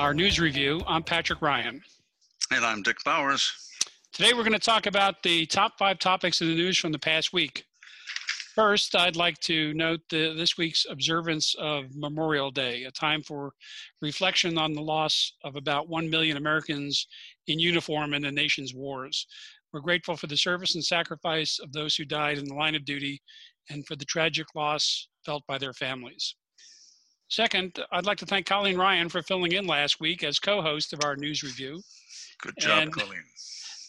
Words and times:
our 0.00 0.14
news 0.14 0.40
review. 0.40 0.80
I'm 0.86 1.02
Patrick 1.02 1.42
Ryan. 1.42 1.82
And 2.50 2.64
I'm 2.64 2.82
Dick 2.82 2.96
Bowers. 3.04 3.52
Today 4.14 4.32
we're 4.32 4.44
going 4.44 4.54
to 4.54 4.58
talk 4.58 4.86
about 4.86 5.22
the 5.22 5.44
top 5.44 5.76
five 5.78 5.98
topics 5.98 6.40
in 6.40 6.48
the 6.48 6.54
news 6.54 6.78
from 6.78 6.90
the 6.90 6.98
past 6.98 7.34
week. 7.34 7.66
First, 8.54 8.96
I'd 8.96 9.14
like 9.14 9.38
to 9.40 9.74
note 9.74 10.00
the, 10.08 10.32
this 10.34 10.56
week's 10.56 10.86
observance 10.88 11.54
of 11.58 11.94
Memorial 11.94 12.50
Day, 12.50 12.84
a 12.84 12.90
time 12.90 13.22
for 13.22 13.52
reflection 14.00 14.56
on 14.56 14.72
the 14.72 14.80
loss 14.80 15.34
of 15.44 15.56
about 15.56 15.90
1 15.90 16.08
million 16.08 16.38
Americans 16.38 17.06
in 17.48 17.58
uniform 17.58 18.14
in 18.14 18.22
the 18.22 18.32
nation's 18.32 18.74
wars. 18.74 19.26
We're 19.70 19.80
grateful 19.80 20.16
for 20.16 20.28
the 20.28 20.36
service 20.36 20.76
and 20.76 20.82
sacrifice 20.82 21.58
of 21.62 21.74
those 21.74 21.94
who 21.94 22.06
died 22.06 22.38
in 22.38 22.46
the 22.46 22.54
line 22.54 22.74
of 22.74 22.86
duty 22.86 23.20
and 23.68 23.86
for 23.86 23.96
the 23.96 24.06
tragic 24.06 24.46
loss 24.54 25.08
felt 25.26 25.42
by 25.46 25.58
their 25.58 25.74
families. 25.74 26.36
Second, 27.30 27.78
I'd 27.92 28.06
like 28.06 28.18
to 28.18 28.26
thank 28.26 28.44
Colleen 28.46 28.76
Ryan 28.76 29.08
for 29.08 29.22
filling 29.22 29.52
in 29.52 29.64
last 29.64 30.00
week 30.00 30.24
as 30.24 30.40
co 30.40 30.60
host 30.60 30.92
of 30.92 30.98
our 31.04 31.14
news 31.14 31.44
review. 31.44 31.80
Good 32.42 32.54
job, 32.58 32.82
and, 32.82 32.92
Colleen. 32.92 33.22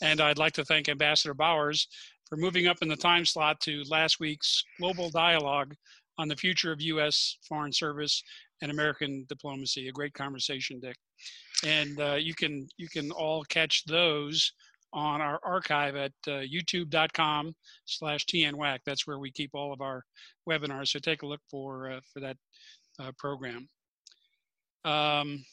And 0.03 0.21
I'd 0.21 0.37
like 0.37 0.53
to 0.53 0.63
thank 0.65 0.87
Ambassador 0.87 1.33
Bowers 1.33 1.87
for 2.29 2.37
moving 2.37 2.67
up 2.67 2.77
in 2.83 2.87
the 2.87 2.95
time 2.95 3.25
slot 3.25 3.59
to 3.61 3.81
last 3.89 4.19
week's 4.19 4.63
global 4.79 5.09
dialogue 5.09 5.73
on 6.19 6.27
the 6.27 6.35
future 6.35 6.71
of 6.71 6.81
U.S. 6.81 7.37
foreign 7.41 7.73
service 7.73 8.21
and 8.61 8.69
American 8.69 9.25
diplomacy. 9.27 9.87
A 9.87 9.91
great 9.91 10.13
conversation, 10.13 10.79
Dick. 10.79 10.97
And 11.65 11.99
uh, 11.99 12.15
you 12.19 12.35
can 12.35 12.67
you 12.77 12.89
can 12.89 13.09
all 13.09 13.43
catch 13.45 13.85
those 13.85 14.53
on 14.93 15.19
our 15.19 15.39
archive 15.43 15.95
at 15.95 16.11
uh, 16.27 16.41
youtube.com 16.41 17.55
slash 17.85 18.25
tnwac. 18.25 18.79
That's 18.85 19.07
where 19.07 19.17
we 19.17 19.31
keep 19.31 19.51
all 19.55 19.73
of 19.73 19.81
our 19.81 20.03
webinars. 20.47 20.89
So 20.89 20.99
take 20.99 21.23
a 21.23 21.27
look 21.27 21.41
for 21.49 21.91
uh, 21.91 21.99
for 22.13 22.19
that 22.19 22.37
uh, 23.01 23.11
program. 23.17 23.67
Um, 24.85 25.43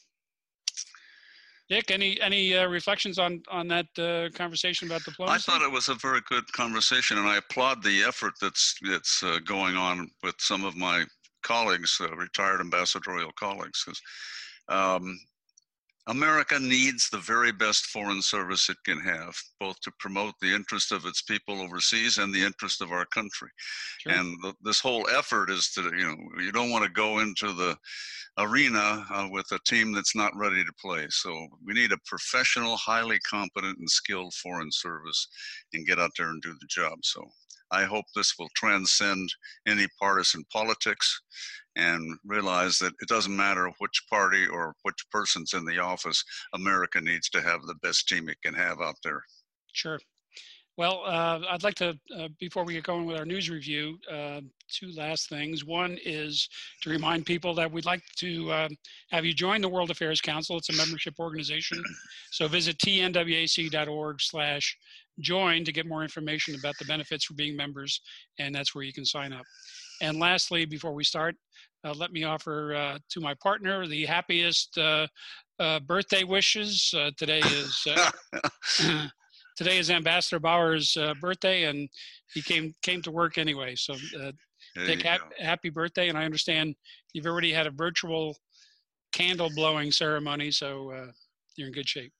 Dick, 1.69 1.91
any 1.91 2.19
any 2.19 2.57
uh, 2.57 2.67
reflections 2.67 3.19
on 3.19 3.43
on 3.47 3.67
that 3.67 3.85
uh, 3.99 4.35
conversation 4.35 4.87
about 4.87 5.03
diplomacy? 5.03 5.35
I 5.35 5.37
thought 5.37 5.61
it 5.61 5.71
was 5.71 5.89
a 5.89 5.95
very 5.95 6.21
good 6.27 6.51
conversation, 6.51 7.19
and 7.19 7.27
I 7.27 7.37
applaud 7.37 7.83
the 7.83 8.03
effort 8.03 8.33
that's 8.41 8.75
that's 8.81 9.21
uh, 9.21 9.37
going 9.45 9.75
on 9.75 10.09
with 10.23 10.35
some 10.39 10.65
of 10.65 10.75
my 10.75 11.05
colleagues, 11.43 11.95
uh, 12.01 12.15
retired 12.15 12.59
ambassadorial 12.59 13.31
colleagues. 13.39 13.85
Um, 14.67 15.19
America 16.07 16.57
needs 16.59 17.09
the 17.09 17.19
very 17.19 17.51
best 17.51 17.85
foreign 17.87 18.21
service 18.21 18.69
it 18.69 18.77
can 18.83 18.99
have, 18.99 19.35
both 19.59 19.79
to 19.81 19.91
promote 19.99 20.33
the 20.41 20.53
interest 20.53 20.91
of 20.91 21.05
its 21.05 21.21
people 21.21 21.61
overseas 21.61 22.17
and 22.17 22.33
the 22.33 22.43
interest 22.43 22.81
of 22.81 22.91
our 22.91 23.05
country. 23.05 23.49
Sure. 23.99 24.13
And 24.13 24.35
the, 24.41 24.53
this 24.63 24.79
whole 24.79 25.07
effort 25.09 25.51
is 25.51 25.69
to, 25.71 25.83
you 25.83 26.07
know, 26.07 26.41
you 26.41 26.51
don't 26.51 26.71
want 26.71 26.83
to 26.83 26.91
go 26.91 27.19
into 27.19 27.53
the 27.53 27.77
arena 28.39 29.05
uh, 29.11 29.27
with 29.31 29.45
a 29.51 29.59
team 29.67 29.91
that's 29.91 30.15
not 30.15 30.35
ready 30.35 30.63
to 30.63 30.73
play. 30.81 31.05
So 31.09 31.47
we 31.65 31.73
need 31.73 31.91
a 31.91 31.97
professional, 32.05 32.77
highly 32.77 33.19
competent, 33.19 33.77
and 33.77 33.89
skilled 33.89 34.33
foreign 34.33 34.71
service 34.71 35.27
and 35.73 35.85
get 35.85 35.99
out 35.99 36.11
there 36.17 36.29
and 36.29 36.41
do 36.41 36.55
the 36.59 36.67
job. 36.67 36.99
So 37.03 37.23
I 37.71 37.83
hope 37.83 38.05
this 38.15 38.33
will 38.39 38.49
transcend 38.55 39.29
any 39.67 39.87
partisan 39.99 40.43
politics 40.51 41.21
and 41.79 42.17
realize 42.25 42.77
that 42.79 42.93
it 43.01 43.07
doesn't 43.07 43.35
matter 43.35 43.71
which 43.79 44.03
party 44.09 44.45
or 44.45 44.75
which 44.83 45.05
person's 45.11 45.53
in 45.53 45.65
the 45.65 45.79
office, 45.79 46.23
America 46.53 46.99
needs 46.99 47.29
to 47.29 47.41
have 47.41 47.61
the 47.63 47.75
best 47.75 48.07
team 48.07 48.27
it 48.27 48.41
can 48.43 48.53
have 48.53 48.81
out 48.81 48.95
there. 49.03 49.23
Sure. 49.71 49.99
Well, 50.77 51.01
uh, 51.05 51.41
I'd 51.49 51.63
like 51.63 51.75
to, 51.75 51.99
uh, 52.17 52.29
before 52.39 52.63
we 52.63 52.71
get 52.71 52.83
going 52.83 53.05
with 53.05 53.17
our 53.17 53.25
news 53.25 53.49
review, 53.49 53.97
uh, 54.09 54.39
two 54.71 54.91
last 54.95 55.27
things. 55.27 55.65
One 55.65 55.97
is 56.05 56.47
to 56.83 56.89
remind 56.89 57.25
people 57.25 57.53
that 57.55 57.69
we'd 57.69 57.85
like 57.85 58.01
to 58.19 58.49
uh, 58.49 58.69
have 59.11 59.25
you 59.25 59.33
join 59.33 59.59
the 59.59 59.67
World 59.67 59.91
Affairs 59.91 60.21
Council. 60.21 60.57
It's 60.57 60.69
a 60.69 60.77
membership 60.77 61.15
organization. 61.19 61.83
So 62.31 62.47
visit 62.47 62.77
tnwac.org 62.77 64.21
slash 64.21 64.77
join 65.19 65.65
to 65.65 65.73
get 65.73 65.85
more 65.85 66.03
information 66.03 66.55
about 66.55 66.77
the 66.79 66.85
benefits 66.85 67.25
for 67.25 67.33
being 67.33 67.57
members, 67.57 67.99
and 68.37 68.55
that's 68.55 68.73
where 68.73 68.85
you 68.85 68.93
can 68.93 69.03
sign 69.05 69.33
up. 69.33 69.45
And 70.01 70.19
lastly, 70.19 70.65
before 70.65 70.93
we 70.93 71.03
start, 71.03 71.35
uh, 71.83 71.93
let 71.93 72.11
me 72.11 72.23
offer 72.23 72.75
uh, 72.75 72.99
to 73.09 73.21
my 73.21 73.33
partner 73.35 73.87
the 73.87 74.05
happiest 74.05 74.77
birthday 75.87 76.23
wishes. 76.23 76.93
today 77.17 77.39
is 77.39 77.87
today 79.59 79.77
is 79.77 79.89
Ambassador 79.91 80.39
Bowers' 80.39 80.95
uh, 80.95 81.13
birthday, 81.19 81.65
and 81.65 81.89
he 82.33 82.41
came 82.41 82.73
came 82.81 83.01
to 83.01 83.11
work 83.11 83.37
anyway. 83.37 83.75
So, 83.75 83.93
uh, 84.21 84.31
Dick, 84.85 85.03
ha- 85.05 85.27
happy 85.37 85.69
birthday! 85.69 86.07
And 86.07 86.17
I 86.17 86.23
understand 86.23 86.75
you've 87.13 87.25
already 87.25 87.51
had 87.51 87.67
a 87.67 87.71
virtual 87.71 88.37
candle 89.11 89.49
blowing 89.53 89.91
ceremony, 89.91 90.51
so 90.51 90.91
uh, 90.91 91.11
you're 91.57 91.67
in 91.67 91.73
good 91.73 91.89
shape. 91.89 92.13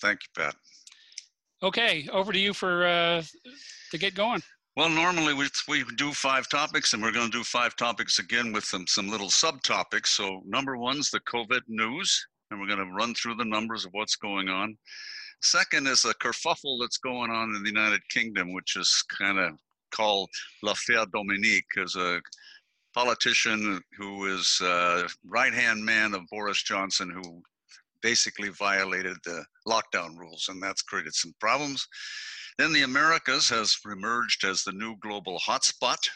Thank 0.00 0.20
you, 0.22 0.42
Pat. 0.42 0.54
Okay, 1.62 2.08
over 2.12 2.32
to 2.32 2.38
you 2.38 2.52
for 2.52 2.86
uh, 2.86 3.22
to 3.90 3.98
get 3.98 4.14
going. 4.14 4.42
Well, 4.74 4.88
normally 4.88 5.34
we, 5.34 5.48
we 5.68 5.84
do 5.96 6.12
five 6.12 6.48
topics, 6.48 6.94
and 6.94 7.02
we're 7.02 7.12
going 7.12 7.30
to 7.30 7.38
do 7.38 7.44
five 7.44 7.76
topics 7.76 8.18
again 8.18 8.52
with 8.52 8.64
some, 8.64 8.86
some 8.86 9.10
little 9.10 9.28
subtopics. 9.28 10.06
So, 10.06 10.40
number 10.46 10.78
one's 10.78 11.10
the 11.10 11.20
COVID 11.20 11.60
news, 11.68 12.26
and 12.50 12.58
we're 12.58 12.68
going 12.74 12.78
to 12.78 12.94
run 12.94 13.14
through 13.14 13.34
the 13.34 13.44
numbers 13.44 13.84
of 13.84 13.92
what's 13.92 14.16
going 14.16 14.48
on. 14.48 14.74
Second 15.42 15.88
is 15.88 16.06
a 16.06 16.14
kerfuffle 16.14 16.80
that's 16.80 16.96
going 16.96 17.30
on 17.30 17.54
in 17.54 17.62
the 17.62 17.68
United 17.68 18.00
Kingdom, 18.08 18.54
which 18.54 18.76
is 18.76 19.04
kind 19.20 19.38
of 19.38 19.58
called 19.90 20.30
l'affaire 20.62 21.04
Dominique, 21.12 21.76
as 21.78 21.94
a 21.96 22.22
politician 22.94 23.78
who 23.98 24.34
is 24.34 24.58
a 24.62 25.06
right-hand 25.26 25.84
man 25.84 26.14
of 26.14 26.22
Boris 26.30 26.62
Johnson, 26.62 27.10
who 27.10 27.42
basically 28.00 28.48
violated 28.48 29.18
the 29.26 29.44
lockdown 29.68 30.16
rules, 30.16 30.46
and 30.48 30.62
that's 30.62 30.80
created 30.80 31.14
some 31.14 31.34
problems. 31.40 31.86
Then 32.58 32.72
the 32.72 32.82
Americas 32.82 33.48
has 33.48 33.76
emerged 33.84 34.44
as 34.44 34.62
the 34.62 34.72
new 34.72 34.96
global 35.00 35.38
hotspot, 35.38 36.08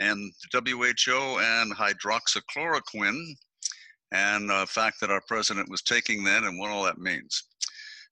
and 0.00 0.32
WHO 0.52 1.38
and 1.40 1.74
hydroxychloroquine, 1.74 3.34
and 4.12 4.50
the 4.50 4.66
fact 4.68 5.00
that 5.00 5.10
our 5.10 5.22
president 5.26 5.70
was 5.70 5.82
taking 5.82 6.24
that 6.24 6.44
and 6.44 6.58
what 6.58 6.70
all 6.70 6.84
that 6.84 6.98
means. 6.98 7.44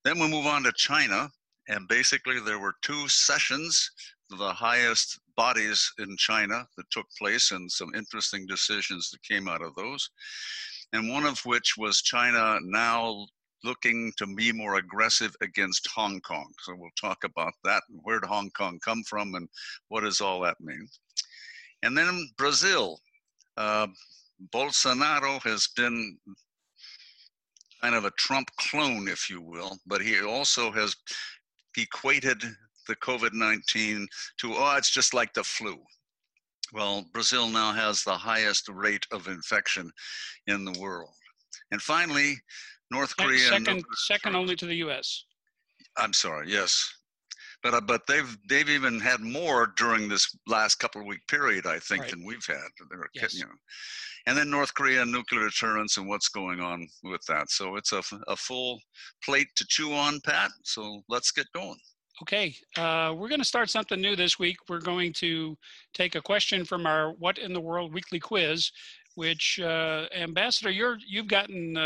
Then 0.05 0.19
we 0.19 0.29
move 0.29 0.47
on 0.47 0.63
to 0.65 0.73
China, 0.73 1.31
and 1.69 1.87
basically 1.89 2.41
there 2.41 2.59
were 2.59 2.75
two 2.83 3.09
sessions, 3.09 3.91
the 4.31 4.53
highest 4.53 5.21
bodies 5.37 5.93
in 5.99 6.17
China 6.17 6.67
that 6.77 6.91
took 6.91 7.07
place, 7.19 7.51
and 7.51 7.71
some 7.71 7.95
interesting 7.95 8.47
decisions 8.47 9.11
that 9.11 9.23
came 9.23 9.47
out 9.49 9.63
of 9.63 9.75
those. 9.75 10.09
And 10.93 11.11
one 11.11 11.25
of 11.25 11.39
which 11.45 11.77
was 11.77 12.03
China 12.03 12.59
now 12.63 13.27
looking 13.65 14.13
to 14.17 14.27
be 14.27 14.53
more 14.53 14.77
aggressive 14.77 15.35
against 15.41 15.89
Hong 15.89 16.21
Kong. 16.21 16.51
So 16.63 16.75
we'll 16.77 16.91
talk 17.01 17.25
about 17.25 17.53
that 17.65 17.83
and 17.89 18.01
where 18.03 18.21
did 18.21 18.29
Hong 18.29 18.51
Kong 18.51 18.79
come 18.85 19.03
from 19.05 19.35
and 19.35 19.49
what 19.89 20.03
does 20.03 20.21
all 20.21 20.41
that 20.41 20.61
mean. 20.61 20.87
And 21.83 21.97
then 21.97 22.29
Brazil. 22.37 22.99
Uh, 23.57 23.87
Bolsonaro 24.53 25.41
has 25.43 25.69
been 25.77 26.19
kind 27.81 27.95
of 27.95 28.05
a 28.05 28.13
Trump 28.13 28.51
clone, 28.59 29.09
if 29.09 29.29
you 29.29 29.41
will, 29.41 29.79
but 29.87 30.01
he 30.01 30.21
also 30.23 30.71
has 30.73 30.97
equated 31.77 32.43
the 32.89 32.97
COVID 32.97 33.33
19 33.33 34.07
to, 34.39 34.55
oh, 34.55 34.75
it's 34.77 34.91
just 34.91 35.15
like 35.15 35.33
the 35.35 35.45
flu. 35.45 35.77
Well, 36.73 37.05
Brazil 37.13 37.49
now 37.49 37.73
has 37.73 38.03
the 38.03 38.17
highest 38.17 38.69
rate 38.69 39.07
of 39.13 39.29
infection 39.29 39.91
in 40.47 40.65
the 40.65 40.79
world. 40.81 41.11
And 41.71 41.83
finally, 41.83 42.37
North 42.93 43.17
Korea. 43.17 43.49
Second, 43.49 43.85
second 44.07 44.37
only 44.37 44.55
to 44.57 44.67
the 44.67 44.77
U.S. 44.77 45.25
I'm 45.97 46.13
sorry. 46.13 46.49
Yes, 46.49 46.89
but 47.63 47.75
uh, 47.75 47.81
but 47.81 48.07
they've 48.07 48.37
they've 48.49 48.69
even 48.69 49.01
had 49.01 49.21
more 49.21 49.73
during 49.77 50.09
this 50.09 50.37
last 50.47 50.77
couple 50.77 51.01
of 51.01 51.07
week 51.07 51.27
period, 51.29 51.67
I 51.67 51.79
think, 51.81 52.03
right. 52.03 52.11
than 52.11 52.25
we've 52.25 52.47
had. 52.47 52.69
They're, 52.91 53.09
yes. 53.15 53.35
you 53.35 53.45
know 53.45 53.53
and 54.27 54.37
then 54.37 54.51
North 54.51 54.75
Korea 54.75 55.05
nuclear 55.05 55.49
deterrence 55.49 55.97
and 55.97 56.09
what's 56.09 56.29
going 56.29 56.61
on 56.61 56.87
with 57.03 57.23
that. 57.29 57.51
So 57.51 57.77
it's 57.77 57.93
a, 57.93 58.03
a 58.29 58.37
full 58.37 58.81
plate 59.25 59.49
to 59.57 59.67
chew 59.69 59.93
on, 59.93 60.21
Pat. 60.21 60.51
So 60.65 61.03
let's 61.09 61.31
get 61.33 61.47
going. 61.55 61.79
Okay, 62.23 62.55
uh, 62.77 63.15
we're 63.17 63.29
going 63.29 63.41
to 63.41 63.45
start 63.45 63.71
something 63.71 64.01
new 64.01 64.15
this 64.15 64.39
week. 64.39 64.57
We're 64.69 64.81
going 64.81 65.13
to 65.15 65.57
take 65.93 66.15
a 66.15 66.21
question 66.21 66.65
from 66.65 66.87
our 66.87 67.13
"What 67.15 67.39
in 67.39 67.53
the 67.53 67.61
World" 67.61 67.93
weekly 67.93 68.21
quiz, 68.21 68.71
which 69.15 69.59
uh, 69.61 70.07
Ambassador, 70.15 70.71
you're 70.71 70.99
you've 71.09 71.27
gotten 71.27 71.77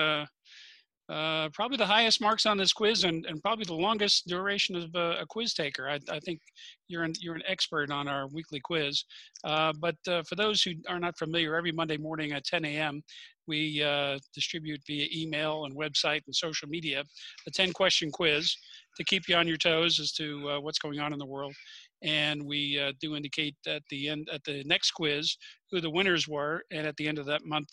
uh, 1.08 1.48
probably 1.52 1.76
the 1.76 1.86
highest 1.86 2.20
marks 2.20 2.46
on 2.46 2.58
this 2.58 2.72
quiz 2.72 3.04
and, 3.04 3.26
and 3.26 3.40
probably 3.42 3.64
the 3.64 3.74
longest 3.74 4.26
duration 4.26 4.74
of 4.74 4.94
uh, 4.96 5.16
a 5.20 5.26
quiz 5.26 5.54
taker. 5.54 5.88
I, 5.88 6.00
I, 6.10 6.18
think 6.20 6.40
you're 6.88 7.04
an, 7.04 7.12
you're 7.20 7.36
an 7.36 7.44
expert 7.46 7.92
on 7.92 8.08
our 8.08 8.26
weekly 8.28 8.58
quiz. 8.58 9.04
Uh, 9.44 9.72
but 9.78 9.96
uh, 10.08 10.22
for 10.28 10.34
those 10.34 10.62
who 10.62 10.72
are 10.88 10.98
not 10.98 11.16
familiar, 11.16 11.54
every 11.54 11.70
Monday 11.70 11.96
morning 11.96 12.32
at 12.32 12.44
10 12.44 12.64
a.m., 12.64 13.02
we 13.46 13.82
uh, 13.82 14.18
distribute 14.34 14.80
via 14.86 15.06
email 15.14 15.64
and 15.66 15.76
website 15.76 16.22
and 16.26 16.34
social 16.34 16.68
media 16.68 17.04
a 17.46 17.50
10 17.50 17.72
question 17.72 18.10
quiz 18.10 18.56
to 18.96 19.04
keep 19.04 19.28
you 19.28 19.36
on 19.36 19.46
your 19.46 19.56
toes 19.56 20.00
as 20.00 20.10
to 20.12 20.50
uh, 20.50 20.60
what's 20.60 20.78
going 20.78 20.98
on 20.98 21.12
in 21.12 21.18
the 21.18 21.26
world 21.26 21.54
and 22.02 22.42
we 22.44 22.78
uh, 22.78 22.92
do 23.00 23.16
indicate 23.16 23.56
at 23.66 23.82
the 23.90 24.08
end 24.08 24.28
at 24.32 24.44
the 24.44 24.62
next 24.64 24.92
quiz 24.92 25.36
who 25.70 25.80
the 25.80 25.90
winners 25.90 26.28
were 26.28 26.62
and 26.70 26.86
at 26.86 26.96
the 26.96 27.08
end 27.08 27.18
of 27.18 27.26
that 27.26 27.44
month 27.44 27.68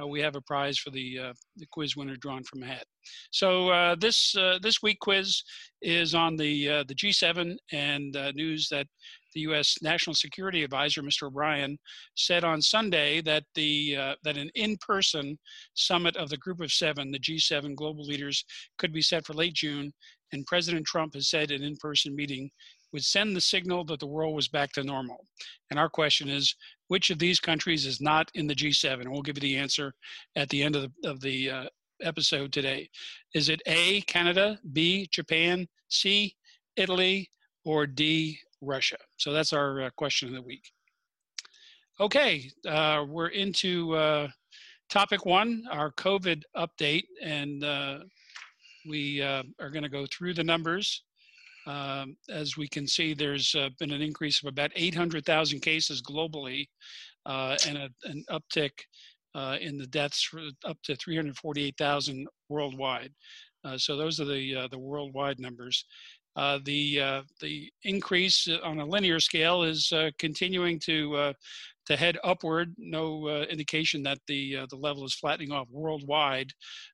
uh, 0.00 0.06
we 0.06 0.20
have 0.20 0.36
a 0.36 0.40
prize 0.42 0.78
for 0.78 0.90
the 0.90 1.18
uh, 1.18 1.32
the 1.56 1.66
quiz 1.70 1.96
winner 1.96 2.16
drawn 2.16 2.42
from 2.44 2.62
a 2.62 2.66
hat 2.66 2.84
so 3.30 3.68
uh, 3.68 3.94
this 3.98 4.34
uh, 4.36 4.58
this 4.62 4.82
week 4.82 4.98
quiz 5.00 5.42
is 5.82 6.14
on 6.14 6.36
the 6.36 6.68
uh, 6.68 6.84
the 6.88 6.94
G7 6.94 7.56
and 7.72 8.16
news 8.34 8.68
that 8.70 8.86
the 9.34 9.40
U.S. 9.42 9.76
National 9.82 10.14
Security 10.14 10.64
Advisor, 10.64 11.02
Mr. 11.02 11.24
O'Brien, 11.24 11.76
said 12.14 12.42
on 12.42 12.62
Sunday 12.62 13.20
that 13.20 13.44
the 13.54 13.94
that 14.24 14.38
an 14.38 14.50
in-person 14.54 15.38
summit 15.74 16.16
of 16.16 16.30
the 16.30 16.38
Group 16.38 16.60
of 16.60 16.72
Seven, 16.72 17.10
the 17.10 17.18
G7 17.18 17.76
global 17.76 18.04
leaders, 18.04 18.42
could 18.78 18.94
be 18.94 19.02
set 19.02 19.26
for 19.26 19.34
late 19.34 19.52
June, 19.52 19.92
and 20.32 20.46
President 20.46 20.86
Trump 20.86 21.14
has 21.14 21.28
said 21.28 21.50
an 21.50 21.62
in-person 21.62 22.16
meeting 22.16 22.50
would 22.92 23.04
send 23.04 23.34
the 23.34 23.40
signal 23.40 23.84
that 23.84 24.00
the 24.00 24.06
world 24.06 24.34
was 24.34 24.48
back 24.48 24.72
to 24.72 24.84
normal. 24.84 25.24
And 25.70 25.78
our 25.78 25.88
question 25.88 26.28
is, 26.28 26.54
which 26.88 27.10
of 27.10 27.18
these 27.18 27.40
countries 27.40 27.84
is 27.86 28.00
not 28.00 28.30
in 28.34 28.46
the 28.46 28.54
G7? 28.54 29.00
And 29.00 29.10
we'll 29.10 29.22
give 29.22 29.36
you 29.36 29.42
the 29.42 29.56
answer 29.56 29.92
at 30.36 30.48
the 30.48 30.62
end 30.62 30.76
of 30.76 30.82
the, 30.82 31.10
of 31.10 31.20
the 31.20 31.50
uh, 31.50 31.64
episode 32.02 32.52
today. 32.52 32.88
Is 33.34 33.48
it 33.48 33.62
A, 33.66 34.02
Canada, 34.02 34.58
B, 34.72 35.08
Japan, 35.10 35.66
C, 35.88 36.34
Italy, 36.76 37.30
or 37.64 37.86
D, 37.86 38.38
Russia? 38.60 38.98
So 39.16 39.32
that's 39.32 39.52
our 39.52 39.82
uh, 39.82 39.90
question 39.96 40.28
of 40.28 40.34
the 40.34 40.42
week. 40.42 40.70
Okay, 41.98 42.50
uh, 42.68 43.04
we're 43.08 43.28
into 43.28 43.94
uh, 43.94 44.28
topic 44.90 45.24
one, 45.24 45.64
our 45.70 45.90
COVID 45.92 46.42
update, 46.56 47.04
and 47.22 47.64
uh, 47.64 47.98
we 48.86 49.22
uh, 49.22 49.42
are 49.60 49.70
going 49.70 49.82
to 49.82 49.88
go 49.88 50.06
through 50.06 50.34
the 50.34 50.44
numbers 50.44 51.02
um, 51.66 52.16
as 52.30 52.56
we 52.56 52.68
can 52.68 52.86
see, 52.86 53.12
there's 53.12 53.54
uh, 53.54 53.70
been 53.78 53.92
an 53.92 54.02
increase 54.02 54.42
of 54.42 54.48
about 54.48 54.70
800,000 54.74 55.60
cases 55.60 56.00
globally 56.00 56.66
uh, 57.26 57.56
and 57.66 57.76
a, 57.76 57.90
an 58.04 58.24
uptick 58.30 58.70
uh, 59.34 59.56
in 59.60 59.76
the 59.76 59.86
deaths 59.88 60.30
up 60.64 60.78
to 60.84 60.94
348,000 60.96 62.26
worldwide. 62.48 63.12
Uh, 63.64 63.76
so 63.76 63.96
those 63.96 64.20
are 64.20 64.24
the, 64.24 64.54
uh, 64.54 64.68
the 64.68 64.78
worldwide 64.78 65.40
numbers. 65.40 65.84
Uh, 66.36 66.58
the, 66.64 67.22
the 67.40 67.70
increase 67.84 68.46
on 68.62 68.78
a 68.78 68.84
linear 68.84 69.18
scale 69.18 69.62
is 69.62 69.90
continuing 70.18 70.78
to, 70.78 71.32
to 71.86 71.96
head 71.96 72.18
upward. 72.24 72.74
No 72.76 73.26
indication 73.44 74.02
that 74.02 74.18
the, 74.28 74.58
the 74.68 74.76
level 74.76 75.06
is 75.06 75.14
flattening 75.14 75.50
off 75.50 75.66
worldwide, 75.70 76.50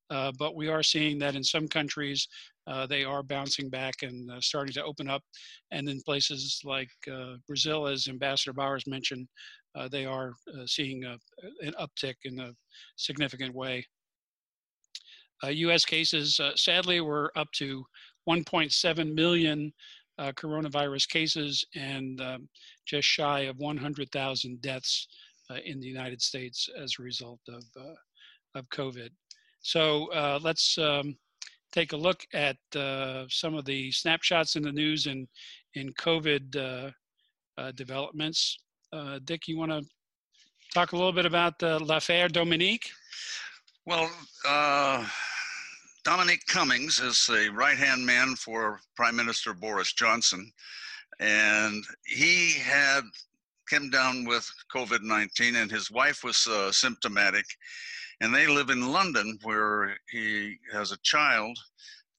but 0.08 0.54
we 0.54 0.68
are 0.68 0.84
seeing 0.84 1.18
that 1.18 1.34
in 1.34 1.42
some 1.42 1.66
countries 1.66 2.28
uh, 2.66 2.86
they 2.86 3.04
are 3.04 3.22
bouncing 3.22 3.68
back 3.68 3.94
and 4.02 4.30
uh, 4.30 4.40
starting 4.40 4.72
to 4.74 4.84
open 4.84 5.08
up. 5.08 5.22
And 5.70 5.88
in 5.88 6.00
places 6.02 6.60
like 6.64 6.90
uh, 7.10 7.34
Brazil, 7.46 7.86
as 7.86 8.08
Ambassador 8.08 8.52
Bowers 8.52 8.86
mentioned, 8.86 9.26
uh, 9.74 9.88
they 9.88 10.04
are 10.04 10.34
uh, 10.48 10.66
seeing 10.66 11.04
a, 11.04 11.16
an 11.60 11.74
uptick 11.80 12.14
in 12.24 12.38
a 12.40 12.52
significant 12.96 13.54
way. 13.54 13.84
US 15.44 15.84
uh, 15.84 15.88
cases, 15.88 16.40
sadly, 16.54 17.00
were 17.00 17.32
up 17.34 17.48
to 17.56 17.84
1.7 18.28 19.14
million 19.14 19.72
coronavirus 20.20 21.08
cases 21.08 21.64
and 21.74 22.20
um, 22.20 22.48
just 22.86 23.08
shy 23.08 23.40
of 23.40 23.58
100,000 23.58 24.62
deaths 24.62 25.08
in 25.64 25.80
the 25.80 25.86
United 25.86 26.22
States 26.22 26.68
as 26.80 26.94
a 26.98 27.02
result 27.02 27.40
of, 27.48 27.64
of 28.54 28.68
COVID. 28.68 29.08
So 29.62 30.38
let's 30.40 30.78
um, 30.78 31.16
take 31.72 31.92
a 31.92 31.96
look 31.96 32.24
at 32.32 32.56
uh, 32.76 33.24
some 33.28 33.54
of 33.54 33.64
the 33.64 33.90
snapshots 33.90 34.56
in 34.56 34.62
the 34.62 34.72
news 34.72 35.06
and 35.06 35.26
in 35.74 35.92
COVID 35.94 36.56
uh, 36.56 36.90
uh, 37.60 37.72
developments. 37.72 38.58
Uh, 38.92 39.18
Dick, 39.24 39.48
you 39.48 39.58
want 39.58 39.72
to 39.72 39.82
talk 40.74 40.92
a 40.92 40.96
little 40.96 41.12
bit 41.12 41.26
about 41.26 41.58
the 41.58 41.82
l'affaire 41.82 42.28
Dominique? 42.28 42.90
Well, 43.86 44.10
Dominic 46.04 46.46
Cummings 46.46 47.00
is 47.00 47.28
a 47.32 47.48
right-hand 47.50 48.04
man 48.04 48.36
for 48.36 48.80
Prime 48.96 49.16
Minister 49.16 49.54
Boris 49.54 49.92
Johnson, 49.92 50.52
and 51.20 51.84
he 52.04 52.52
had 52.52 53.02
came 53.68 53.88
down 53.88 54.24
with 54.24 54.48
COVID-19, 54.74 55.54
and 55.54 55.70
his 55.70 55.90
wife 55.90 56.22
was 56.22 56.46
uh, 56.46 56.70
symptomatic 56.70 57.46
and 58.22 58.32
they 58.32 58.46
live 58.46 58.70
in 58.70 58.92
London 58.92 59.36
where 59.42 59.96
he 60.08 60.56
has 60.72 60.92
a 60.92 60.98
child. 61.02 61.58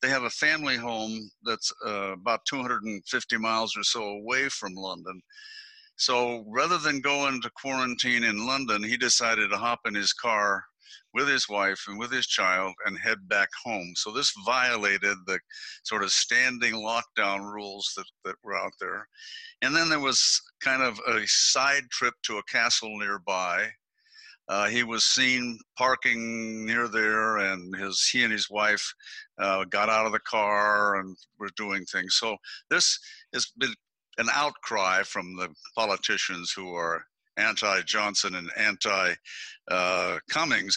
They 0.01 0.09
have 0.09 0.23
a 0.23 0.29
family 0.29 0.75
home 0.75 1.31
that's 1.45 1.71
uh, 1.85 2.11
about 2.11 2.41
250 2.45 3.37
miles 3.37 3.77
or 3.77 3.83
so 3.83 4.03
away 4.03 4.49
from 4.49 4.73
London. 4.73 5.21
So 5.95 6.43
rather 6.49 6.77
than 6.77 6.99
go 6.99 7.29
into 7.29 7.49
quarantine 7.51 8.25
in 8.25 8.45
London, 8.45 8.83
he 8.83 8.97
decided 8.97 9.49
to 9.49 9.57
hop 9.57 9.79
in 9.85 9.95
his 9.95 10.11
car 10.11 10.65
with 11.13 11.29
his 11.29 11.47
wife 11.47 11.85
and 11.87 11.97
with 11.97 12.11
his 12.11 12.27
child 12.27 12.73
and 12.85 12.99
head 12.99 13.19
back 13.29 13.49
home. 13.63 13.93
So 13.95 14.11
this 14.11 14.33
violated 14.45 15.15
the 15.25 15.39
sort 15.83 16.03
of 16.03 16.11
standing 16.11 16.73
lockdown 16.73 17.49
rules 17.49 17.93
that, 17.95 18.07
that 18.25 18.35
were 18.43 18.57
out 18.57 18.73
there. 18.81 19.07
And 19.61 19.73
then 19.73 19.87
there 19.87 20.01
was 20.01 20.41
kind 20.59 20.83
of 20.83 20.99
a 21.07 21.25
side 21.27 21.89
trip 21.91 22.15
to 22.23 22.39
a 22.39 22.43
castle 22.43 22.97
nearby 22.97 23.69
uh, 24.49 24.67
he 24.67 24.83
was 24.83 25.05
seen 25.05 25.57
parking 25.77 26.65
near 26.65 26.87
there, 26.87 27.37
and 27.37 27.75
his 27.75 28.07
he 28.07 28.23
and 28.23 28.31
his 28.31 28.49
wife 28.49 28.93
uh, 29.39 29.63
got 29.65 29.89
out 29.89 30.05
of 30.05 30.11
the 30.11 30.19
car 30.19 30.99
and 30.99 31.15
were 31.39 31.49
doing 31.55 31.85
things. 31.85 32.15
So 32.15 32.35
this 32.69 32.99
has 33.33 33.47
been 33.57 33.73
an 34.17 34.27
outcry 34.33 35.03
from 35.03 35.35
the 35.35 35.49
politicians 35.75 36.51
who 36.51 36.75
are 36.75 37.03
anti-Johnson 37.37 38.35
and 38.35 38.51
anti-Cummings. 38.57 39.17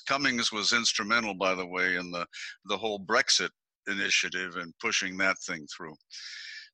Uh, 0.01 0.13
Cummings 0.13 0.53
was 0.53 0.73
instrumental, 0.73 1.35
by 1.35 1.55
the 1.55 1.67
way, 1.67 1.97
in 1.97 2.11
the 2.11 2.27
the 2.67 2.77
whole 2.77 3.01
Brexit 3.01 3.51
initiative 3.89 4.57
and 4.57 4.73
pushing 4.81 5.17
that 5.17 5.39
thing 5.41 5.67
through. 5.77 5.95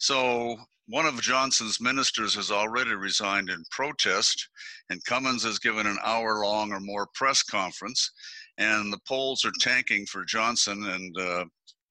So 0.02 0.56
one 0.88 1.06
of 1.06 1.22
Johnson's 1.22 1.80
ministers 1.80 2.34
has 2.34 2.50
already 2.50 2.92
resigned 2.92 3.50
in 3.50 3.62
protest, 3.70 4.48
and 4.90 5.04
Cummings 5.04 5.44
has 5.44 5.60
given 5.60 5.86
an 5.86 5.98
hour 6.02 6.42
long 6.42 6.72
or 6.72 6.80
more 6.80 7.06
press 7.14 7.44
conference, 7.44 8.10
and 8.58 8.92
the 8.92 8.98
polls 9.06 9.44
are 9.44 9.52
tanking 9.60 10.04
for 10.06 10.24
Johnson, 10.24 10.82
and 10.88 11.16
uh, 11.16 11.44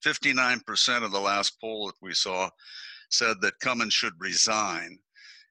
59% 0.04 1.02
of 1.02 1.10
the 1.10 1.18
last 1.18 1.58
poll 1.58 1.86
that 1.86 1.94
we 2.02 2.12
saw 2.12 2.50
said 3.08 3.40
that 3.40 3.58
Cummings 3.60 3.94
should 3.94 4.12
resign, 4.18 4.98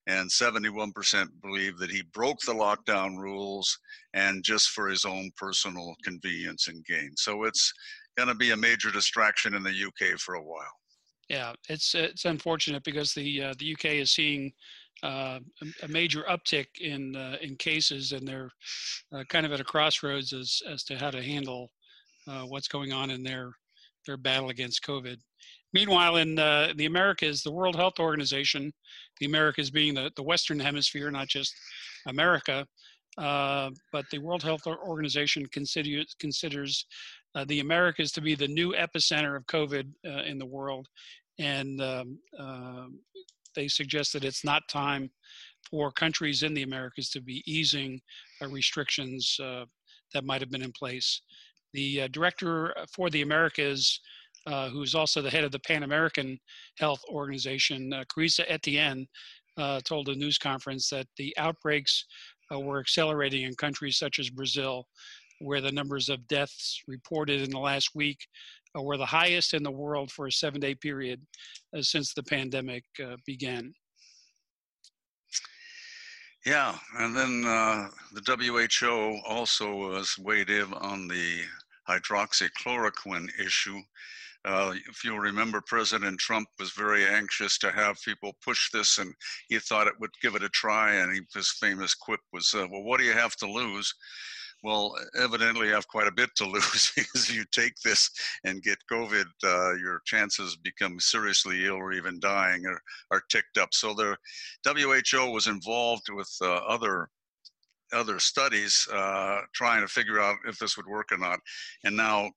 and 0.05 0.29
71% 0.29 1.29
believe 1.41 1.79
that 1.79 1.89
he 1.89 2.03
broke 2.13 2.41
the 2.41 2.53
lockdown 2.53 3.17
rules 3.17 3.75
and 4.13 4.43
just 4.43 4.69
for 4.69 4.87
his 4.87 5.03
own 5.03 5.31
personal 5.35 5.95
convenience 6.03 6.67
and 6.67 6.85
gain. 6.85 7.13
So 7.15 7.45
it's 7.45 7.73
going 8.15 8.29
to 8.29 8.35
be 8.35 8.51
a 8.51 8.55
major 8.55 8.91
distraction 8.91 9.55
in 9.55 9.63
the 9.63 9.71
UK 9.87 10.19
for 10.19 10.35
a 10.35 10.43
while. 10.43 10.80
Yeah, 11.31 11.53
it's 11.69 11.95
it's 11.95 12.25
unfortunate 12.25 12.83
because 12.83 13.13
the 13.13 13.41
uh, 13.41 13.53
the 13.57 13.71
UK 13.71 13.85
is 14.03 14.11
seeing 14.11 14.51
uh, 15.01 15.39
a, 15.81 15.87
major 15.87 16.25
uptick 16.29 16.67
in 16.81 17.15
uh, 17.15 17.37
in 17.41 17.55
cases, 17.55 18.11
and 18.11 18.27
they're 18.27 18.51
uh, 19.13 19.23
kind 19.29 19.45
of 19.45 19.53
at 19.53 19.61
a 19.61 19.63
crossroads 19.63 20.33
as 20.33 20.61
as 20.69 20.83
to 20.83 20.97
how 20.97 21.09
to 21.09 21.23
handle 21.23 21.69
uh, 22.27 22.41
what's 22.41 22.67
going 22.67 22.91
on 22.91 23.09
in 23.11 23.23
their 23.23 23.53
their 24.05 24.17
battle 24.17 24.49
against 24.49 24.83
COVID. 24.83 25.15
Meanwhile, 25.71 26.17
in 26.17 26.37
uh, 26.37 26.73
the 26.75 26.87
Americas, 26.87 27.43
the 27.43 27.51
World 27.53 27.77
Health 27.77 28.01
Organization, 28.01 28.73
the 29.21 29.25
Americas 29.25 29.71
being 29.71 29.93
the, 29.93 30.11
the 30.17 30.23
Western 30.23 30.59
Hemisphere, 30.59 31.09
not 31.11 31.29
just 31.29 31.55
America, 32.07 32.67
but 33.15 34.03
the 34.11 34.19
World 34.19 34.43
Health 34.43 34.67
Organization 34.67 35.45
considers 35.45 36.13
considers 36.19 36.85
uh, 37.35 37.45
the 37.45 37.59
Americas 37.59 38.11
to 38.11 38.21
be 38.21 38.35
the 38.35 38.47
new 38.47 38.73
epicenter 38.73 39.35
of 39.35 39.45
COVID 39.45 39.89
uh, 40.05 40.23
in 40.23 40.37
the 40.37 40.45
world, 40.45 40.87
and 41.41 41.81
um, 41.81 42.19
uh, 42.39 42.85
they 43.55 43.67
suggest 43.67 44.13
that 44.13 44.23
it's 44.23 44.45
not 44.45 44.61
time 44.69 45.09
for 45.69 45.91
countries 45.91 46.43
in 46.43 46.53
the 46.53 46.63
Americas 46.63 47.09
to 47.09 47.21
be 47.21 47.43
easing 47.45 47.99
uh, 48.41 48.47
restrictions 48.47 49.37
uh, 49.43 49.65
that 50.13 50.23
might 50.23 50.41
have 50.41 50.51
been 50.51 50.61
in 50.61 50.71
place. 50.71 51.21
The 51.73 52.03
uh, 52.03 52.07
director 52.09 52.73
for 52.93 53.09
the 53.09 53.21
Americas, 53.21 53.99
uh, 54.45 54.69
who's 54.69 54.95
also 54.95 55.21
the 55.21 55.29
head 55.29 55.43
of 55.43 55.51
the 55.51 55.59
Pan 55.59 55.83
American 55.83 56.37
Health 56.77 57.01
Organization, 57.09 57.91
uh, 57.93 58.03
Carissa 58.05 58.43
Etienne, 58.47 59.07
told 59.83 60.09
a 60.09 60.15
news 60.15 60.37
conference 60.37 60.89
that 60.89 61.07
the 61.17 61.33
outbreaks 61.37 62.05
were 62.51 62.79
accelerating 62.79 63.43
in 63.43 63.53
countries 63.55 63.97
such 63.97 64.17
as 64.17 64.29
Brazil, 64.29 64.87
where 65.39 65.61
the 65.61 65.71
numbers 65.71 66.09
of 66.09 66.27
deaths 66.27 66.81
reported 66.87 67.41
in 67.41 67.49
the 67.51 67.59
last 67.59 67.91
week 67.93 68.17
were 68.75 68.97
the 68.97 69.05
highest 69.05 69.53
in 69.53 69.63
the 69.63 69.71
world 69.71 70.11
for 70.11 70.27
a 70.27 70.31
seven-day 70.31 70.75
period 70.75 71.21
uh, 71.75 71.81
since 71.81 72.13
the 72.13 72.23
pandemic 72.23 72.83
uh, 73.03 73.17
began. 73.25 73.73
Yeah, 76.45 76.75
and 76.97 77.15
then 77.15 77.43
uh, 77.45 77.89
the 78.13 78.21
WHO 78.25 79.19
also 79.27 79.75
was 79.75 80.17
weighed 80.17 80.49
in 80.49 80.73
on 80.73 81.07
the 81.07 81.41
hydroxychloroquine 81.87 83.29
issue. 83.39 83.79
Uh, 84.43 84.73
if 84.89 85.03
you'll 85.03 85.19
remember, 85.19 85.61
President 85.61 86.19
Trump 86.19 86.47
was 86.59 86.71
very 86.71 87.05
anxious 87.05 87.59
to 87.59 87.71
have 87.71 88.01
people 88.03 88.35
push 88.43 88.71
this, 88.71 88.97
and 88.97 89.13
he 89.49 89.59
thought 89.59 89.85
it 89.85 89.99
would 89.99 90.09
give 90.19 90.33
it 90.33 90.41
a 90.41 90.49
try. 90.49 90.93
And 90.95 91.13
he, 91.13 91.21
his 91.31 91.51
famous 91.51 91.93
quip 91.93 92.21
was, 92.33 92.51
uh, 92.55 92.65
"Well, 92.71 92.81
what 92.81 92.99
do 92.99 93.05
you 93.05 93.13
have 93.13 93.35
to 93.35 93.45
lose?" 93.45 93.93
Well, 94.63 94.95
evidently, 95.19 95.69
have 95.69 95.87
quite 95.87 96.07
a 96.07 96.11
bit 96.11 96.29
to 96.35 96.45
lose 96.49 96.91
because 96.95 97.29
if 97.29 97.35
you 97.35 97.43
take 97.51 97.75
this 97.83 98.09
and 98.43 98.61
get 98.61 98.77
COVID, 98.91 99.25
uh, 99.43 99.75
your 99.75 100.01
chances 100.05 100.55
become 100.55 100.99
seriously 100.99 101.65
ill 101.65 101.75
or 101.75 101.93
even 101.93 102.19
dying 102.19 102.65
are, 102.65 102.81
are 103.11 103.23
ticked 103.29 103.57
up. 103.57 103.73
So 103.73 103.93
the 103.93 104.17
WHO 104.65 105.31
was 105.31 105.47
involved 105.47 106.09
with 106.09 106.31
uh, 106.41 106.53
other 106.67 107.09
other 107.93 108.19
studies 108.19 108.87
uh, 108.93 109.41
trying 109.53 109.81
to 109.81 109.87
figure 109.87 110.19
out 110.19 110.37
if 110.47 110.57
this 110.57 110.77
would 110.77 110.87
work 110.87 111.11
or 111.11 111.17
not. 111.17 111.39
And 111.83 111.97
now 111.97 112.31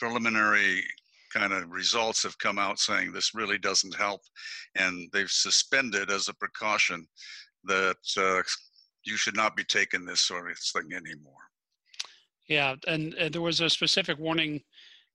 preliminary 0.00 0.82
kind 1.32 1.52
of 1.52 1.70
results 1.70 2.22
have 2.22 2.38
come 2.38 2.58
out 2.58 2.78
saying 2.78 3.12
this 3.12 3.34
really 3.34 3.58
doesn't 3.58 3.94
help. 3.94 4.22
And 4.74 5.08
they've 5.12 5.30
suspended 5.30 6.10
as 6.10 6.28
a 6.28 6.34
precaution 6.34 7.06
that 7.64 7.96
uh, 8.16 8.42
you 9.04 9.16
should 9.16 9.36
not 9.36 9.56
be 9.56 9.64
taking 9.64 10.04
this 10.04 10.20
sort 10.20 10.50
of 10.50 10.58
thing 10.58 10.92
anymore. 10.94 11.47
Yeah, 12.48 12.76
and, 12.86 13.14
and 13.14 13.32
there 13.32 13.42
was 13.42 13.60
a 13.60 13.68
specific 13.68 14.18
warning 14.18 14.62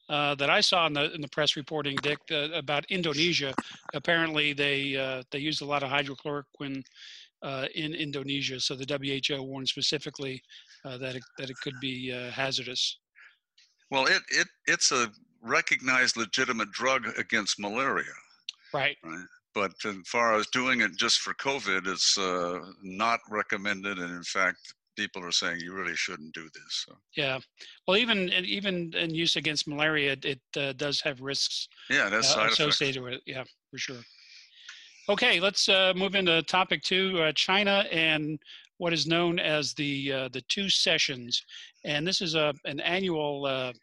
uh, 0.09 0.35
that 0.35 0.49
I 0.49 0.61
saw 0.61 0.85
in 0.87 0.93
the 0.93 1.13
in 1.13 1.21
the 1.21 1.27
press 1.27 1.55
reporting, 1.55 1.95
Dick, 2.01 2.19
uh, 2.31 2.49
about 2.53 2.85
Indonesia. 2.89 3.53
Apparently, 3.93 4.53
they 4.53 4.95
uh, 4.95 5.23
they 5.31 5.39
used 5.39 5.61
a 5.61 5.65
lot 5.65 5.81
of 5.81 5.89
hydrochloroquine 5.89 6.83
uh, 7.41 7.67
in 7.73 7.93
Indonesia, 7.95 8.59
so 8.59 8.75
the 8.75 8.85
WHO 8.85 9.41
warned 9.41 9.67
specifically 9.67 10.41
uh, 10.85 10.97
that 10.97 11.15
it, 11.15 11.23
that 11.37 11.49
it 11.49 11.55
could 11.63 11.79
be 11.81 12.11
uh, 12.11 12.29
hazardous. 12.31 12.99
Well, 13.89 14.05
it 14.05 14.21
it 14.29 14.47
it's 14.67 14.91
a 14.91 15.09
recognized 15.41 16.17
legitimate 16.17 16.71
drug 16.71 17.07
against 17.17 17.59
malaria. 17.59 18.05
Right. 18.73 18.97
Right. 19.03 19.25
But 19.55 19.73
as 19.85 19.95
far 20.07 20.35
as 20.35 20.47
doing 20.47 20.81
it 20.81 20.97
just 20.97 21.19
for 21.19 21.33
COVID, 21.35 21.85
it's 21.85 22.17
not 22.81 23.19
recommended, 23.29 23.99
and 23.99 24.09
in 24.09 24.23
fact, 24.23 24.73
people 24.95 25.23
are 25.23 25.31
saying 25.31 25.59
you 25.59 25.73
really 25.73 25.95
shouldn't 25.95 26.33
do 26.33 26.43
this. 26.43 26.85
So. 26.87 26.95
Yeah, 27.15 27.39
well, 27.87 27.97
even 27.97 28.29
even 28.29 28.93
in 28.95 29.13
use 29.13 29.35
against 29.35 29.67
malaria, 29.67 30.15
it, 30.23 30.39
uh, 30.57 30.73
does 30.73 31.01
have 31.01 31.21
risks. 31.21 31.67
Yeah, 31.89 32.09
that's 32.09 32.35
uh, 32.35 32.47
associated 32.51 33.01
effects. 33.01 33.03
with 33.03 33.13
it. 33.13 33.21
Yeah, 33.25 33.43
for 33.71 33.77
sure. 33.77 34.01
Okay, 35.09 35.39
let's 35.39 35.67
uh, 35.67 35.93
move 35.95 36.15
into 36.15 36.41
topic 36.43 36.83
two: 36.83 37.21
uh, 37.21 37.31
China 37.33 37.85
and 37.91 38.39
what 38.77 38.93
is 38.93 39.05
known 39.07 39.39
as 39.39 39.73
the 39.73 40.11
uh, 40.11 40.29
the 40.29 40.41
two 40.49 40.69
sessions, 40.69 41.43
and 41.83 42.07
this 42.07 42.21
is 42.21 42.35
a 42.35 42.53
an 42.65 42.79
annual 42.79 43.45
uh, 43.45 43.73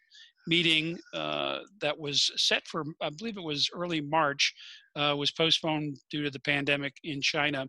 meeting 0.47 0.97
that 1.13 1.97
was 1.97 2.31
set 2.37 2.67
for 2.67 2.83
I 3.01 3.09
believe 3.09 3.37
it 3.37 3.43
was 3.43 3.69
early 3.73 4.01
March, 4.01 4.53
was 4.95 5.31
postponed 5.31 5.97
due 6.09 6.23
to 6.23 6.31
the 6.31 6.39
pandemic 6.39 6.93
in 7.03 7.21
China. 7.21 7.67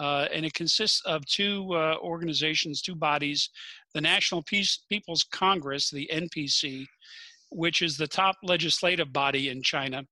Uh, 0.00 0.26
and 0.32 0.44
it 0.44 0.54
consists 0.54 1.00
of 1.06 1.24
two 1.26 1.68
uh, 1.72 1.96
organizations, 2.02 2.82
two 2.82 2.96
bodies 2.96 3.50
the 3.94 4.00
National 4.00 4.42
Peace, 4.42 4.80
People's 4.88 5.22
Congress, 5.22 5.88
the 5.88 6.10
NPC, 6.12 6.84
which 7.50 7.80
is 7.80 7.96
the 7.96 8.08
top 8.08 8.34
legislative 8.42 9.12
body 9.12 9.50
in 9.50 9.62
China, 9.62 10.02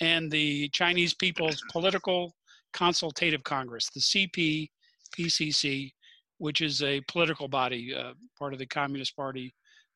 and 0.00 0.28
the 0.28 0.68
Chinese 0.70 1.14
People's 1.14 1.62
Political 1.70 2.34
Consultative 2.72 3.44
Congress, 3.44 3.88
the 3.94 4.00
CP 4.00 4.68
PCC, 5.16 5.92
which 6.38 6.60
is 6.60 6.82
a 6.82 7.00
political 7.08 7.46
body, 7.46 7.94
uh, 7.94 8.12
part 8.36 8.52
of 8.52 8.58
the 8.58 8.66
Communist 8.66 9.14
Party 9.14 9.54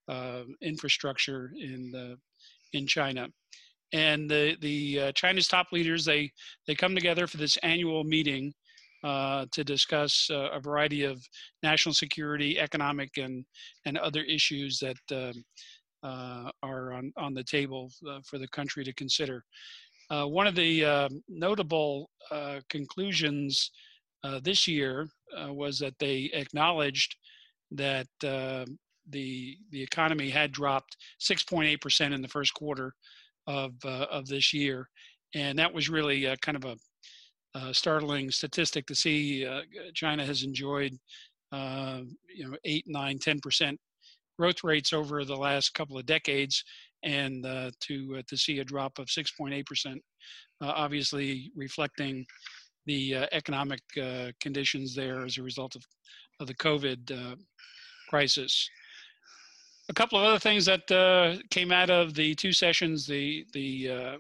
uh, 0.09 0.43
infrastructure 0.61 1.53
in 1.59 2.17
in 2.73 2.87
China. 2.87 3.29
And 3.93 4.31
the 4.31 4.57
the 4.61 5.01
uh, 5.01 5.13
top 5.13 5.73
leaders 5.73 6.05
they 6.05 6.33
they 6.67 6.75
come 6.75 6.95
together 6.95 7.27
for 7.27 7.37
this 7.37 7.57
annual 7.59 8.05
meeting 8.05 8.55
uh, 9.05 9.47
to 9.51 9.65
discuss 9.65 10.29
uh, 10.31 10.49
a 10.53 10.61
variety 10.61 11.03
of 11.03 11.21
national 11.63 11.93
security, 11.93 12.59
economic, 12.59 13.11
and 13.17 13.45
and 13.85 13.99
other 13.99 14.23
issues 14.23 14.79
that 14.79 14.97
um, 15.11 15.45
uh, 16.05 16.51
are 16.63 16.93
on 16.93 17.13
on 17.17 17.35
the 17.35 17.43
table 17.43 17.91
uh, 18.09 18.21
for 18.25 18.39
the 18.39 18.49
country 18.49 18.85
to 18.85 18.95
consider. 18.95 19.45
Uh, 20.11 20.27
one 20.27 20.47
of 20.47 20.55
the 20.55 21.11
notable 21.29 22.11
conclusions 22.69 23.71
this 24.43 24.69
year 24.69 25.09
was 25.49 25.79
that 25.79 25.99
they 25.99 26.31
acknowledged 26.35 27.17
that 27.71 28.07
the 28.21 28.67
the 29.09 29.83
economy 29.83 30.29
had 30.29 30.53
dropped 30.53 30.97
6.8% 31.21 32.13
in 32.13 32.21
the 32.21 32.29
first 32.29 32.53
quarter 32.55 32.93
of 33.47 33.73
of 33.85 34.27
this 34.27 34.53
year, 34.53 34.89
and 35.35 35.59
that 35.59 35.73
was 35.73 35.89
really 35.89 36.37
kind 36.43 36.57
of 36.57 36.65
a 36.65 36.77
uh, 37.55 37.73
startling 37.73 38.31
statistic 38.31 38.87
to 38.87 38.95
see. 38.95 39.47
Uh, 39.47 39.63
China 39.95 40.25
has 40.25 40.43
enjoyed, 40.43 40.93
uh, 41.53 42.01
you 42.35 42.49
know, 42.49 42.57
eight, 42.65 42.85
nine, 42.87 43.19
ten 43.19 43.41
percent 43.41 43.79
growth 44.39 44.65
rates 44.65 44.93
over 44.93 45.25
the 45.25 45.37
last 45.37 45.75
couple 45.75 45.99
of 45.99 46.07
decades, 46.07 46.65
and 47.03 47.45
uh, 47.45 47.71
to 47.81 48.17
uh, 48.19 48.23
to 48.29 48.37
see 48.37 48.61
a 48.61 48.65
drop 48.65 48.99
of 48.99 49.07
6.8 49.07 49.67
percent, 49.67 50.01
uh, 50.63 50.73
obviously 50.75 51.51
reflecting 51.55 52.25
the 52.87 53.15
economic 53.31 53.81
conditions 54.41 54.93
there 54.95 55.25
as 55.25 55.39
a 55.39 55.43
result 55.43 55.77
of 55.77 55.85
of 56.41 56.47
the 56.49 56.55
COVID 56.55 57.37
crisis. 58.09 58.69
A 59.89 59.95
couple 59.95 60.19
of 60.19 60.25
other 60.25 60.39
things 60.39 60.65
that 60.65 61.41
came 61.51 61.71
out 61.71 61.91
of 61.91 62.15
the 62.15 62.35
two 62.35 62.53
sessions, 62.53 63.07
the 63.07 63.47
the 63.53 64.19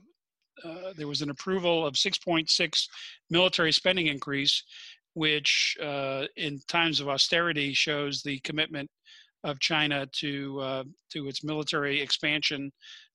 uh, 0.65 0.93
there 0.97 1.09
was 1.09 1.23
an 1.23 1.31
approval 1.31 1.87
of 1.87 1.95
6.6 1.95 2.87
military 3.31 3.73
spending 3.73 4.07
increase, 4.07 4.63
which 5.15 5.77
uh, 5.83 6.25
in 6.37 6.61
times 6.69 7.01
of 7.01 7.09
austerity 7.09 7.73
shows 7.73 8.23
the 8.23 8.39
commitment 8.41 8.91
of 9.45 9.59
China 9.59 10.07
to 10.13 10.61
uh, 10.61 10.85
to 11.11 11.29
its 11.29 11.43
military 11.43 12.01
expansion. 12.01 12.71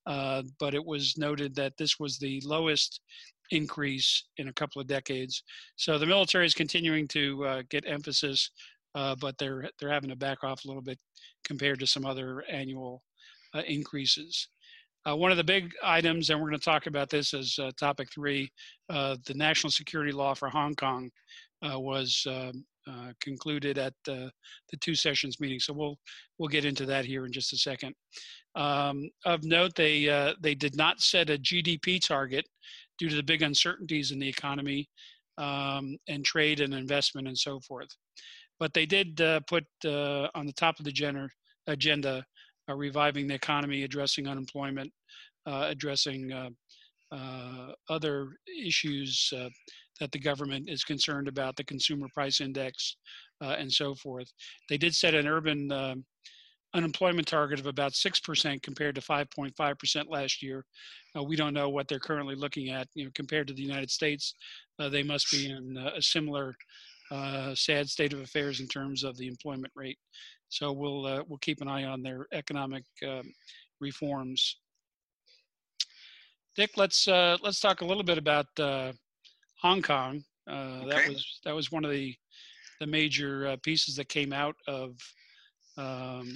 Uh, 0.06 0.42
but 0.60 0.74
it 0.74 0.86
was 0.86 1.18
noted 1.18 1.54
that 1.56 1.74
this 1.78 2.00
was 2.00 2.18
the 2.18 2.42
lowest 2.46 3.02
increase 3.52 4.26
in 4.38 4.48
a 4.48 4.54
couple 4.54 4.82
of 4.82 4.88
decades. 4.88 5.44
So 5.76 5.98
the 5.98 6.06
military 6.06 6.46
is 6.46 6.54
continuing 6.54 7.08
to 7.10 7.46
uh, 7.46 7.64
get 7.70 7.86
emphasis, 7.88 8.52
but 8.94 9.38
they're 9.38 9.70
they're 9.80 9.92
having 9.92 10.10
to 10.10 10.16
back 10.16 10.44
off 10.44 10.64
a 10.64 10.68
little 10.68 10.82
bit 10.82 11.00
compared 11.46 11.80
to 11.80 11.88
some 11.88 12.06
other 12.06 12.44
annual 12.50 13.04
increases. 13.66 14.50
Uh, 15.08 15.16
one 15.16 15.32
of 15.32 15.38
the 15.38 15.44
big 15.44 15.72
items, 15.84 16.30
and 16.30 16.40
we're 16.40 16.50
going 16.50 16.60
to 16.60 16.66
talk 16.66 16.88
about 16.88 17.10
this 17.10 17.34
as 17.34 17.58
uh, 17.62 17.72
topic 17.80 18.10
three, 18.14 18.52
uh, 18.90 19.16
the 19.26 19.34
national 19.34 19.72
security 19.72 20.12
law 20.12 20.34
for 20.34 20.50
Hong 20.50 20.76
Kong 20.76 21.10
uh, 21.62 21.80
was 21.80 22.26
um, 22.30 22.66
uh, 22.90 23.12
concluded 23.22 23.78
at 23.78 23.94
the 24.06 24.32
two 24.82 24.96
sessions 24.96 25.40
meeting. 25.40 25.60
So 25.60 25.74
we'll 25.74 25.98
we'll 26.38 26.50
get 26.50 26.66
into 26.66 26.86
that 26.88 27.06
here 27.06 27.26
in 27.26 27.32
just 27.32 27.54
a 27.54 27.58
second. 27.58 27.94
Um, 28.56 29.10
of 29.26 29.44
note, 29.44 29.76
they 29.76 30.10
uh, 30.10 30.34
they 30.42 30.56
did 30.56 30.76
not 30.76 31.00
set 31.00 31.30
a 31.30 31.38
GDP 31.38 32.06
target 32.06 32.46
due 32.98 33.10
to 33.10 33.16
the 33.16 33.24
big 33.24 33.44
uncertainties 33.44 34.12
in 34.12 34.20
the 34.20 34.28
economy 34.28 34.90
um, 35.38 35.98
and 36.10 36.26
trade 36.26 36.60
and 36.60 36.74
investment 36.74 37.28
and 37.28 37.38
so 37.38 37.62
forth. 37.62 37.90
But 38.60 38.74
they 38.74 38.86
did 38.86 39.16
put 39.48 39.66
on 39.86 40.46
the 40.46 40.54
top 40.56 40.80
of 40.80 40.86
the 40.86 41.30
agenda 41.68 42.26
uh, 42.70 42.76
reviving 42.76 43.28
the 43.28 43.34
economy, 43.34 43.84
addressing 43.84 44.28
unemployment, 44.28 44.92
uh, 45.46 45.68
addressing 45.70 46.32
uh, 46.32 46.50
uh, 47.12 47.72
other 47.90 48.30
issues 48.62 49.32
uh, 49.36 49.50
that 50.00 50.12
the 50.12 50.20
government 50.20 50.70
is 50.70 50.84
concerned 50.84 51.28
about, 51.28 51.56
the 51.56 51.64
consumer 51.64 52.08
price 52.14 52.42
index, 52.42 52.98
and 53.42 53.72
so 53.72 53.96
forth. 53.96 54.32
They 54.70 54.78
did 54.78 54.94
set 54.94 55.16
an 55.16 55.28
urban 55.28 55.72
unemployment 56.74 57.28
target 57.28 57.60
of 57.60 57.66
about 57.66 57.94
6% 57.94 58.62
compared 58.62 58.96
to 58.96 59.02
5.5% 59.02 60.04
last 60.10 60.44
year. 60.44 60.66
Uh, 61.16 61.24
we 61.24 61.36
don't 61.36 61.54
know 61.54 61.70
what 61.70 61.88
they're 61.88 62.00
currently 62.00 62.36
looking 62.36 62.70
at. 62.70 62.88
You 62.94 63.06
know, 63.06 63.12
compared 63.16 63.48
to 63.48 63.54
the 63.54 63.62
United 63.62 63.90
States, 63.90 64.34
uh, 64.80 64.90
they 64.90 65.04
must 65.04 65.32
be 65.32 65.50
in 65.50 65.78
a 65.78 66.02
similar 66.02 66.56
uh, 67.10 67.56
sad 67.56 67.90
state 67.90 68.14
of 68.14 68.20
affairs 68.20 68.60
in 68.60 68.68
terms 68.68 69.04
of 69.04 69.18
the 69.18 69.28
employment 69.28 69.72
rate. 69.76 69.98
So 70.50 70.72
we'll 70.72 71.06
uh, 71.06 71.24
we'll 71.28 71.40
keep 71.40 71.62
an 71.62 71.68
eye 71.68 71.84
on 71.84 72.02
their 72.02 72.28
economic 72.32 72.84
um, 73.06 73.34
reforms. 73.80 74.58
Dick, 76.56 76.72
let's 76.78 77.08
uh, 77.08 77.38
let's 77.44 77.60
talk 77.60 77.82
a 77.82 77.86
little 77.86 78.04
bit 78.04 78.18
about 78.18 78.48
uh, 78.60 78.94
Hong 79.62 79.82
Kong. 79.82 80.24
Uh, 80.50 80.82
okay. 80.84 80.90
That 80.90 81.08
was 81.10 81.40
that 81.46 81.56
was 81.56 81.72
one 81.72 81.86
of 81.86 81.92
the 81.92 82.16
the 82.80 82.88
major 82.88 83.48
uh, 83.48 83.58
pieces 83.64 83.96
that 83.96 84.10
came 84.10 84.34
out 84.34 84.56
of 84.68 84.96
um, 85.78 86.34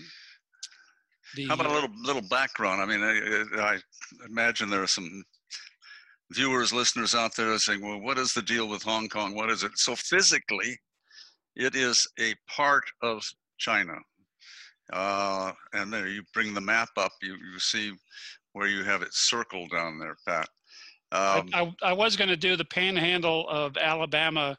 the, 1.35 1.47
How 1.47 1.53
about 1.53 1.67
a 1.67 1.73
little 1.73 1.89
little 2.01 2.21
background? 2.21 2.81
I 2.81 2.85
mean, 2.85 3.01
I, 3.03 3.73
I 3.73 3.79
imagine 4.27 4.69
there 4.69 4.83
are 4.83 4.87
some 4.87 5.23
viewers, 6.31 6.73
listeners 6.73 7.15
out 7.15 7.35
there 7.35 7.57
saying, 7.57 7.81
"Well, 7.81 8.01
what 8.01 8.17
is 8.17 8.33
the 8.33 8.41
deal 8.41 8.67
with 8.67 8.83
Hong 8.83 9.07
Kong? 9.07 9.33
What 9.33 9.49
is 9.49 9.63
it?" 9.63 9.77
So 9.77 9.95
physically, 9.95 10.77
it 11.55 11.75
is 11.75 12.07
a 12.19 12.35
part 12.47 12.83
of 13.01 13.23
China. 13.61 13.93
Uh, 14.91 15.53
and 15.73 15.93
there 15.93 16.07
you 16.07 16.23
bring 16.33 16.53
the 16.53 16.61
map 16.61 16.89
up, 16.97 17.11
you, 17.21 17.33
you 17.33 17.59
see 17.59 17.93
where 18.53 18.67
you 18.67 18.83
have 18.83 19.01
it 19.01 19.13
circled 19.13 19.69
down 19.71 19.99
there, 19.99 20.17
Pat. 20.27 20.49
Um, 21.13 21.49
I, 21.53 21.61
I, 21.61 21.89
I, 21.89 21.93
was 21.93 22.15
going 22.15 22.29
to 22.29 22.37
do 22.37 22.55
the 22.55 22.65
panhandle 22.65 23.47
of 23.49 23.77
Alabama, 23.77 24.57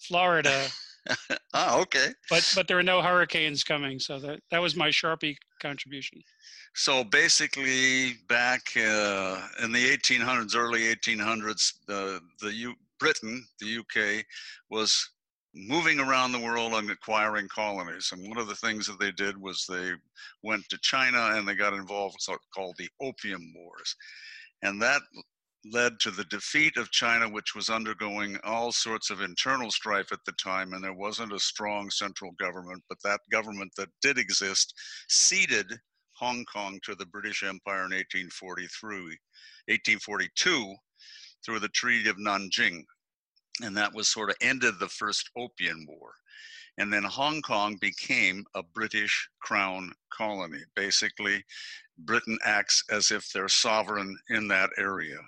Florida. 0.00 0.66
ah, 1.54 1.80
okay. 1.80 2.08
But 2.28 2.50
but 2.56 2.66
there 2.66 2.78
are 2.78 2.82
no 2.82 3.00
hurricanes 3.00 3.62
coming, 3.62 4.00
so 4.00 4.18
that 4.18 4.40
that 4.50 4.60
was 4.60 4.74
my 4.74 4.88
Sharpie 4.88 5.36
contribution. 5.62 6.20
So 6.74 7.04
basically, 7.04 8.14
back 8.28 8.62
uh, 8.76 9.40
in 9.62 9.72
the 9.72 9.96
1800s, 9.96 10.56
early 10.56 10.92
1800s, 10.94 11.74
the 11.86 12.20
the 12.40 12.52
U- 12.52 12.74
Britain, 12.98 13.46
the 13.60 13.78
UK, 13.78 14.24
was 14.70 15.08
moving 15.56 15.98
around 15.98 16.32
the 16.32 16.40
world 16.40 16.74
and 16.74 16.90
acquiring 16.90 17.48
colonies. 17.48 18.10
And 18.12 18.28
one 18.28 18.38
of 18.38 18.46
the 18.46 18.54
things 18.56 18.86
that 18.86 19.00
they 19.00 19.10
did 19.12 19.40
was 19.40 19.64
they 19.66 19.92
went 20.42 20.68
to 20.68 20.78
China 20.82 21.30
and 21.32 21.48
they 21.48 21.54
got 21.54 21.72
involved 21.72 22.16
with 22.16 22.34
what's 22.34 22.46
called 22.54 22.76
the 22.78 22.90
Opium 23.00 23.52
Wars. 23.56 23.96
And 24.62 24.80
that 24.82 25.00
led 25.72 25.98
to 26.00 26.10
the 26.10 26.24
defeat 26.24 26.76
of 26.76 26.90
China, 26.90 27.28
which 27.28 27.54
was 27.54 27.70
undergoing 27.70 28.36
all 28.44 28.70
sorts 28.70 29.10
of 29.10 29.22
internal 29.22 29.70
strife 29.70 30.12
at 30.12 30.24
the 30.26 30.32
time, 30.32 30.72
and 30.72 30.84
there 30.84 30.92
wasn't 30.92 31.32
a 31.32 31.38
strong 31.38 31.90
central 31.90 32.32
government. 32.38 32.82
But 32.88 32.98
that 33.02 33.20
government 33.32 33.72
that 33.76 33.88
did 34.02 34.18
exist 34.18 34.74
ceded 35.08 35.72
Hong 36.12 36.44
Kong 36.52 36.78
to 36.84 36.94
the 36.94 37.06
British 37.06 37.42
Empire 37.42 37.84
in 37.86 37.92
1843, 37.92 38.96
1842 39.68 40.74
through 41.44 41.60
the 41.60 41.68
Treaty 41.68 42.08
of 42.08 42.16
Nanjing 42.16 42.82
and 43.62 43.76
that 43.76 43.94
was 43.94 44.08
sort 44.08 44.30
of 44.30 44.36
ended 44.40 44.74
the 44.78 44.88
first 44.88 45.30
opium 45.36 45.86
war 45.88 46.12
and 46.78 46.92
then 46.92 47.02
hong 47.02 47.40
kong 47.42 47.76
became 47.80 48.44
a 48.54 48.62
british 48.74 49.28
crown 49.40 49.92
colony 50.10 50.62
basically 50.74 51.44
britain 51.98 52.38
acts 52.44 52.82
as 52.90 53.10
if 53.10 53.30
they're 53.32 53.48
sovereign 53.48 54.16
in 54.30 54.48
that 54.48 54.70
area 54.78 55.18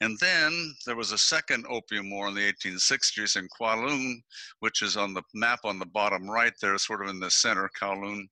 and 0.00 0.18
then 0.18 0.74
there 0.86 0.96
was 0.96 1.12
a 1.12 1.18
second 1.18 1.64
opium 1.70 2.10
war 2.10 2.28
in 2.28 2.34
the 2.34 2.52
1860s 2.52 3.36
in 3.36 3.48
Kowloon, 3.58 4.16
which 4.60 4.82
is 4.82 4.96
on 4.96 5.14
the 5.14 5.22
map 5.34 5.60
on 5.64 5.78
the 5.78 5.86
bottom 5.86 6.28
right 6.28 6.52
there, 6.60 6.76
sort 6.78 7.02
of 7.02 7.08
in 7.08 7.20
the 7.20 7.30
center. 7.30 7.70
Kowloon 7.80 8.24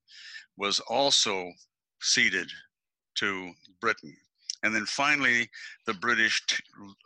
was 0.57 0.79
also 0.81 1.49
ceded 2.01 2.49
to 3.15 3.51
Britain. 3.79 4.15
And 4.63 4.75
then 4.75 4.85
finally, 4.85 5.49
the 5.85 5.93
British 5.95 6.41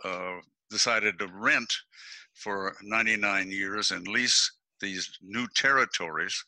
uh, 0.03 0.37
decided 0.69 1.19
to 1.19 1.27
rent 1.27 1.73
for 2.33 2.75
99 2.83 3.49
years 3.51 3.91
and 3.91 4.07
lease 4.07 4.51
these 4.79 5.09
new 5.21 5.47
territories, 5.55 6.43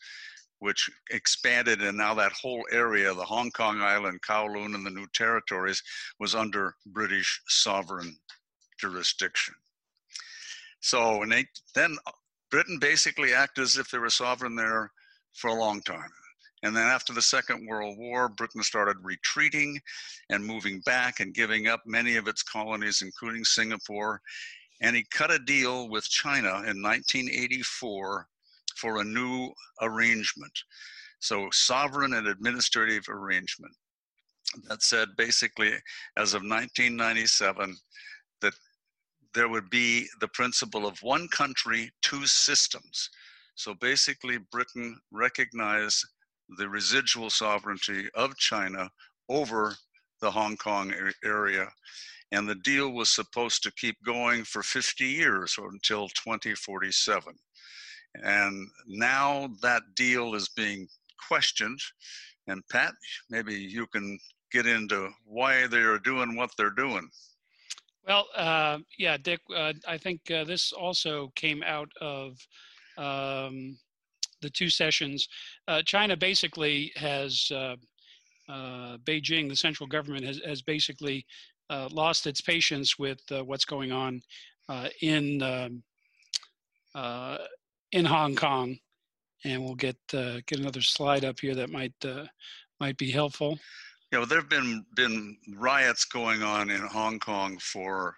which 0.59 0.89
expanded, 1.09 1.81
and 1.81 1.97
now 1.97 2.13
that 2.13 2.31
whole 2.33 2.63
area, 2.71 3.13
the 3.13 3.23
Hong 3.23 3.49
Kong 3.51 3.81
Island, 3.81 4.19
Kowloon, 4.21 4.75
and 4.75 4.85
the 4.85 4.91
new 4.91 5.07
territories, 5.13 5.81
was 6.19 6.35
under 6.35 6.75
British 6.85 7.41
sovereign 7.47 8.15
jurisdiction. 8.79 9.55
So 10.81 11.23
they, 11.27 11.45
then 11.75 11.97
Britain 12.51 12.77
basically 12.79 13.33
acted 13.33 13.63
as 13.63 13.77
if 13.77 13.89
they 13.89 13.97
were 13.97 14.09
sovereign 14.09 14.55
there 14.55 14.91
for 15.33 15.49
a 15.49 15.59
long 15.59 15.81
time. 15.81 16.11
And 16.63 16.75
then 16.75 16.87
after 16.87 17.13
the 17.13 17.21
Second 17.21 17.67
World 17.67 17.97
War, 17.97 18.27
Britain 18.29 18.63
started 18.63 18.97
retreating 19.01 19.79
and 20.29 20.45
moving 20.45 20.81
back 20.81 21.19
and 21.19 21.33
giving 21.33 21.67
up 21.67 21.81
many 21.85 22.17
of 22.17 22.27
its 22.27 22.43
colonies, 22.43 23.01
including 23.01 23.43
Singapore. 23.45 24.21
And 24.81 24.95
he 24.95 25.05
cut 25.11 25.31
a 25.31 25.39
deal 25.39 25.89
with 25.89 26.09
China 26.09 26.49
in 26.49 26.81
1984 26.81 28.27
for 28.75 29.01
a 29.01 29.03
new 29.03 29.51
arrangement. 29.81 30.53
So, 31.19 31.49
sovereign 31.51 32.13
and 32.13 32.27
administrative 32.27 33.03
arrangement. 33.09 33.73
That 34.67 34.81
said, 34.81 35.09
basically, 35.17 35.73
as 36.17 36.33
of 36.33 36.41
1997, 36.41 37.75
that 38.41 38.53
there 39.33 39.49
would 39.49 39.69
be 39.69 40.07
the 40.21 40.27
principle 40.29 40.87
of 40.87 41.01
one 41.03 41.27
country, 41.29 41.91
two 42.01 42.25
systems. 42.25 43.09
So 43.55 43.73
basically, 43.75 44.37
Britain 44.51 44.97
recognized 45.11 46.05
the 46.57 46.67
residual 46.67 47.29
sovereignty 47.29 48.07
of 48.15 48.37
China 48.37 48.89
over 49.29 49.75
the 50.21 50.31
Hong 50.31 50.57
Kong 50.57 50.93
area. 51.23 51.67
And 52.31 52.47
the 52.47 52.55
deal 52.55 52.91
was 52.91 53.09
supposed 53.09 53.63
to 53.63 53.71
keep 53.73 53.97
going 54.05 54.43
for 54.43 54.61
50 54.61 55.05
years 55.05 55.57
or 55.57 55.69
until 55.69 56.07
2047. 56.09 57.33
And 58.15 58.67
now 58.87 59.49
that 59.61 59.83
deal 59.95 60.35
is 60.35 60.49
being 60.49 60.87
questioned. 61.27 61.79
And 62.47 62.61
Pat, 62.71 62.93
maybe 63.29 63.55
you 63.55 63.87
can 63.87 64.19
get 64.51 64.65
into 64.65 65.09
why 65.25 65.67
they 65.67 65.79
are 65.79 65.99
doing 65.99 66.35
what 66.35 66.51
they're 66.57 66.71
doing. 66.71 67.07
Well, 68.07 68.27
uh, 68.35 68.79
yeah, 68.97 69.17
Dick, 69.17 69.41
uh, 69.55 69.73
I 69.87 69.97
think 69.97 70.31
uh, 70.31 70.43
this 70.43 70.71
also 70.71 71.31
came 71.35 71.61
out 71.63 71.89
of 72.01 72.37
um, 72.97 73.77
the 74.41 74.49
two 74.49 74.69
sessions, 74.69 75.27
uh, 75.67 75.81
China 75.83 76.15
basically 76.15 76.91
has 76.95 77.51
uh, 77.51 77.75
uh, 78.47 78.97
Beijing, 79.05 79.49
the 79.49 79.55
central 79.55 79.87
government 79.87 80.25
has, 80.25 80.41
has 80.45 80.61
basically 80.61 81.25
uh, 81.69 81.87
lost 81.91 82.27
its 82.27 82.41
patience 82.41 82.97
with 82.97 83.19
uh, 83.31 83.43
what's 83.43 83.65
going 83.65 83.91
on 83.91 84.21
in 85.01 85.41
um, 85.43 85.83
in 87.91 88.05
Hong 88.05 88.35
Kong, 88.35 88.77
and 89.43 89.63
we'll 89.63 89.75
get 89.75 89.97
get 90.11 90.59
another 90.59 90.81
slide 90.81 91.25
up 91.25 91.39
here 91.39 91.55
that 91.55 91.69
might 91.69 91.93
might 92.79 92.97
be 92.97 93.11
helpful. 93.11 93.59
Yeah, 94.11 94.19
well, 94.19 94.27
there 94.27 94.39
have 94.39 94.49
been 94.49 94.85
been 94.95 95.37
riots 95.55 96.05
going 96.05 96.41
on 96.41 96.71
in 96.71 96.81
Hong 96.81 97.19
Kong 97.19 97.59
for 97.59 98.15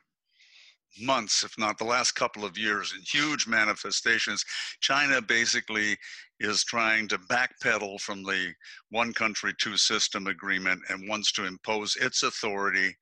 months, 0.99 1.43
if 1.43 1.57
not 1.57 1.77
the 1.77 1.83
last 1.83 2.13
couple 2.13 2.45
of 2.45 2.57
years, 2.57 2.93
in 2.93 3.01
huge 3.01 3.47
manifestations. 3.47 4.43
China 4.79 5.21
basically 5.21 5.97
is 6.39 6.63
trying 6.63 7.07
to 7.07 7.17
backpedal 7.17 7.99
from 8.01 8.23
the 8.23 8.53
one 8.89 9.13
country, 9.13 9.53
two 9.59 9.77
system 9.77 10.27
agreement 10.27 10.81
and 10.89 11.07
wants 11.07 11.31
to 11.33 11.45
impose 11.45 11.95
its 11.97 12.23
authority 12.23 12.95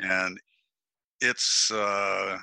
and 0.00 0.38
its 1.20 1.70
uh, 1.70 2.38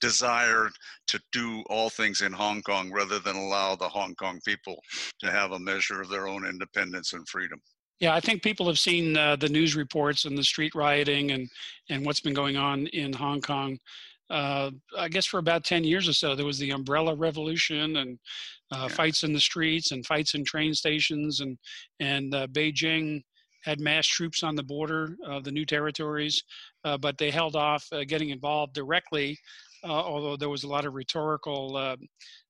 desire 0.00 0.70
to 1.06 1.20
do 1.32 1.62
all 1.70 1.88
things 1.88 2.20
in 2.20 2.32
Hong 2.32 2.62
Kong 2.62 2.92
rather 2.92 3.18
than 3.18 3.36
allow 3.36 3.74
the 3.74 3.88
Hong 3.88 4.14
Kong 4.16 4.40
people 4.44 4.82
to 5.20 5.30
have 5.30 5.52
a 5.52 5.58
measure 5.58 6.02
of 6.02 6.10
their 6.10 6.28
own 6.28 6.46
independence 6.46 7.12
and 7.14 7.26
freedom. 7.28 7.60
Yeah, 8.00 8.14
I 8.14 8.20
think 8.20 8.42
people 8.42 8.66
have 8.66 8.78
seen 8.78 9.16
uh, 9.16 9.36
the 9.36 9.48
news 9.48 9.76
reports 9.76 10.24
and 10.24 10.36
the 10.36 10.42
street 10.42 10.74
rioting 10.74 11.30
and 11.30 11.48
and 11.88 12.04
what's 12.04 12.20
been 12.20 12.34
going 12.34 12.56
on 12.56 12.86
in 12.88 13.12
Hong 13.12 13.40
Kong. 13.40 13.78
Uh, 14.30 14.70
I 14.98 15.08
guess 15.08 15.26
for 15.26 15.38
about 15.38 15.64
10 15.64 15.84
years 15.84 16.08
or 16.08 16.12
so, 16.12 16.34
there 16.34 16.46
was 16.46 16.58
the 16.58 16.70
umbrella 16.70 17.14
revolution 17.14 17.96
and 17.96 18.18
uh, 18.72 18.86
yeah. 18.88 18.88
fights 18.88 19.22
in 19.22 19.32
the 19.32 19.40
streets 19.40 19.92
and 19.92 20.04
fights 20.06 20.34
in 20.34 20.44
train 20.44 20.72
stations. 20.74 21.40
And, 21.40 21.58
and 22.00 22.34
uh, 22.34 22.46
Beijing 22.48 23.22
had 23.64 23.80
mass 23.80 24.06
troops 24.06 24.42
on 24.42 24.56
the 24.56 24.62
border 24.62 25.16
of 25.26 25.44
the 25.44 25.52
new 25.52 25.66
territories, 25.66 26.42
uh, 26.84 26.96
but 26.96 27.18
they 27.18 27.30
held 27.30 27.54
off 27.54 27.86
uh, 27.92 28.04
getting 28.04 28.30
involved 28.30 28.72
directly, 28.74 29.38
although 29.84 30.36
there 30.36 30.48
was 30.48 30.64
a 30.64 30.68
lot 30.68 30.86
of 30.86 30.94
rhetorical 30.94 31.96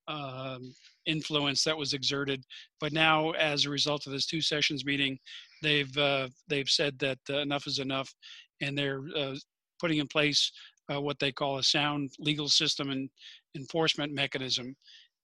um, 0.06 0.72
influence 1.06 1.64
that 1.64 1.76
was 1.76 1.92
exerted. 1.92 2.44
But 2.80 2.92
now, 2.92 3.30
as 3.32 3.64
a 3.64 3.70
result 3.70 4.06
of 4.06 4.12
this 4.12 4.26
two 4.26 4.40
sessions 4.40 4.84
meeting, 4.84 5.18
they've 5.62 5.96
uh, 5.96 6.28
they've 6.48 6.68
said 6.68 6.98
that 7.00 7.18
uh, 7.30 7.38
enough 7.38 7.66
is 7.66 7.78
enough, 7.78 8.12
and 8.60 8.76
they're 8.76 9.02
uh, 9.16 9.34
putting 9.80 9.98
in 9.98 10.06
place 10.06 10.50
uh, 10.92 11.00
what 11.00 11.18
they 11.18 11.32
call 11.32 11.58
a 11.58 11.62
sound 11.62 12.10
legal 12.18 12.48
system 12.48 12.90
and 12.90 13.08
enforcement 13.56 14.12
mechanism, 14.12 14.74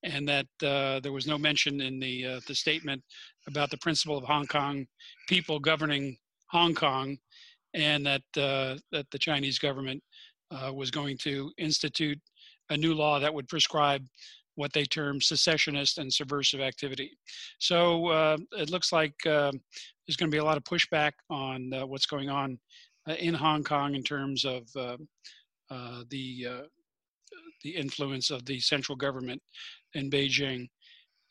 and 0.03 0.29
that 0.29 0.47
uh, 0.62 1.01
there 1.01 1.12
was 1.12 1.27
no 1.27 1.38
mention 1.38 1.81
in 1.81 2.01
the 2.01 2.27
uh, 2.27 2.40
the 2.47 2.55
statement 2.55 3.03
about 3.47 3.71
the 3.71 3.79
principle 3.79 4.19
of 4.19 4.25
Hong 4.25 4.47
Kong 4.47 4.87
people 5.29 5.59
governing 5.59 6.16
Hong 6.51 6.75
Kong, 6.75 7.16
and 7.75 8.05
that 8.07 8.23
that 8.35 9.07
the 9.11 9.19
Chinese 9.19 9.59
government 9.59 10.03
was 10.73 10.90
going 10.90 11.16
to 11.16 11.53
institute 11.59 12.19
a 12.71 12.77
new 12.77 12.95
law 12.95 13.19
that 13.19 13.35
would 13.35 13.49
prescribe 13.49 14.05
what 14.55 14.73
they 14.73 14.85
term 14.85 15.21
secessionist 15.21 15.99
and 15.99 16.13
subversive 16.13 16.61
activity. 16.61 17.17
So 17.59 18.09
uh, 18.09 18.37
it 18.53 18.71
looks 18.71 18.93
like 18.93 19.15
uh, 19.27 19.53
there's 20.07 20.17
going 20.17 20.31
to 20.31 20.35
be 20.35 20.39
a 20.39 20.45
lot 20.45 20.57
of 20.57 20.65
pushback 20.65 21.13
on 21.29 21.73
uh, 21.73 21.87
what's 21.87 22.07
going 22.07 22.29
on 22.29 22.59
uh, 23.09 23.15
in 23.15 23.35
Hong 23.35 23.65
Kong 23.65 23.95
in 23.95 24.03
terms 24.03 24.45
of 24.45 24.65
uh, 24.77 24.97
uh, 25.71 26.03
the 26.11 26.47
the 27.63 27.71
influence 27.77 28.31
of 28.31 28.45
the 28.47 28.59
central 28.59 28.97
government 28.97 29.41
in 29.95 30.11
Beijing. 30.11 30.67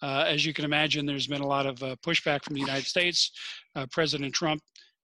As 0.01 0.45
you 0.45 0.53
can 0.53 0.63
imagine, 0.63 1.05
there's 1.05 1.27
been 1.27 1.41
a 1.41 1.47
lot 1.47 1.65
of 1.65 1.77
pushback 2.05 2.43
from 2.43 2.53
the 2.53 2.59
United 2.59 2.85
States. 2.85 3.31
President 3.91 4.33
Trump 4.33 4.61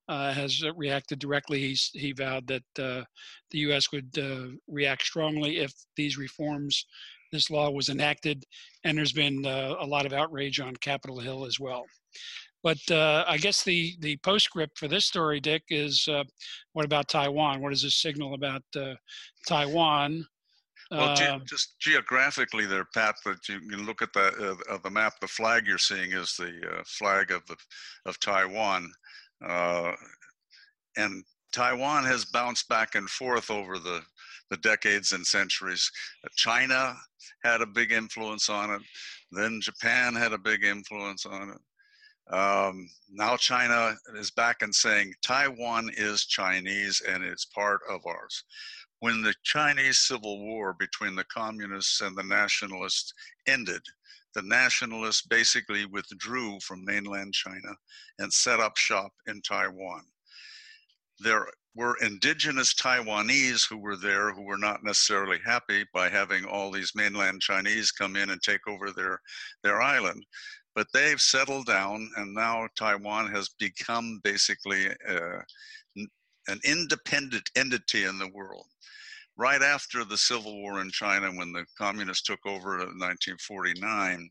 uh, 0.07 0.33
has 0.33 0.61
reacted 0.75 1.19
directly. 1.19 1.59
He's, 1.59 1.89
he 1.93 2.11
vowed 2.11 2.47
that 2.47 2.63
uh, 2.79 3.03
the 3.51 3.59
U.S. 3.59 3.91
would 3.91 4.17
uh, 4.17 4.55
react 4.67 5.03
strongly 5.03 5.59
if 5.59 5.73
these 5.95 6.17
reforms, 6.17 6.85
this 7.35 7.49
law 7.51 7.69
was 7.69 7.89
enacted. 7.89 8.43
And 8.83 8.97
there's 8.97 9.13
been 9.13 9.45
a 9.45 9.85
lot 9.85 10.05
of 10.05 10.13
outrage 10.13 10.59
on 10.59 10.75
Capitol 10.77 11.19
Hill 11.19 11.45
as 11.45 11.59
well. 11.59 11.85
But 12.63 12.79
I 12.89 13.37
guess 13.37 13.63
the, 13.63 13.95
the 13.99 14.17
postscript 14.17 14.79
for 14.79 14.87
this 14.87 15.05
story, 15.05 15.39
Dick, 15.39 15.63
is 15.69 16.07
what 16.73 16.85
about 16.85 17.09
Taiwan? 17.09 17.61
What 17.61 17.69
does 17.69 17.83
this 17.83 18.01
signal 18.01 18.33
about 18.33 18.63
Taiwan? 19.47 20.25
Well, 20.91 21.15
ge- 21.15 21.21
um, 21.21 21.41
just 21.45 21.79
geographically, 21.79 22.65
there, 22.65 22.85
Pat. 22.85 23.15
That 23.25 23.47
you 23.49 23.59
can 23.59 23.85
look 23.85 24.01
at 24.01 24.13
the 24.13 24.57
uh, 24.69 24.77
the 24.83 24.89
map. 24.89 25.13
The 25.19 25.27
flag 25.27 25.65
you're 25.65 25.77
seeing 25.79 26.11
is 26.11 26.35
the 26.37 26.53
uh, 26.71 26.83
flag 26.85 27.31
of 27.31 27.45
the 27.47 27.55
of 28.05 28.19
Taiwan, 28.19 28.91
uh, 29.43 29.93
and 30.95 31.23
Taiwan 31.51 32.05
has 32.05 32.25
bounced 32.25 32.69
back 32.69 32.93
and 32.95 33.09
forth 33.09 33.49
over 33.49 33.79
the 33.79 34.01
the 34.49 34.57
decades 34.57 35.11
and 35.11 35.25
centuries. 35.25 35.89
China 36.35 36.95
had 37.43 37.61
a 37.61 37.67
big 37.67 37.91
influence 37.91 38.49
on 38.49 38.71
it. 38.71 38.81
Then 39.31 39.59
Japan 39.61 40.15
had 40.15 40.33
a 40.33 40.37
big 40.37 40.63
influence 40.63 41.25
on 41.25 41.49
it. 41.49 42.33
Um, 42.33 42.89
now 43.11 43.37
China 43.37 43.95
is 44.15 44.31
back 44.31 44.63
and 44.63 44.73
saying 44.73 45.13
Taiwan 45.21 45.91
is 45.95 46.25
Chinese 46.25 47.01
and 47.07 47.23
it's 47.23 47.45
part 47.45 47.81
of 47.87 48.01
ours 48.07 48.43
when 48.99 49.21
the 49.21 49.35
Chinese 49.43 49.99
Civil 49.99 50.43
War 50.43 50.73
between 50.73 51.15
the 51.15 51.25
communists 51.25 52.01
and 52.01 52.17
the 52.17 52.23
nationalists 52.23 53.13
ended, 53.47 53.81
the 54.33 54.41
nationalists 54.41 55.21
basically 55.21 55.85
withdrew 55.85 56.59
from 56.61 56.83
mainland 56.83 57.33
China 57.33 57.75
and 58.19 58.31
set 58.31 58.59
up 58.59 58.77
shop 58.77 59.11
in 59.27 59.41
Taiwan. 59.41 60.01
There 61.19 61.47
were 61.75 61.97
indigenous 62.01 62.73
Taiwanese 62.73 63.67
who 63.69 63.77
were 63.77 63.97
there 63.97 64.33
who 64.33 64.43
were 64.43 64.57
not 64.57 64.83
necessarily 64.83 65.39
happy 65.45 65.85
by 65.93 66.09
having 66.09 66.45
all 66.45 66.71
these 66.71 66.93
mainland 66.95 67.41
Chinese 67.41 67.91
come 67.91 68.15
in 68.15 68.29
and 68.29 68.41
take 68.41 68.67
over 68.67 68.91
their, 68.91 69.19
their 69.63 69.81
island. 69.81 70.25
But 70.73 70.87
they've 70.93 71.21
settled 71.21 71.67
down, 71.67 72.09
and 72.17 72.33
now 72.33 72.67
Taiwan 72.77 73.31
has 73.31 73.49
become 73.59 74.19
basically 74.23 74.87
uh, 75.07 75.39
an 76.47 76.59
independent 76.63 77.49
entity 77.55 78.03
in 78.03 78.17
the 78.19 78.29
world 78.33 78.67
right 79.37 79.61
after 79.61 80.03
the 80.03 80.17
civil 80.17 80.55
war 80.61 80.81
in 80.81 80.89
China, 80.91 81.31
when 81.31 81.51
the 81.51 81.65
communists 81.77 82.23
took 82.23 82.45
over 82.45 82.75
in 82.75 82.97
1949, 82.99 84.29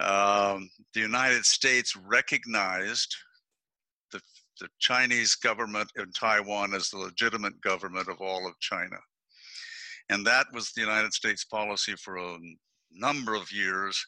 um, 0.00 0.70
the 0.94 1.00
United 1.00 1.44
States 1.44 1.94
recognized 1.96 3.14
the, 4.12 4.20
the 4.60 4.68
Chinese 4.78 5.34
government 5.34 5.90
in 5.96 6.10
Taiwan 6.12 6.74
as 6.74 6.88
the 6.88 6.98
legitimate 6.98 7.60
government 7.60 8.08
of 8.08 8.20
all 8.20 8.46
of 8.46 8.58
China. 8.60 8.96
And 10.10 10.26
that 10.26 10.46
was 10.52 10.72
the 10.72 10.82
United 10.82 11.12
States 11.12 11.44
policy 11.44 11.94
for 11.96 12.16
a 12.16 12.38
number 12.92 13.34
of 13.34 13.50
years. 13.50 14.04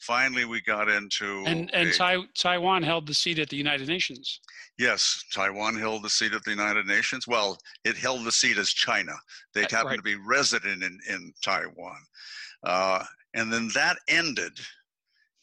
Finally, 0.00 0.46
we 0.46 0.62
got 0.62 0.88
into. 0.88 1.44
And, 1.46 1.70
and 1.74 1.88
a, 1.88 2.22
Taiwan 2.36 2.82
held 2.82 3.06
the 3.06 3.14
seat 3.14 3.38
at 3.38 3.48
the 3.50 3.56
United 3.56 3.86
Nations. 3.86 4.40
Yes, 4.78 5.22
Taiwan 5.34 5.74
held 5.76 6.02
the 6.02 6.10
seat 6.10 6.32
at 6.32 6.42
the 6.44 6.50
United 6.50 6.86
Nations. 6.86 7.26
Well, 7.26 7.58
it 7.84 7.96
held 7.96 8.24
the 8.24 8.32
seat 8.32 8.56
as 8.56 8.70
China. 8.70 9.12
They 9.54 9.62
happened 9.62 9.84
right. 9.84 9.96
to 9.96 10.02
be 10.02 10.16
resident 10.16 10.82
in, 10.82 10.98
in 11.08 11.32
Taiwan. 11.44 12.00
Uh, 12.64 13.04
and 13.34 13.52
then 13.52 13.70
that 13.74 13.98
ended 14.08 14.58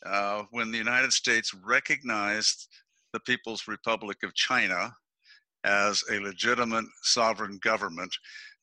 uh, 0.05 0.43
when 0.51 0.71
the 0.71 0.77
United 0.77 1.13
States 1.13 1.53
recognized 1.53 2.67
the 3.13 3.19
People's 3.21 3.67
Republic 3.67 4.17
of 4.23 4.33
China 4.33 4.93
as 5.63 6.03
a 6.11 6.19
legitimate 6.19 6.85
sovereign 7.01 7.59
government, 7.61 8.15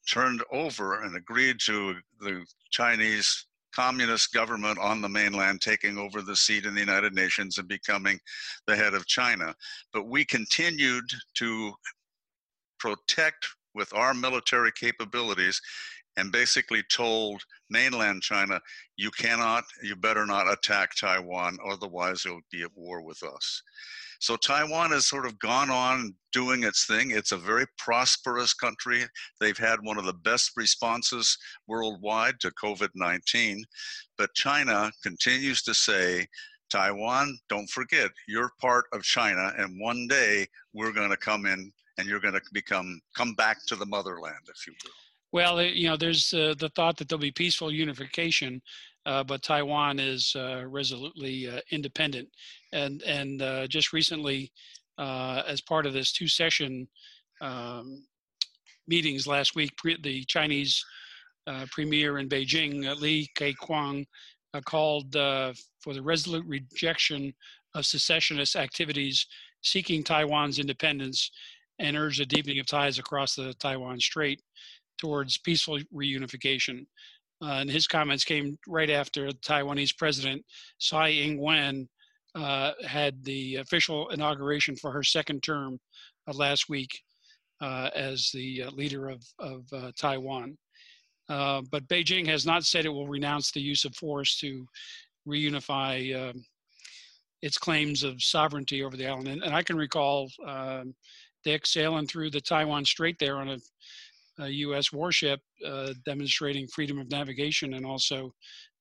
turned 0.08 0.42
over 0.52 1.02
and 1.02 1.16
agreed 1.16 1.58
to 1.60 1.94
the 2.20 2.44
Chinese 2.70 3.46
communist 3.74 4.32
government 4.32 4.78
on 4.78 5.00
the 5.00 5.08
mainland 5.08 5.60
taking 5.60 5.98
over 5.98 6.22
the 6.22 6.36
seat 6.36 6.64
in 6.64 6.74
the 6.74 6.80
United 6.80 7.12
Nations 7.14 7.58
and 7.58 7.66
becoming 7.66 8.18
the 8.66 8.76
head 8.76 8.94
of 8.94 9.06
China. 9.06 9.54
But 9.92 10.06
we 10.06 10.24
continued 10.24 11.04
to 11.34 11.72
protect 12.78 13.48
with 13.74 13.92
our 13.92 14.14
military 14.14 14.70
capabilities 14.72 15.60
and 16.16 16.32
basically 16.32 16.82
told 16.90 17.42
mainland 17.70 18.22
China, 18.22 18.60
you 18.96 19.10
cannot, 19.10 19.64
you 19.82 19.96
better 19.96 20.26
not 20.26 20.50
attack 20.50 20.94
Taiwan, 20.94 21.58
otherwise 21.68 22.24
you'll 22.24 22.40
be 22.50 22.62
at 22.62 22.76
war 22.76 23.02
with 23.02 23.22
us. 23.22 23.62
So 24.20 24.36
Taiwan 24.36 24.92
has 24.92 25.06
sort 25.06 25.26
of 25.26 25.38
gone 25.38 25.70
on 25.70 26.14
doing 26.32 26.62
its 26.62 26.86
thing. 26.86 27.10
It's 27.10 27.32
a 27.32 27.36
very 27.36 27.66
prosperous 27.76 28.54
country. 28.54 29.04
They've 29.40 29.58
had 29.58 29.80
one 29.82 29.98
of 29.98 30.06
the 30.06 30.14
best 30.14 30.52
responses 30.56 31.36
worldwide 31.66 32.40
to 32.40 32.50
COVID 32.52 32.88
19. 32.94 33.62
But 34.16 34.32
China 34.34 34.90
continues 35.02 35.62
to 35.64 35.74
say, 35.74 36.26
Taiwan, 36.70 37.38
don't 37.48 37.68
forget, 37.70 38.10
you're 38.26 38.50
part 38.60 38.86
of 38.92 39.02
China, 39.02 39.52
and 39.58 39.80
one 39.80 40.08
day 40.08 40.46
we're 40.72 40.92
going 40.92 41.10
to 41.10 41.16
come 41.16 41.46
in 41.46 41.70
and 41.98 42.08
you're 42.08 42.20
going 42.20 42.34
to 42.34 42.40
become 42.52 43.00
come 43.16 43.34
back 43.34 43.58
to 43.66 43.76
the 43.76 43.86
motherland, 43.86 44.48
if 44.48 44.66
you 44.66 44.72
will. 44.84 44.90
Well, 45.34 45.60
you 45.60 45.88
know, 45.88 45.96
there's 45.96 46.32
uh, 46.32 46.54
the 46.56 46.68
thought 46.76 46.96
that 46.98 47.08
there'll 47.08 47.20
be 47.20 47.32
peaceful 47.32 47.72
unification, 47.72 48.62
uh, 49.04 49.24
but 49.24 49.42
Taiwan 49.42 49.98
is 49.98 50.32
uh, 50.36 50.64
resolutely 50.64 51.48
uh, 51.48 51.58
independent. 51.72 52.28
And 52.72 53.02
and 53.02 53.42
uh, 53.42 53.66
just 53.66 53.92
recently, 53.92 54.52
uh, 54.96 55.42
as 55.44 55.60
part 55.60 55.86
of 55.86 55.92
this 55.92 56.12
two-session 56.12 56.86
um, 57.40 58.06
meetings 58.86 59.26
last 59.26 59.56
week, 59.56 59.76
pre- 59.76 60.00
the 60.00 60.22
Chinese 60.26 60.84
premier 61.72 62.18
in 62.18 62.28
Beijing, 62.28 62.84
Li 63.00 63.28
Keqiang, 63.36 64.06
called 64.64 65.12
for 65.14 65.94
the 65.94 66.02
resolute 66.02 66.46
rejection 66.46 67.34
of 67.74 67.84
secessionist 67.84 68.54
activities 68.54 69.26
seeking 69.62 70.04
Taiwan's 70.04 70.60
independence 70.60 71.28
and 71.80 71.96
urged 71.96 72.20
a 72.20 72.26
deepening 72.26 72.60
of 72.60 72.66
ties 72.66 73.00
across 73.00 73.34
the 73.34 73.52
Taiwan 73.54 73.98
Strait 73.98 74.40
towards 75.04 75.36
peaceful 75.36 75.78
reunification. 75.94 76.86
Uh, 77.42 77.60
and 77.60 77.70
his 77.70 77.86
comments 77.86 78.24
came 78.24 78.56
right 78.66 78.88
after 78.88 79.28
Taiwanese 79.28 79.98
President 79.98 80.42
Tsai 80.78 81.10
Ing-wen 81.10 81.86
uh, 82.34 82.72
had 82.86 83.22
the 83.22 83.56
official 83.56 84.08
inauguration 84.08 84.74
for 84.76 84.90
her 84.90 85.02
second 85.02 85.42
term 85.42 85.78
uh, 86.26 86.32
last 86.32 86.70
week 86.70 86.90
uh, 87.60 87.90
as 87.94 88.30
the 88.32 88.62
uh, 88.62 88.70
leader 88.70 89.10
of, 89.10 89.22
of 89.38 89.64
uh, 89.74 89.92
Taiwan. 90.00 90.56
but 91.28 91.86
Beijing 91.86 92.26
has 92.26 92.46
not 92.46 92.64
said 92.64 92.86
it 92.86 92.88
will 92.88 93.06
renounce 93.06 93.50
the 93.50 93.60
use 93.60 93.84
of 93.84 93.94
force 93.96 94.38
to 94.38 94.66
reunify 95.28 96.30
um, 96.30 96.42
its 97.42 97.58
claims 97.58 98.02
of 98.02 98.22
sovereignty 98.22 98.82
over 98.82 98.96
the 98.96 99.06
island. 99.06 99.28
And, 99.28 99.42
and 99.42 99.54
I 99.54 99.62
can 99.62 99.76
recall 99.76 100.30
um, 100.46 100.94
Dick 101.44 101.66
sailing 101.66 102.06
through 102.06 102.30
the 102.30 102.40
Taiwan 102.40 102.86
Strait 102.86 103.18
there 103.18 103.36
on 103.36 103.50
a 103.50 103.58
a 104.40 104.48
U.S. 104.48 104.92
warship 104.92 105.40
uh, 105.66 105.92
demonstrating 106.04 106.66
freedom 106.68 106.98
of 106.98 107.10
navigation 107.10 107.74
and 107.74 107.86
also 107.86 108.32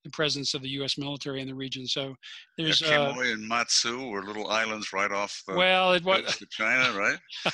the 0.04 0.10
presence 0.10 0.54
of 0.54 0.62
the 0.62 0.68
U.S. 0.70 0.98
military 0.98 1.40
in 1.40 1.48
the 1.48 1.54
region. 1.54 1.86
So 1.86 2.14
there's 2.58 2.80
yeah, 2.80 3.14
uh, 3.16 3.20
and 3.20 3.48
Matsu 3.48 4.08
were 4.08 4.22
little 4.22 4.48
islands 4.48 4.92
right 4.92 5.10
off 5.10 5.42
the 5.48 5.54
well, 5.54 5.92
it 5.94 6.04
was 6.04 6.36
to 6.36 6.46
China, 6.50 6.96
right? 6.96 7.18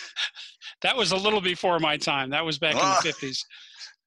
that 0.82 0.96
was 0.96 1.12
a 1.12 1.16
little 1.16 1.40
before 1.40 1.78
my 1.78 1.96
time. 1.96 2.30
That 2.30 2.44
was 2.44 2.58
back 2.58 2.74
ah. 2.76 3.00
in 3.04 3.06
the 3.06 3.12
50s. 3.12 3.38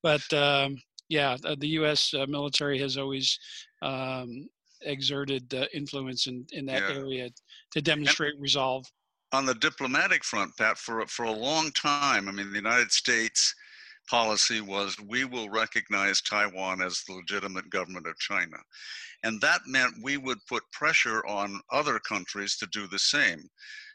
But 0.02 0.34
um, 0.34 0.76
yeah, 1.10 1.38
the 1.42 1.68
U.S. 1.68 2.14
Uh, 2.14 2.26
military 2.28 2.78
has 2.80 2.98
always 2.98 3.40
um, 3.82 4.48
exerted 4.82 5.54
uh, 5.54 5.66
influence 5.74 6.28
in, 6.28 6.46
in 6.52 6.66
that 6.66 6.82
yeah. 6.82 6.96
area 6.96 7.30
to 7.72 7.82
demonstrate 7.82 8.34
and, 8.34 8.42
resolve. 8.42 8.86
On 9.32 9.46
the 9.46 9.56
diplomatic 9.56 10.24
front, 10.24 10.56
Pat, 10.58 10.78
for 10.78 11.06
for 11.08 11.24
a 11.24 11.32
long 11.32 11.72
time, 11.72 12.28
I 12.28 12.32
mean, 12.32 12.50
the 12.50 12.58
United 12.58 12.92
States 12.92 13.56
policy 14.10 14.62
was 14.62 14.96
we 15.08 15.26
will 15.26 15.50
recognize 15.50 16.22
Taiwan 16.22 16.82
as 16.82 17.04
the 17.08 17.14
legitimate 17.14 17.70
government 17.70 18.08
of 18.08 18.18
China. 18.20 18.58
And 19.24 19.40
that 19.42 19.62
meant 19.66 20.04
we 20.04 20.18
would 20.18 20.40
put 20.48 20.64
pressure 20.72 21.26
on 21.26 21.62
other 21.72 22.00
countries 22.00 22.58
to 22.58 22.68
do 22.68 22.88
the 22.88 23.00
same. 23.00 23.50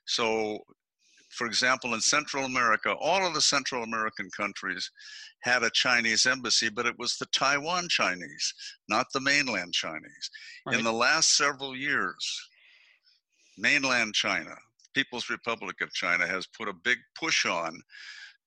So, 0.07 0.59
for 1.31 1.47
example, 1.47 1.93
in 1.95 2.01
Central 2.01 2.45
America, 2.45 2.95
all 2.99 3.27
of 3.27 3.35
the 3.35 3.41
Central 3.41 3.83
American 3.83 4.31
countries 4.35 4.91
had 5.41 5.63
a 5.63 5.71
Chinese 5.71 6.25
embassy, 6.25 6.71
but 6.71 6.87
it 6.87 6.99
was 6.99 7.17
the 7.17 7.27
Taiwan 7.27 7.89
Chinese, 7.89 8.55
not 8.89 9.07
the 9.13 9.21
mainland 9.21 9.75
Chinese. 9.75 10.31
Right. 10.67 10.79
In 10.79 10.85
the 10.85 10.93
last 10.93 11.37
several 11.37 11.77
years, 11.77 12.49
mainland 13.59 14.15
China, 14.15 14.55
People's 14.95 15.29
Republic 15.29 15.77
of 15.83 15.93
China, 15.93 16.27
has 16.27 16.47
put 16.47 16.69
a 16.69 16.73
big 16.73 16.99
push 17.15 17.45
on 17.45 17.79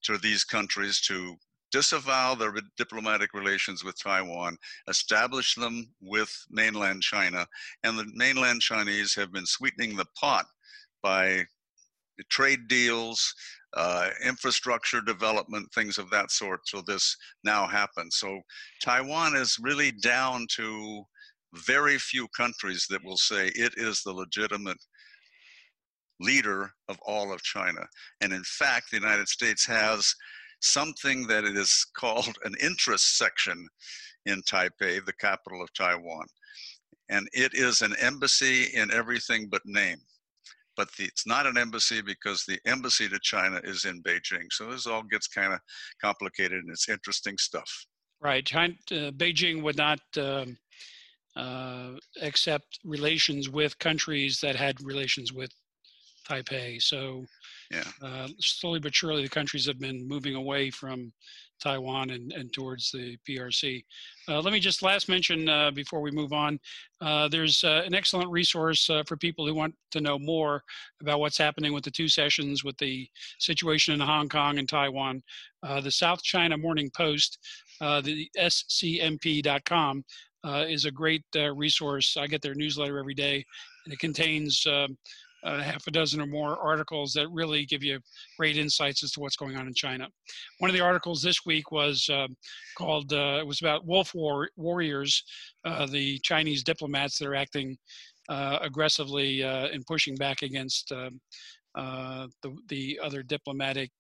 to 0.04 0.18
these 0.18 0.44
countries 0.44 1.00
to 1.02 1.36
disavow 1.72 2.36
their 2.36 2.54
diplomatic 2.78 3.34
relations 3.34 3.84
with 3.84 4.02
Taiwan, 4.02 4.58
establish 4.88 5.56
them 5.56 5.88
with 6.02 6.32
mainland 6.50 7.02
China, 7.02 7.46
and 7.84 7.98
the 7.98 8.06
mainland 8.14 8.62
Chinese 8.62 9.16
have 9.16 9.32
been 9.32 9.46
sweetening 9.46 9.96
the 9.96 10.06
pot 10.20 10.46
by 11.02 11.46
trade 12.30 12.68
deals, 12.68 13.34
uh, 13.76 14.10
infrastructure 14.24 15.02
development, 15.02 15.68
things 15.74 15.98
of 15.98 16.10
that 16.10 16.32
sort. 16.32 16.68
So 16.68 16.82
this 16.82 17.16
now 17.44 17.68
happens. 17.68 18.18
So 18.18 18.42
Taiwan 18.84 19.36
is 19.36 19.58
really 19.62 19.92
down 19.92 20.46
to 20.58 21.04
very 21.54 21.98
few 21.98 22.28
countries 22.30 22.86
that 22.90 23.04
will 23.04 23.18
say 23.18 23.48
it 23.56 23.74
is 23.78 24.02
the 24.02 24.14
legitimate 24.14 24.78
leader 26.20 26.72
of 26.88 26.98
all 27.06 27.34
of 27.34 27.42
China. 27.42 27.82
And 28.22 28.32
in 28.32 28.44
fact, 28.44 28.92
the 28.92 28.98
United 28.98 29.28
States 29.28 29.66
has 29.66 30.14
something 30.62 31.28
that 31.28 31.44
it 31.44 31.58
is 31.58 31.86
called 31.96 32.36
an 32.44 32.56
interest 32.62 33.18
section 33.18 33.68
in 34.26 34.42
Taipei, 34.44 35.04
the 35.06 35.14
capital 35.20 35.62
of 35.62 35.74
Taiwan. 35.74 36.26
And 37.10 37.28
it 37.34 37.54
is 37.54 37.82
an 37.82 37.96
embassy 38.00 38.66
in 38.74 38.92
everything 38.92 39.48
but 39.52 39.62
name. 39.66 39.98
But 40.78 40.90
the, 40.94 41.04
it's 41.04 41.28
not 41.28 41.46
an 41.46 41.58
embassy 41.58 42.02
because 42.02 42.46
the 42.46 42.60
embassy 42.66 43.10
to 43.10 43.20
China 43.20 43.60
is 43.64 43.84
in 43.84 44.02
Beijing. 44.02 44.46
So 44.52 44.72
this 44.72 44.88
all 44.88 45.04
gets 45.04 45.28
kind 45.28 45.52
of 45.52 45.60
complicated 46.02 46.64
and 46.64 46.70
it's 46.70 46.88
interesting 46.88 47.38
stuff. 47.38 47.70
Right. 48.22 48.46
China, 48.46 48.76
uh, 48.92 49.12
Beijing 49.12 49.62
would 49.64 49.78
not 49.78 50.00
um, 50.18 50.58
uh, 51.36 51.92
accept 52.22 52.80
relations 52.86 53.50
with 53.50 53.78
countries 53.80 54.40
that 54.42 54.56
had 54.56 54.82
relations 54.82 55.34
with 55.34 55.52
Taipei. 56.30 56.82
So 56.82 57.26
yeah. 57.72 57.84
Uh, 58.02 58.28
slowly 58.40 58.80
but 58.80 58.94
surely, 58.94 59.24
the 59.24 59.30
countries 59.30 59.66
have 59.66 59.80
been 59.80 60.08
moving 60.08 60.36
away 60.36 60.70
from 60.70 61.12
Taiwan 61.62 62.10
and, 62.10 62.34
and 62.34 62.52
towards 62.52 62.92
the 62.92 63.18
PRC. 63.28 63.84
Uh, 64.28 64.42
let 64.42 64.52
me 64.52 64.60
just 64.60 64.82
last 64.82 65.08
mention 65.08 65.48
uh, 65.48 65.72
before 65.72 66.02
we 66.02 66.12
move 66.12 66.34
on 66.34 66.60
uh, 67.02 67.28
there's 67.28 67.64
uh, 67.64 67.84
an 67.86 67.94
excellent 67.96 68.30
resource 68.30 68.90
uh, 68.90 69.04
for 69.08 69.16
people 69.18 69.46
who 69.46 69.54
want 69.54 69.74
to 69.92 70.02
know 70.02 70.20
more 70.20 70.64
about 71.02 71.20
what's 71.20 71.38
happening 71.38 71.74
with 71.74 71.84
the 71.84 71.92
two 71.92 72.08
sessions, 72.08 72.64
with 72.64 72.78
the 72.78 73.08
situation 73.40 73.94
in 73.94 74.00
Hong 74.00 74.30
Kong 74.30 74.58
and 74.60 74.68
Taiwan. 74.68 75.22
the 75.84 75.92
South 75.92 76.22
China 76.24 76.58
Morning 76.58 76.92
Post, 76.96 77.40
the 77.80 78.30
scmp.com, 78.38 80.04
is 80.46 80.86
a 80.86 80.92
great 80.92 81.24
resource. 81.56 82.18
I 82.18 82.28
get 82.28 82.42
their 82.42 82.56
newsletter 82.56 83.00
every 83.00 83.16
day, 83.16 83.44
and 83.86 83.94
it 83.94 84.00
contains 84.00 84.66
uh, 85.44 85.62
half 85.62 85.86
a 85.88 85.92
dozen 85.92 86.22
or 86.22 86.28
more 86.28 86.58
articles 86.60 87.14
that 87.14 87.28
really 87.30 87.66
give 87.66 87.84
you 87.84 88.00
great 88.38 88.58
insights 88.58 89.04
as 89.04 89.12
to 89.12 89.20
what's 89.20 89.36
going 89.36 89.56
on 89.58 89.68
in 89.68 89.74
China. 89.74 90.08
One 90.60 90.70
of 90.70 90.76
the 90.76 90.84
articles 90.84 91.22
this 91.22 91.46
week 91.46 91.72
was 91.72 92.08
uh, 92.12 92.28
called, 92.78 93.12
uh, 93.14 93.40
it 93.40 93.48
was 93.48 93.62
about 93.62 93.86
wolf 93.86 94.14
war- 94.14 94.50
warriors, 94.56 95.24
uh, 95.66 95.86
the 95.88 96.20
Chinese 96.20 96.64
diplomats 96.64 97.18
that 97.18 97.28
are 97.28 97.36
acting 97.36 97.78
uh, 98.30 98.60
aggressively 98.62 99.44
uh, 99.44 99.68
and 99.68 99.86
pushing 99.86 100.16
back 100.16 100.42
against 100.42 100.90
the, 100.90 101.12
the 102.70 103.00
other 103.02 103.24
diplomatic 103.24 103.92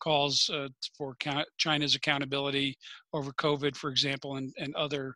calls 0.00 0.50
for 0.98 1.16
China's 1.58 1.94
accountability 1.94 2.76
over 3.12 3.30
COVID, 3.32 3.76
for 3.76 3.90
example, 3.90 4.36
and, 4.36 4.52
and 4.58 4.74
other 4.74 5.14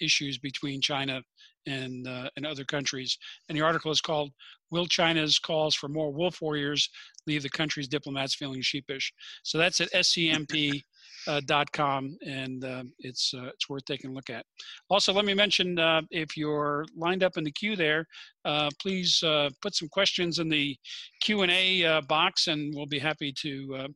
issues 0.00 0.38
between 0.38 0.80
China 0.80 1.20
and, 1.66 2.06
uh, 2.06 2.28
and 2.36 2.46
other 2.46 2.64
countries. 2.64 3.18
And 3.48 3.56
the 3.56 3.62
article 3.62 3.90
is 3.90 4.00
called 4.00 4.32
Will 4.70 4.86
China's 4.86 5.38
Calls 5.38 5.74
for 5.74 5.88
More 5.88 6.12
Wolf 6.12 6.40
Warriors 6.40 6.88
Leave 7.26 7.42
the 7.42 7.48
Country's 7.48 7.88
Diplomats 7.88 8.34
Feeling 8.34 8.60
Sheepish? 8.60 9.12
So 9.42 9.56
that's 9.58 9.80
at 9.80 9.92
scmp.com, 9.92 10.82
uh, 11.28 12.30
and 12.30 12.64
uh, 12.64 12.82
it's, 12.98 13.32
uh, 13.34 13.46
it's 13.46 13.68
worth 13.68 13.84
taking 13.84 14.10
a 14.10 14.12
look 14.12 14.30
at. 14.30 14.44
Also, 14.90 15.12
let 15.12 15.24
me 15.24 15.34
mention 15.34 15.78
uh, 15.78 16.02
if 16.10 16.36
you're 16.36 16.84
lined 16.96 17.22
up 17.22 17.36
in 17.36 17.44
the 17.44 17.52
queue 17.52 17.76
there, 17.76 18.06
uh, 18.44 18.68
please 18.80 19.22
put 19.62 19.74
some 19.74 19.88
questions 19.88 20.38
in 20.38 20.48
the 20.48 20.76
Q&A 21.22 22.00
box, 22.08 22.48
and 22.48 22.74
we'll 22.74 22.86
be 22.86 22.98
happy 22.98 23.32
to 23.40 23.88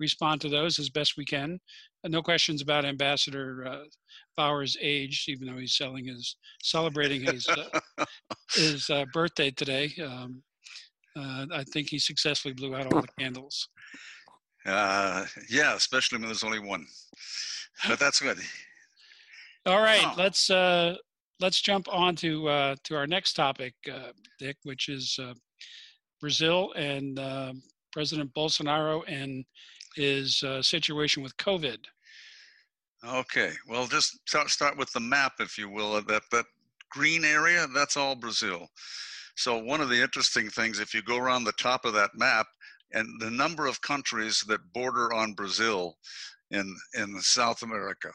respond 0.00 0.40
to 0.40 0.48
those 0.48 0.78
as 0.78 0.90
best 0.90 1.16
we 1.16 1.24
can. 1.24 1.60
No 2.04 2.22
questions 2.22 2.60
about 2.60 2.84
Ambassador 2.84 3.86
Bowers' 4.36 4.76
age, 4.80 5.24
even 5.28 5.46
though 5.46 5.58
he's 5.58 5.76
selling 5.76 6.06
his 6.06 6.36
celebrating 6.62 7.22
his 7.22 7.46
uh, 7.48 8.04
his 8.54 8.90
uh, 8.90 9.04
birthday 9.12 9.50
today. 9.50 9.92
Um, 10.04 10.42
uh, 11.16 11.46
I 11.52 11.64
think 11.72 11.88
he 11.88 11.98
successfully 11.98 12.54
blew 12.54 12.74
out 12.74 12.92
all 12.92 13.00
the 13.00 13.08
candles. 13.18 13.68
Uh, 14.66 15.26
yeah, 15.48 15.74
especially 15.74 16.18
when 16.18 16.26
there's 16.26 16.42
only 16.42 16.58
one. 16.58 16.86
But 17.88 17.98
that's 17.98 18.20
good. 18.20 18.38
all 19.66 19.80
right, 19.80 20.04
oh. 20.04 20.14
let's 20.16 20.50
uh, 20.50 20.96
let's 21.40 21.60
jump 21.60 21.86
on 21.92 22.16
to 22.16 22.48
uh, 22.48 22.76
to 22.84 22.96
our 22.96 23.06
next 23.06 23.34
topic, 23.34 23.74
Dick, 24.38 24.56
which 24.64 24.88
is 24.88 25.18
Brazil 26.20 26.72
and 26.72 27.20
President 27.92 28.32
Bolsonaro 28.34 29.02
and 29.06 29.44
his 29.94 30.42
situation 30.62 31.22
with 31.22 31.36
COVID. 31.36 31.78
Okay, 33.06 33.52
well, 33.68 33.86
just 33.86 34.18
start, 34.26 34.50
start 34.50 34.78
with 34.78 34.90
the 34.92 35.00
map, 35.00 35.34
if 35.40 35.58
you 35.58 35.68
will. 35.68 36.00
That 36.02 36.22
that 36.30 36.46
green 36.90 37.24
area, 37.24 37.66
that's 37.74 37.96
all 37.96 38.14
Brazil. 38.14 38.66
So 39.36 39.58
one 39.58 39.80
of 39.80 39.88
the 39.88 40.00
interesting 40.00 40.48
things, 40.48 40.78
if 40.78 40.94
you 40.94 41.02
go 41.02 41.18
around 41.18 41.44
the 41.44 41.52
top 41.52 41.84
of 41.84 41.92
that 41.94 42.10
map, 42.14 42.46
and 42.92 43.08
the 43.20 43.30
number 43.30 43.66
of 43.66 43.80
countries 43.82 44.44
that 44.46 44.72
border 44.72 45.12
on 45.12 45.34
Brazil 45.34 45.96
in 46.50 46.74
in 46.94 47.20
South 47.20 47.62
America, 47.62 48.10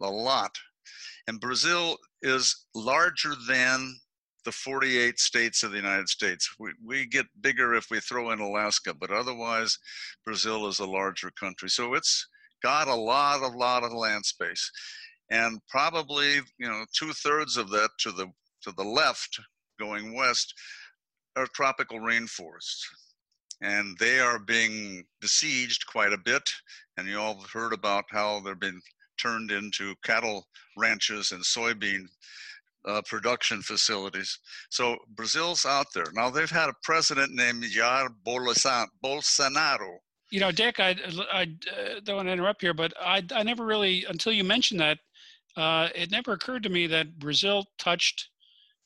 a 0.00 0.10
lot. 0.10 0.56
And 1.28 1.40
Brazil 1.40 1.96
is 2.22 2.66
larger 2.74 3.34
than 3.46 3.94
the 4.44 4.52
48 4.52 5.18
states 5.18 5.62
of 5.62 5.70
the 5.70 5.76
United 5.76 6.08
States. 6.08 6.54
We, 6.58 6.72
we 6.84 7.06
get 7.06 7.26
bigger 7.40 7.74
if 7.74 7.90
we 7.90 8.00
throw 8.00 8.30
in 8.30 8.40
Alaska, 8.40 8.94
but 8.94 9.10
otherwise, 9.10 9.78
Brazil 10.24 10.66
is 10.68 10.80
a 10.80 10.86
larger 10.86 11.30
country. 11.30 11.68
So 11.68 11.94
it's 11.94 12.26
got 12.62 12.88
a 12.88 12.94
lot, 12.94 13.42
a 13.42 13.56
lot 13.56 13.84
of 13.84 13.92
land 13.92 14.24
space, 14.24 14.70
and 15.30 15.60
probably 15.68 16.34
you 16.58 16.68
know 16.68 16.84
two 16.94 17.12
thirds 17.12 17.56
of 17.56 17.70
that 17.70 17.90
to 17.98 18.12
the 18.12 18.26
to 18.62 18.72
the 18.72 18.84
left, 18.84 19.40
going 19.78 20.14
west, 20.14 20.54
are 21.36 21.46
tropical 21.48 21.98
rainforests, 21.98 22.84
and 23.60 23.96
they 23.98 24.20
are 24.20 24.38
being 24.38 25.04
besieged 25.20 25.86
quite 25.86 26.12
a 26.12 26.18
bit. 26.18 26.48
And 26.96 27.08
you 27.08 27.18
all 27.18 27.42
heard 27.52 27.72
about 27.72 28.04
how 28.10 28.40
they're 28.40 28.54
being 28.54 28.80
turned 29.18 29.50
into 29.50 29.94
cattle 30.04 30.46
ranches 30.76 31.32
and 31.32 31.42
soybean 31.42 32.06
uh, 32.84 33.02
production 33.08 33.62
facilities. 33.62 34.38
So 34.70 34.96
Brazil's 35.14 35.64
out 35.64 35.86
there. 35.94 36.06
Now 36.14 36.30
they've 36.30 36.50
had 36.50 36.68
a 36.68 36.74
president 36.82 37.32
named 37.32 37.64
Jair 37.64 38.08
Bolsonaro 38.24 39.98
you 40.32 40.40
know, 40.40 40.50
Dick, 40.50 40.80
I, 40.80 40.96
I 41.30 41.42
uh, 41.42 42.00
don't 42.02 42.16
want 42.16 42.28
to 42.28 42.32
interrupt 42.32 42.62
here, 42.62 42.72
but 42.72 42.94
I, 42.98 43.22
I 43.34 43.42
never 43.42 43.66
really, 43.66 44.06
until 44.08 44.32
you 44.32 44.44
mentioned 44.44 44.80
that, 44.80 44.98
uh, 45.58 45.90
it 45.94 46.10
never 46.10 46.32
occurred 46.32 46.62
to 46.62 46.70
me 46.70 46.86
that 46.86 47.18
Brazil 47.18 47.66
touched 47.78 48.30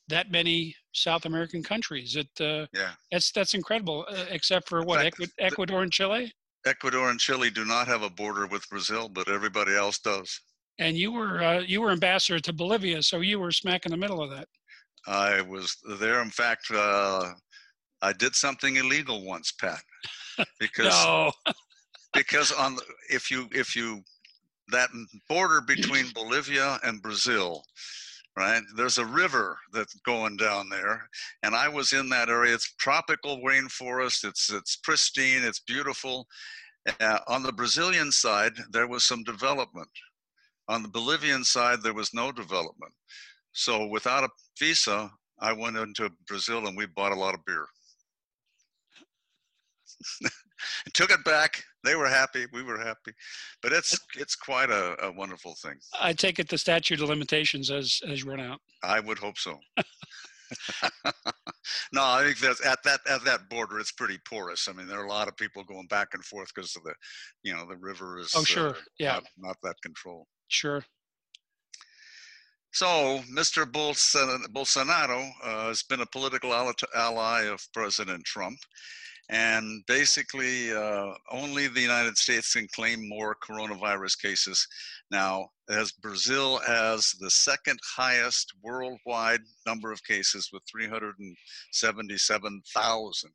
that 0.09 0.33
many 0.33 0.75
South 0.93 1.25
American 1.25 1.63
countries. 1.63 2.17
It, 2.17 2.29
uh, 2.41 2.67
yeah, 2.75 2.91
that's 3.13 3.31
that's 3.31 3.55
incredible. 3.55 4.05
Uh, 4.11 4.25
except 4.29 4.69
for 4.69 4.83
what 4.83 5.01
fact, 5.01 5.21
Ecuador 5.39 5.85
and 5.85 5.93
Chile. 5.93 6.33
Ecuador 6.67 7.11
and 7.11 7.21
Chile 7.21 7.49
do 7.49 7.65
not 7.65 7.87
have 7.87 8.03
a 8.03 8.11
border 8.11 8.49
with 8.49 8.69
Brazil, 8.69 9.09
but 9.09 9.29
everybody 9.29 9.77
else 9.77 10.01
does. 10.01 10.41
And 10.79 10.97
you 10.97 11.13
were 11.13 11.43
uh, 11.43 11.61
you 11.61 11.81
were 11.81 11.91
ambassador 11.91 12.39
to 12.39 12.53
Bolivia, 12.53 13.03
so 13.03 13.21
you 13.21 13.39
were 13.41 13.53
smack 13.53 13.87
in 13.87 13.93
the 13.93 13.97
middle 13.97 14.23
of 14.23 14.31
that. 14.31 14.49
I 15.07 15.41
was 15.41 15.77
there. 16.01 16.21
In 16.21 16.31
fact, 16.31 16.71
uh, 16.71 17.33
I 18.03 18.13
did 18.13 18.35
something 18.35 18.77
illegal 18.77 19.25
once, 19.25 19.53
Pat 19.53 19.83
because 20.61 21.33
because 22.13 22.53
on 22.53 22.77
the, 22.77 22.83
if 23.11 23.31
you 23.31 23.49
if 23.53 23.75
you 23.75 24.03
that 24.69 24.91
border 25.29 25.61
between 25.61 26.07
Bolivia 26.13 26.79
and 26.83 27.01
Brazil, 27.01 27.63
right? 28.37 28.63
There's 28.77 28.99
a 28.99 29.07
river 29.07 29.59
that's 29.73 29.95
going 30.05 30.37
down 30.37 30.69
there, 30.69 31.09
and 31.43 31.55
I 31.55 31.69
was 31.69 31.93
in 31.93 32.09
that 32.11 32.29
area. 32.29 32.55
It's 32.55 32.75
tropical 32.75 33.39
rainforest. 33.39 34.25
It's 34.25 34.53
it's 34.53 34.77
pristine. 34.77 35.43
It's 35.43 35.61
beautiful. 35.61 36.27
Uh, 37.01 37.19
on 37.27 37.43
the 37.43 37.53
Brazilian 37.53 38.13
side, 38.13 38.53
there 38.71 38.87
was 38.87 39.05
some 39.05 39.25
development. 39.25 39.89
On 40.69 40.83
the 40.83 40.89
Bolivian 40.89 41.45
side, 41.45 41.83
there 41.83 41.95
was 41.95 42.13
no 42.13 42.33
development. 42.33 42.93
So 43.53 43.87
without 43.87 44.25
a 44.25 44.29
visa, 44.59 45.11
I 45.41 45.53
went 45.53 45.77
into 45.77 46.11
Brazil 46.27 46.67
and 46.67 46.77
we 46.77 46.87
bought 46.87 47.13
a 47.13 47.17
lot 47.17 47.35
of 47.35 47.45
beer. 47.45 47.67
took 50.95 51.11
it 51.11 51.25
back. 51.25 51.63
They 51.85 51.95
were 51.95 52.09
happy. 52.09 52.47
We 52.53 52.63
were 52.63 52.79
happy, 52.79 53.13
but 53.63 53.73
it's 53.73 53.99
it's 54.17 54.35
quite 54.35 54.71
a, 54.71 54.97
a 55.05 55.13
wonderful 55.13 55.55
thing. 55.63 55.79
I 56.01 56.13
take 56.13 56.39
it 56.39 56.49
the 56.49 56.59
statute 56.59 57.01
of 57.01 57.09
limitations 57.09 57.69
has 57.69 58.01
has 58.07 58.25
run 58.25 58.41
out. 58.41 58.61
I 58.83 59.01
would 59.01 59.19
hope 59.19 59.39
so. 59.39 59.59
no, 61.93 62.03
I 62.03 62.25
think 62.25 62.39
that 62.41 62.61
at 62.65 62.83
that 62.85 63.01
at 63.09 63.25
that 63.25 63.49
border, 63.49 63.79
it's 63.79 63.93
pretty 63.93 64.19
porous. 64.29 64.69
I 64.69 64.73
mean, 64.73 64.89
there 64.89 65.01
are 65.01 65.07
a 65.07 65.11
lot 65.11 65.29
of 65.29 65.37
people 65.37 65.63
going 65.65 65.87
back 65.87 66.09
and 66.15 66.25
forth 66.25 66.51
because 66.55 66.75
of 66.77 66.83
the, 66.83 66.95
you 67.43 67.55
know, 67.55 67.67
the 67.69 67.77
river 67.77 68.19
is. 68.19 68.33
Oh, 68.35 68.45
sure. 68.45 68.71
Uh, 68.71 68.75
yeah. 68.99 69.13
Not, 69.13 69.25
not, 69.39 69.57
that 69.63 69.77
control. 69.83 70.27
Sure. 70.49 70.85
So, 72.73 73.23
Mr. 73.33 73.65
Bolsonaro 73.65 75.31
uh, 75.43 75.69
has 75.69 75.83
been 75.83 76.03
a 76.03 76.07
political 76.07 76.53
ally 76.95 77.45
of 77.45 77.67
President 77.73 78.23
Trump. 78.25 78.59
And 79.29 79.85
basically, 79.87 80.73
uh, 80.73 81.13
only 81.33 81.67
the 81.67 81.81
United 81.81 82.17
States 82.17 82.53
can 82.53 82.69
claim 82.75 83.09
more 83.09 83.37
coronavirus 83.43 84.23
cases 84.23 84.65
now, 85.11 85.49
as 85.69 85.91
Brazil 85.91 86.61
has 86.67 87.13
the 87.19 87.31
second 87.31 87.81
highest 87.97 88.53
worldwide 88.63 89.41
number 89.67 89.91
of 89.91 90.05
cases 90.05 90.51
with 90.53 90.63
377,000, 90.71 93.31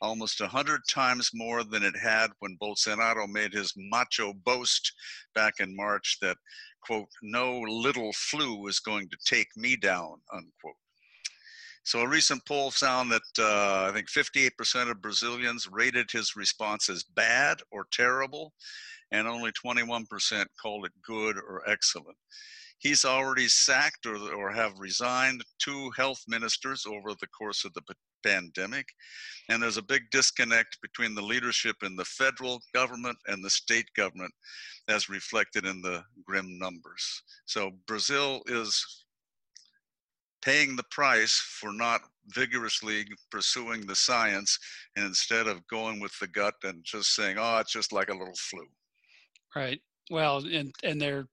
almost 0.00 0.40
100 0.40 0.80
times 0.88 1.30
more 1.34 1.64
than 1.64 1.82
it 1.82 1.96
had 1.96 2.30
when 2.38 2.58
Bolsonaro 2.60 3.28
made 3.28 3.52
his 3.52 3.72
macho 3.76 4.32
boast 4.44 4.92
back 5.34 5.54
in 5.60 5.74
March 5.74 6.18
that, 6.20 6.36
quote, 6.82 7.08
no 7.22 7.60
little 7.60 8.12
flu 8.12 8.66
is 8.66 8.80
going 8.80 9.08
to 9.08 9.16
take 9.24 9.48
me 9.56 9.76
down, 9.76 10.20
unquote. 10.32 10.74
So 11.84 12.00
a 12.00 12.08
recent 12.08 12.44
poll 12.46 12.70
found 12.70 13.12
that 13.12 13.22
uh, 13.38 13.90
I 13.90 13.92
think 13.92 14.08
58% 14.08 14.90
of 14.90 15.02
Brazilians 15.02 15.68
rated 15.70 16.10
his 16.10 16.34
response 16.34 16.88
as 16.88 17.02
bad 17.02 17.58
or 17.70 17.86
terrible, 17.92 18.54
and 19.10 19.28
only 19.28 19.52
21% 19.52 20.46
called 20.60 20.86
it 20.86 20.92
good 21.06 21.36
or 21.36 21.62
excellent. 21.68 22.16
He's 22.84 23.06
already 23.06 23.48
sacked 23.48 24.04
or, 24.04 24.16
or 24.34 24.52
have 24.52 24.78
resigned 24.78 25.42
two 25.58 25.90
health 25.96 26.22
ministers 26.28 26.84
over 26.86 27.14
the 27.14 27.26
course 27.28 27.64
of 27.64 27.72
the 27.72 27.82
pandemic, 28.22 28.86
and 29.48 29.62
there's 29.62 29.78
a 29.78 29.82
big 29.82 30.02
disconnect 30.10 30.78
between 30.82 31.14
the 31.14 31.22
leadership 31.22 31.76
in 31.82 31.96
the 31.96 32.04
federal 32.04 32.60
government 32.74 33.16
and 33.26 33.42
the 33.42 33.48
state 33.48 33.86
government, 33.96 34.32
as 34.88 35.08
reflected 35.08 35.64
in 35.64 35.80
the 35.80 36.02
grim 36.26 36.58
numbers. 36.58 37.22
So 37.46 37.72
Brazil 37.86 38.42
is 38.46 39.04
paying 40.42 40.76
the 40.76 40.84
price 40.90 41.42
for 41.58 41.72
not 41.72 42.02
vigorously 42.34 43.06
pursuing 43.30 43.86
the 43.86 43.96
science 43.96 44.58
and 44.94 45.06
instead 45.06 45.46
of 45.46 45.66
going 45.68 46.00
with 46.00 46.12
the 46.20 46.26
gut 46.28 46.54
and 46.64 46.84
just 46.84 47.14
saying, 47.14 47.38
oh, 47.38 47.58
it's 47.60 47.72
just 47.72 47.94
like 47.94 48.10
a 48.10 48.16
little 48.16 48.36
flu. 48.36 48.66
Right. 49.56 49.80
Well, 50.10 50.44
and, 50.44 50.74
and 50.82 51.00
they're 51.00 51.26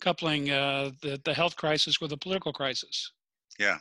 coupling 0.00 0.50
uh, 0.50 0.90
the, 1.02 1.20
the 1.24 1.34
health 1.34 1.56
crisis 1.56 2.00
with 2.00 2.12
a 2.12 2.16
political 2.16 2.52
crisis. 2.52 3.12
Yeah. 3.58 3.78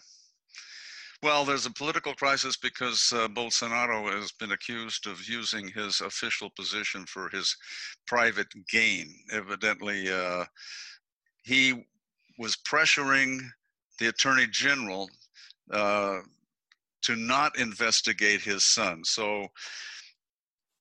Well, 1.23 1.45
there's 1.45 1.65
a 1.65 1.71
political 1.71 2.13
crisis 2.13 2.57
because 2.57 3.11
uh, 3.13 3.27
Bolsonaro 3.27 4.11
has 4.13 4.31
been 4.31 4.51
accused 4.51 5.07
of 5.07 5.27
using 5.27 5.67
his 5.69 6.01
official 6.01 6.51
position 6.51 7.05
for 7.07 7.27
his 7.29 7.55
private 8.05 8.47
gain. 8.69 9.11
Evidently, 9.31 10.11
uh, 10.11 10.45
he 11.43 11.87
was 12.37 12.55
pressuring 12.57 13.39
the 13.99 14.09
attorney 14.09 14.45
general 14.51 15.09
uh, 15.71 16.19
to 17.01 17.15
not 17.15 17.57
investigate 17.57 18.41
his 18.41 18.63
son. 18.63 19.03
So 19.03 19.47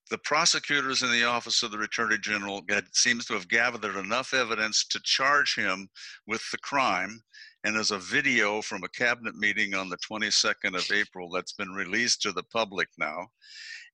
the 0.09 0.17
prosecutors 0.19 1.03
in 1.03 1.11
the 1.11 1.23
office 1.23 1.63
of 1.63 1.71
the 1.71 1.79
attorney 1.79 2.17
general 2.17 2.61
had, 2.69 2.85
seems 2.93 3.25
to 3.25 3.33
have 3.33 3.47
gathered 3.47 3.97
enough 3.97 4.33
evidence 4.33 4.85
to 4.85 4.99
charge 5.03 5.55
him 5.55 5.87
with 6.25 6.41
the 6.51 6.57
crime 6.57 7.21
and 7.63 7.75
there's 7.75 7.91
a 7.91 7.97
video 7.97 8.61
from 8.61 8.83
a 8.83 8.89
cabinet 8.89 9.35
meeting 9.35 9.73
on 9.73 9.89
the 9.89 9.97
22nd 9.97 10.75
of 10.75 10.91
april 10.91 11.29
that's 11.29 11.53
been 11.53 11.71
released 11.71 12.21
to 12.21 12.31
the 12.31 12.43
public 12.43 12.87
now 12.97 13.27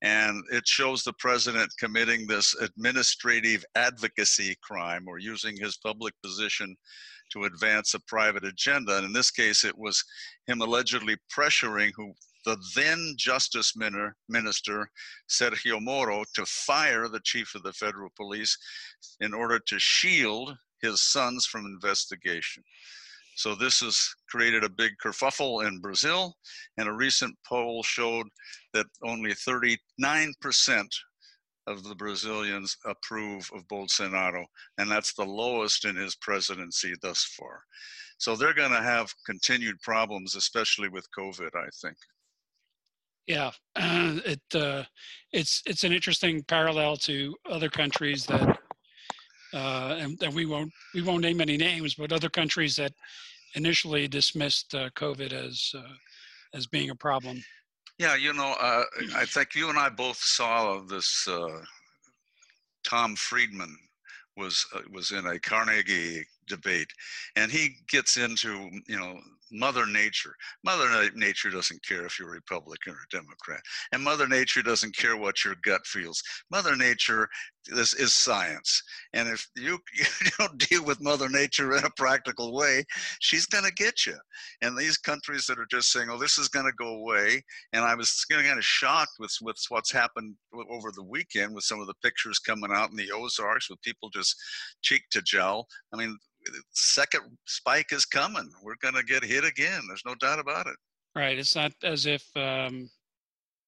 and 0.03 0.43
it 0.51 0.67
shows 0.67 1.03
the 1.03 1.13
president 1.13 1.71
committing 1.79 2.27
this 2.27 2.53
administrative 2.59 3.63
advocacy 3.75 4.55
crime 4.61 5.05
or 5.07 5.17
using 5.17 5.55
his 5.57 5.77
public 5.77 6.13
position 6.21 6.75
to 7.31 7.45
advance 7.45 7.93
a 7.93 7.99
private 8.01 8.43
agenda. 8.43 8.97
And 8.97 9.05
in 9.05 9.13
this 9.13 9.31
case, 9.31 9.63
it 9.63 9.77
was 9.77 10.03
him 10.45 10.61
allegedly 10.61 11.15
pressuring 11.35 11.91
who 11.95 12.13
the 12.45 12.57
then 12.75 13.15
Justice 13.17 13.73
Minister, 14.29 14.89
Sergio 15.29 15.81
Moro, 15.81 16.23
to 16.35 16.45
fire 16.45 17.07
the 17.07 17.21
chief 17.23 17.55
of 17.55 17.63
the 17.63 17.73
federal 17.73 18.09
police 18.15 18.57
in 19.21 19.33
order 19.33 19.59
to 19.59 19.79
shield 19.79 20.55
his 20.81 21.01
sons 21.01 21.45
from 21.45 21.65
investigation. 21.65 22.63
So 23.35 23.55
this 23.55 23.79
has 23.79 23.99
created 24.29 24.63
a 24.63 24.69
big 24.69 24.91
kerfuffle 25.03 25.67
in 25.67 25.79
Brazil, 25.79 26.35
and 26.77 26.87
a 26.87 26.93
recent 26.93 27.35
poll 27.47 27.81
showed 27.81 28.27
that 28.73 28.85
only 29.03 29.31
39% 29.31 29.87
of 31.65 31.83
the 31.83 31.95
Brazilians 31.95 32.77
approve 32.85 33.49
of 33.55 33.67
Bolsonaro, 33.69 34.45
and 34.77 34.91
that's 34.91 35.13
the 35.13 35.23
lowest 35.23 35.85
in 35.85 35.95
his 35.95 36.15
presidency 36.17 36.93
thus 37.01 37.23
far. 37.39 37.63
So 38.17 38.35
they're 38.35 38.53
going 38.53 38.71
to 38.71 38.81
have 38.81 39.13
continued 39.25 39.81
problems, 39.81 40.35
especially 40.35 40.89
with 40.89 41.07
COVID, 41.17 41.55
I 41.55 41.69
think. 41.81 41.97
Yeah, 43.27 43.51
it 43.75 44.41
uh, 44.53 44.83
it's 45.31 45.61
it's 45.65 45.83
an 45.83 45.93
interesting 45.93 46.43
parallel 46.43 46.97
to 46.97 47.35
other 47.49 47.69
countries 47.69 48.25
that, 48.25 48.59
uh, 49.53 49.95
and, 49.99 50.21
and 50.21 50.35
we 50.35 50.45
won't 50.45 50.71
we 50.93 51.01
won't 51.01 51.21
name 51.21 51.39
any 51.39 51.57
names, 51.57 51.95
but 51.95 52.11
other 52.11 52.29
countries 52.29 52.75
that 52.75 52.91
initially 53.55 54.07
dismissed 54.07 54.75
uh, 54.75 54.89
COVID 54.91 55.31
as 55.31 55.71
uh, 55.75 55.93
as 56.53 56.67
being 56.67 56.89
a 56.89 56.95
problem. 56.95 57.41
Yeah, 57.97 58.15
you 58.15 58.33
know, 58.33 58.55
uh, 58.59 58.83
I 59.15 59.25
think 59.25 59.55
you 59.55 59.69
and 59.69 59.77
I 59.77 59.89
both 59.89 60.17
saw 60.17 60.81
this. 60.81 61.27
Uh, 61.27 61.61
Tom 62.83 63.15
Friedman 63.15 63.77
was 64.35 64.65
was 64.91 65.11
in 65.11 65.25
a 65.27 65.39
Carnegie 65.39 66.25
debate, 66.47 66.91
and 67.37 67.51
he 67.51 67.77
gets 67.87 68.17
into 68.17 68.69
you 68.87 68.99
know 68.99 69.17
Mother 69.51 69.85
Nature. 69.85 70.35
Mother 70.63 71.09
Nature 71.15 71.49
doesn't 71.49 71.85
care 71.85 72.05
if 72.05 72.19
you're 72.19 72.31
Republican 72.31 72.93
or 72.93 73.05
Democrat, 73.11 73.61
and 73.91 74.03
Mother 74.03 74.27
Nature 74.27 74.61
doesn't 74.61 74.95
care 74.95 75.17
what 75.17 75.43
your 75.43 75.55
gut 75.63 75.85
feels. 75.85 76.21
Mother 76.51 76.75
Nature 76.75 77.27
this 77.67 77.93
is 77.93 78.13
science. 78.13 78.81
And 79.13 79.29
if 79.29 79.47
you, 79.55 79.79
you 79.95 80.31
don't 80.39 80.57
deal 80.69 80.83
with 80.83 81.01
Mother 81.01 81.29
Nature 81.29 81.75
in 81.75 81.85
a 81.85 81.89
practical 81.95 82.53
way, 82.53 82.83
she's 83.19 83.45
going 83.45 83.63
to 83.63 83.73
get 83.73 84.05
you. 84.05 84.17
And 84.61 84.77
these 84.77 84.97
countries 84.97 85.45
that 85.47 85.59
are 85.59 85.67
just 85.71 85.91
saying, 85.91 86.09
oh, 86.09 86.17
this 86.17 86.37
is 86.37 86.49
going 86.49 86.65
to 86.65 86.73
go 86.73 86.95
away. 86.95 87.41
And 87.73 87.83
I 87.83 87.95
was 87.95 88.25
kind 88.29 88.57
of 88.57 88.65
shocked 88.65 89.13
with, 89.19 89.35
with 89.41 89.57
what's 89.69 89.91
happened 89.91 90.35
over 90.69 90.91
the 90.93 91.03
weekend 91.03 91.55
with 91.55 91.63
some 91.63 91.79
of 91.79 91.87
the 91.87 91.95
pictures 92.03 92.39
coming 92.39 92.71
out 92.73 92.91
in 92.91 92.97
the 92.97 93.11
Ozarks 93.11 93.69
with 93.69 93.81
people 93.81 94.09
just 94.09 94.35
cheek 94.81 95.03
to 95.11 95.21
jowl. 95.21 95.67
I 95.93 95.97
mean, 95.97 96.17
second 96.73 97.21
spike 97.45 97.91
is 97.91 98.05
coming. 98.05 98.49
We're 98.61 98.75
going 98.81 98.95
to 98.95 99.03
get 99.03 99.23
hit 99.23 99.42
again. 99.45 99.81
There's 99.87 100.05
no 100.05 100.15
doubt 100.15 100.39
about 100.39 100.67
it. 100.67 100.75
Right. 101.15 101.37
It's 101.37 101.55
not 101.55 101.71
as 101.83 102.05
if 102.05 102.25
um, 102.35 102.89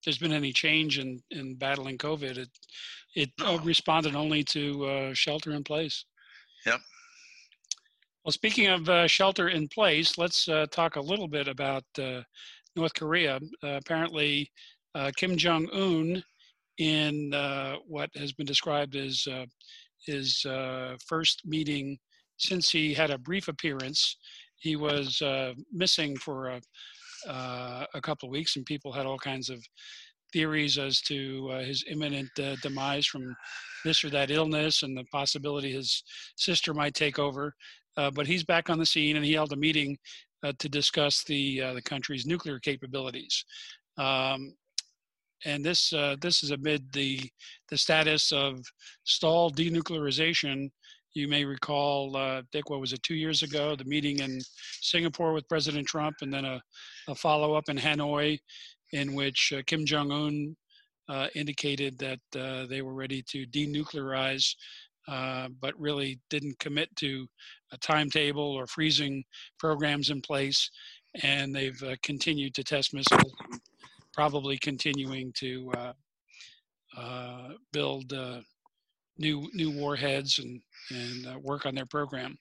there's 0.03 0.17
been 0.17 0.33
any 0.33 0.53
change 0.53 0.99
in, 0.99 1.21
in 1.31 1.55
battling 1.55 1.97
COVID. 1.97 2.37
It, 2.37 2.49
it 3.15 3.29
no. 3.39 3.59
responded 3.59 4.15
only 4.15 4.43
to 4.45 4.85
uh, 4.85 5.13
shelter 5.13 5.51
in 5.51 5.63
place. 5.63 6.05
Yep. 6.65 6.79
Well, 8.23 8.31
speaking 8.31 8.67
of 8.67 8.89
uh, 8.89 9.07
shelter 9.07 9.49
in 9.49 9.67
place, 9.67 10.17
let's 10.17 10.47
uh, 10.47 10.65
talk 10.71 10.95
a 10.95 11.01
little 11.01 11.27
bit 11.27 11.47
about 11.47 11.83
uh, 11.99 12.21
North 12.75 12.95
Korea. 12.95 13.39
Uh, 13.63 13.67
apparently, 13.67 14.51
uh, 14.95 15.11
Kim 15.15 15.37
Jong 15.37 15.69
Un, 15.71 16.23
in 16.79 17.31
what 17.87 18.09
has 18.15 18.33
been 18.33 18.47
described 18.47 18.95
as 18.95 19.27
his 20.05 20.45
first 21.07 21.43
meeting 21.45 21.97
since 22.37 22.69
he 22.69 22.93
had 22.93 23.11
a 23.11 23.17
brief 23.17 23.47
appearance, 23.47 24.17
he 24.57 24.75
was 24.75 25.21
missing 25.71 26.15
for 26.17 26.47
a, 26.47 26.61
a 27.93 28.01
couple 28.01 28.27
of 28.27 28.31
weeks, 28.31 28.55
and 28.55 28.65
people 28.65 28.91
had 28.91 29.05
all 29.05 29.17
kinds 29.17 29.49
of 29.49 29.59
theories 30.35 30.77
as 30.77 30.99
to 30.99 31.49
uh, 31.53 31.59
his 31.59 31.85
imminent 31.89 32.29
uh, 32.39 32.57
demise 32.61 33.05
from 33.05 33.33
this 33.85 34.03
or 34.03 34.09
that 34.09 34.31
illness 34.31 34.83
and 34.83 34.97
the 34.97 35.05
possibility 35.05 35.71
his 35.71 36.03
sister 36.35 36.73
might 36.73 36.93
take 36.93 37.17
over. 37.19 37.53
Uh, 37.95 38.11
but 38.11 38.27
he's 38.27 38.43
back 38.43 38.69
on 38.69 38.77
the 38.77 38.85
scene 38.85 39.15
and 39.15 39.23
he 39.23 39.31
held 39.31 39.53
a 39.53 39.55
meeting 39.55 39.97
uh, 40.43 40.51
to 40.59 40.67
discuss 40.67 41.23
the, 41.23 41.61
uh, 41.61 41.73
the 41.73 41.81
country's 41.81 42.25
nuclear 42.25 42.59
capabilities. 42.59 43.45
Um, 43.97 44.53
and 45.45 45.63
this, 45.63 45.93
uh, 45.93 46.17
this 46.19 46.43
is 46.43 46.51
amid 46.51 46.91
the, 46.91 47.29
the 47.69 47.77
status 47.77 48.33
of 48.33 48.59
stalled 49.05 49.55
denuclearization 49.55 50.69
you 51.15 51.29
may 51.29 51.45
recall, 51.45 52.15
uh, 52.17 52.41
Dick, 52.51 52.69
what 52.69 52.81
was 52.81 52.91
it, 52.91 53.01
two 53.01 53.15
years 53.15 53.41
ago, 53.41 53.75
the 53.75 53.85
meeting 53.85 54.19
in 54.19 54.41
Singapore 54.81 55.31
with 55.31 55.47
President 55.47 55.87
Trump, 55.87 56.17
and 56.21 56.31
then 56.31 56.43
a, 56.43 56.61
a 57.07 57.15
follow 57.15 57.55
up 57.55 57.69
in 57.69 57.77
Hanoi 57.77 58.37
in 58.91 59.15
which 59.15 59.53
uh, 59.55 59.61
Kim 59.65 59.85
Jong 59.85 60.11
un 60.11 60.55
uh, 61.07 61.27
indicated 61.33 61.97
that 61.99 62.19
uh, 62.37 62.65
they 62.67 62.81
were 62.81 62.93
ready 62.93 63.23
to 63.29 63.45
denuclearize, 63.47 64.55
uh, 65.07 65.47
but 65.61 65.79
really 65.79 66.19
didn't 66.29 66.59
commit 66.59 66.93
to 66.97 67.27
a 67.71 67.77
timetable 67.77 68.51
or 68.51 68.67
freezing 68.67 69.23
programs 69.57 70.09
in 70.09 70.21
place. 70.21 70.69
and 71.23 71.55
they've 71.55 71.81
uh, 71.83 71.95
continued 72.03 72.53
to 72.53 72.63
test 72.63 72.93
missiles, 72.93 73.33
probably 74.13 74.57
continuing 74.57 75.31
to 75.33 75.71
build 77.71 78.13
new 79.17 79.49
new 79.53 79.71
warheads 79.71 80.39
and 80.39 80.61
and 80.91 81.27
uh, 81.27 81.39
work 81.39 81.65
on 81.65 81.75
their 81.75 81.85
program. 81.85 82.37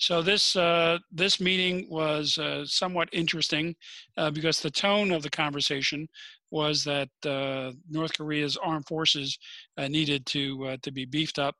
So 0.00 0.22
this 0.22 0.56
uh, 0.56 0.98
this 1.12 1.40
meeting 1.40 1.86
was 1.90 2.38
uh, 2.38 2.64
somewhat 2.64 3.10
interesting 3.12 3.76
uh, 4.16 4.30
because 4.30 4.58
the 4.60 4.70
tone 4.70 5.10
of 5.10 5.22
the 5.22 5.28
conversation 5.28 6.08
was 6.50 6.82
that 6.84 7.10
uh, 7.26 7.72
North 7.88 8.16
Korea's 8.16 8.56
armed 8.56 8.86
forces 8.86 9.38
uh, 9.76 9.88
needed 9.88 10.24
to 10.26 10.78
to 10.78 10.90
be 10.90 11.04
beefed 11.04 11.38
up 11.38 11.54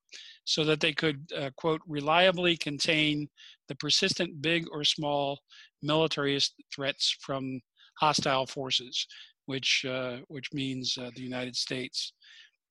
so 0.44 0.64
that 0.64 0.80
they 0.80 0.92
could 0.92 1.30
quote 1.56 1.82
reliably 1.86 2.56
contain 2.56 3.28
the 3.68 3.74
persistent 3.74 4.40
big 4.40 4.66
or 4.72 4.84
small 4.84 5.38
military 5.82 6.38
threats 6.74 7.14
from 7.20 7.60
hostile 7.98 8.46
forces, 8.46 9.06
which 9.44 9.84
which 10.28 10.50
means 10.54 10.94
the 10.94 11.22
United 11.22 11.54
States 11.54 12.14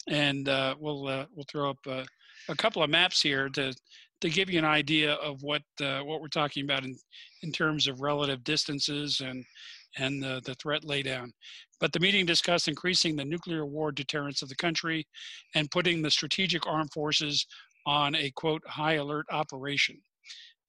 and 0.08 0.48
uh, 0.50 0.76
we'll 0.80 1.08
uh, 1.08 1.26
we'll 1.34 1.46
throw 1.50 1.70
up 1.70 1.80
uh, 1.88 2.04
a 2.50 2.56
couple 2.56 2.84
of 2.84 2.90
maps 2.90 3.22
here 3.22 3.50
to 3.50 3.74
to 4.22 4.30
give 4.30 4.50
you 4.50 4.60
an 4.60 4.66
idea 4.66 5.14
of 5.14 5.42
what 5.44 5.62
uh, 5.82 6.02
what 6.02 6.22
we're 6.22 6.28
talking 6.28 6.64
about 6.64 6.84
in 6.84 6.98
in 7.44 7.52
terms 7.52 7.88
of 7.88 8.02
relative 8.02 8.44
distances 8.44 9.22
and 9.22 9.44
and 9.98 10.22
the, 10.22 10.42
the 10.46 10.56
threat 10.56 10.84
laydown. 10.84 11.32
But 11.80 11.94
the 11.94 12.00
meeting 12.00 12.26
discussed 12.26 12.68
increasing 12.68 13.16
the 13.16 13.26
nuclear 13.26 13.66
war 13.66 13.92
deterrence 13.92 14.42
of 14.42 14.50
the 14.50 14.56
country 14.56 15.08
and 15.56 15.72
putting 15.72 16.02
the 16.02 16.12
strategic 16.12 16.68
armed 16.68 16.92
forces 16.94 17.46
on 17.86 18.16
a 18.16 18.32
quote 18.32 18.62
high 18.68 18.94
alert 18.94 19.26
operation. 19.32 20.00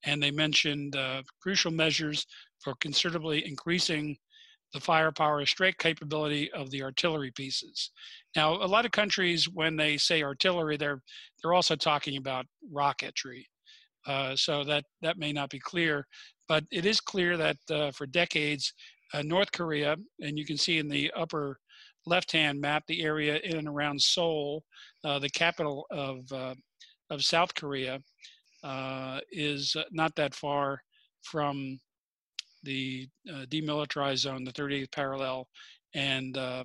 And 0.05 0.23
they 0.23 0.31
mentioned 0.31 0.97
uh, 0.97 1.23
crucial 1.43 1.71
measures 1.71 2.27
for 2.61 2.75
considerably 2.81 3.47
increasing 3.47 4.17
the 4.73 4.81
firepower 4.81 5.45
strike 5.47 5.79
capability 5.79 6.51
of 6.53 6.71
the 6.71 6.83
artillery 6.83 7.33
pieces. 7.33 7.91
Now, 8.37 8.55
a 8.55 8.67
lot 8.67 8.85
of 8.85 8.93
countries, 8.93 9.49
when 9.49 9.77
they 9.77 9.97
say 9.97 10.23
artillery, 10.23 10.77
they're 10.77 11.03
they're 11.43 11.55
also 11.55 11.77
talking 11.77 12.17
about 12.17 12.47
rocketry. 12.73 13.45
Uh, 14.07 14.35
so 14.35 14.65
that 14.65 14.85
that 15.03 15.19
may 15.19 15.33
not 15.33 15.51
be 15.51 15.59
clear, 15.59 16.07
but 16.49 16.65
it 16.71 16.87
is 16.87 17.01
clear 17.01 17.37
that 17.37 17.57
uh, 17.71 17.91
for 17.91 18.07
decades, 18.07 18.73
uh, 19.13 19.23
North 19.23 19.53
Korea, 19.53 19.97
and 20.21 20.39
you 20.39 20.47
can 20.47 20.57
see 20.57 20.79
in 20.79 20.89
the 20.89 21.11
upper 21.17 21.59
left-hand 22.07 22.61
map 22.61 22.83
the 22.87 23.03
area 23.03 23.39
in 23.45 23.59
and 23.59 23.69
around 23.69 24.01
Seoul, 24.01 24.65
uh, 25.05 25.19
the 25.19 25.29
capital 25.29 25.87
of 25.91 26.21
uh, 26.33 26.55
of 27.11 27.25
South 27.25 27.55
Korea, 27.55 28.01
uh, 28.63 29.21
is 29.33 29.77
not 29.91 30.15
that 30.17 30.35
far 30.35 30.81
from 31.23 31.79
the 32.63 33.09
uh, 33.31 33.45
demilitarized 33.51 34.19
zone, 34.19 34.45
the 34.45 34.53
38th 34.53 34.93
parallel, 34.93 35.49
and 35.95 36.37
uh, 36.37 36.65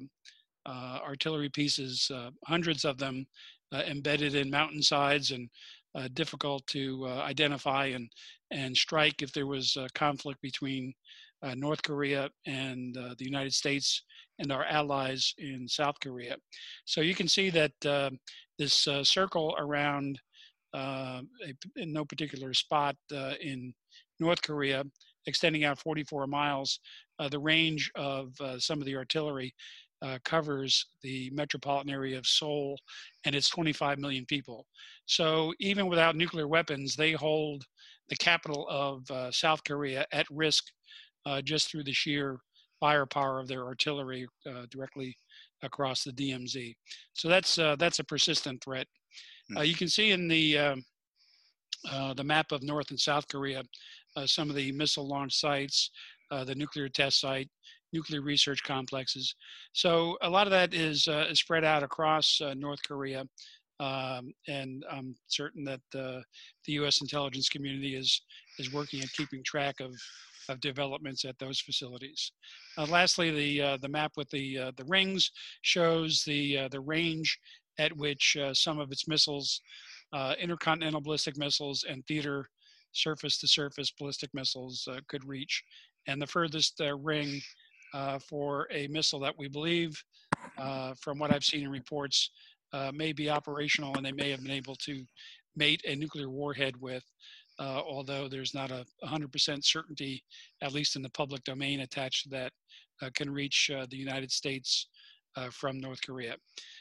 uh, 0.66 1.00
artillery 1.04 1.50
pieces, 1.50 2.10
uh, 2.14 2.32
hundreds 2.46 2.86
of 2.86 2.98
them 2.98 3.26
uh, 3.72 3.84
embedded 3.88 4.36
in 4.36 4.50
mountainsides 4.50 5.32
and 5.32 5.50
uh, 5.96 6.08
difficult 6.14 6.66
to 6.68 7.08
identify 7.08 7.86
and, 7.86 8.10
and 8.52 8.76
strike 8.76 9.22
if 9.22 9.32
there 9.32 9.48
was 9.48 9.78
a 9.78 9.88
conflict 9.96 10.41
between 10.41 10.93
North 11.56 11.84
Korea 11.84 12.28
and 12.48 12.96
the 12.96 13.24
United 13.24 13.54
States 13.54 14.02
and 14.39 14.52
our 14.52 14.66
allies 14.66 15.32
in 15.38 15.68
South 15.68 15.93
Korea. 16.02 16.38
So 16.86 17.02
you 17.02 17.14
can 17.14 17.28
see 17.28 17.52
that 17.52 17.72
this 18.58 18.88
circle 19.04 19.56
around 19.60 20.20
a, 20.74 21.22
in 21.76 21.93
no 21.93 22.04
particular 22.04 22.56
spot 22.56 22.96
in 23.12 23.76
North 24.20 24.41
Korea 24.41 24.84
extending 25.28 25.64
out 25.64 25.80
44 25.80 26.28
miles. 26.28 26.80
Uh, 27.20 27.30
the 27.30 27.40
range 27.40 27.92
of 27.96 28.34
uh, 28.42 28.60
some 28.60 28.80
of 28.80 28.86
the 28.86 28.96
artillery 28.96 29.54
uh, 30.02 30.20
covers 30.24 30.88
the 31.02 31.30
metropolitan 31.34 31.92
area 31.92 32.18
of 32.18 32.28
Seoul, 32.28 32.78
and 33.26 33.34
it's 33.34 33.50
25 33.50 33.98
million 33.98 34.26
people. 34.26 34.66
So 35.06 35.54
even 35.60 35.88
without 35.88 36.16
nuclear 36.16 36.48
weapons, 36.48 36.96
they 36.96 37.14
hold 37.14 37.64
the 38.10 38.16
capital 38.18 38.68
of 38.70 39.10
uh, 39.10 39.32
South 39.32 39.64
Korea 39.64 40.06
at 40.12 40.28
risk 40.30 40.66
uh, 41.26 41.42
just 41.42 41.72
through 41.72 41.86
the 41.86 41.94
sheer 41.94 42.38
firepower 42.80 43.40
of 43.40 43.48
their 43.48 43.66
artillery 43.66 44.28
uh, 44.48 44.66
directly 44.70 45.16
across 45.64 46.04
the 46.04 46.12
DMZ. 46.12 46.76
So 47.14 47.30
that's 47.30 47.56
that's 47.56 48.00
a 48.00 48.04
persistent 48.04 48.64
threat. 48.64 48.86
Hmm. 49.50 49.64
you 49.64 49.76
can 49.76 49.88
see 49.88 50.12
in 50.12 50.28
the 50.28 50.58
um, 50.58 50.84
the 52.16 52.24
map 52.24 52.52
of 52.52 52.62
North 52.62 52.92
and 52.92 53.00
South 53.00 53.28
Korea 53.28 53.64
some 54.26 54.49
of 54.49 54.55
the 54.55 54.72
missile 54.72 55.07
launch 55.07 55.36
sites, 55.39 55.91
uh, 56.32 56.43
the 56.43 56.55
nuclear 56.55 56.89
test 56.89 57.20
site, 57.20 57.49
nuclear 57.93 58.22
research 58.22 58.63
complexes. 58.63 59.36
So 59.74 60.18
a 60.22 60.30
lot 60.30 60.47
of 60.47 60.51
that 60.51 60.74
is, 60.74 61.07
uh, 61.07 61.34
spread 61.34 61.63
out 61.63 61.84
across 61.84 62.41
North 62.55 62.80
Korea. 62.88 63.26
Um, 63.80 64.34
and 64.47 64.86
I'm 64.89 65.16
certain 65.28 65.66
that 65.66 65.82
the 65.91 66.24
U.S. 66.68 67.01
intelligence 67.01 67.49
community 67.49 67.95
is 67.95 68.22
is 68.57 68.72
working 68.72 69.01
at 69.01 69.11
keeping 69.11 69.43
track 69.43 69.82
of 69.82 69.93
of 70.47 70.59
developments 70.59 71.26
at 71.26 71.38
those 71.39 71.59
facilities. 71.59 72.32
Uh, 72.78 72.86
lastly, 72.86 73.32
the 73.32 73.61
uh, 73.61 73.78
the 73.82 73.89
map 73.89 74.13
with 74.16 74.30
the 74.30 74.57
uh, 74.57 74.72
the 74.78 74.86
rings 74.86 75.32
shows 75.61 76.24
the 76.26 76.68
the 76.72 76.80
range 76.80 77.38
at 77.78 77.95
which 77.97 78.38
some 78.53 78.80
of 78.80 78.91
its 78.93 79.07
missiles, 79.07 79.59
intercontinental 80.39 81.01
ballistic 81.01 81.38
missiles, 81.38 81.84
and 81.84 82.05
theater 82.05 82.49
surface 82.96 83.38
to 83.39 83.48
surface 83.48 83.91
ballistic 83.91 84.30
missiles 84.34 84.88
uh, 84.91 85.00
could 85.08 85.28
reach. 85.28 85.64
And 86.08 86.22
the 86.22 86.28
furthest 86.28 86.82
uh, 86.82 86.96
ring 86.98 87.41
uh, 87.93 88.20
for 88.20 88.68
a 88.72 88.88
missile 88.88 89.20
that 89.22 89.38
we 89.38 89.48
believe, 89.48 90.02
from 91.02 91.20
what 91.20 91.34
I've 91.34 91.43
seen 91.43 91.64
in 91.64 91.70
reports, 91.70 92.30
may 92.93 93.14
be 93.14 93.30
operational 93.30 93.96
and 93.96 94.06
they 94.06 94.12
may 94.12 94.30
have 94.32 94.41
been 94.41 94.52
able 94.52 94.76
to 94.76 95.06
mate 95.56 95.82
a 95.86 95.96
nuclear 95.96 96.30
warhead 96.30 96.76
with. 96.80 97.04
Uh, 97.58 97.82
although 97.88 98.28
there's 98.28 98.54
not 98.54 98.70
a 98.70 98.86
100% 99.06 99.64
certainty, 99.64 100.24
at 100.62 100.74
least 100.74 100.98
in 100.98 101.02
the 101.02 101.10
public 101.12 101.43
domain 101.46 101.80
attached 101.82 102.24
to 102.24 102.30
that, 102.30 102.52
uh, 103.02 103.10
can 103.16 103.30
reach 103.30 103.72
uh, 103.74 103.86
the 103.89 103.98
United 103.98 104.32
States 104.32 104.88
from 105.52 105.80
North 105.80 106.02
Korea. 106.06 106.36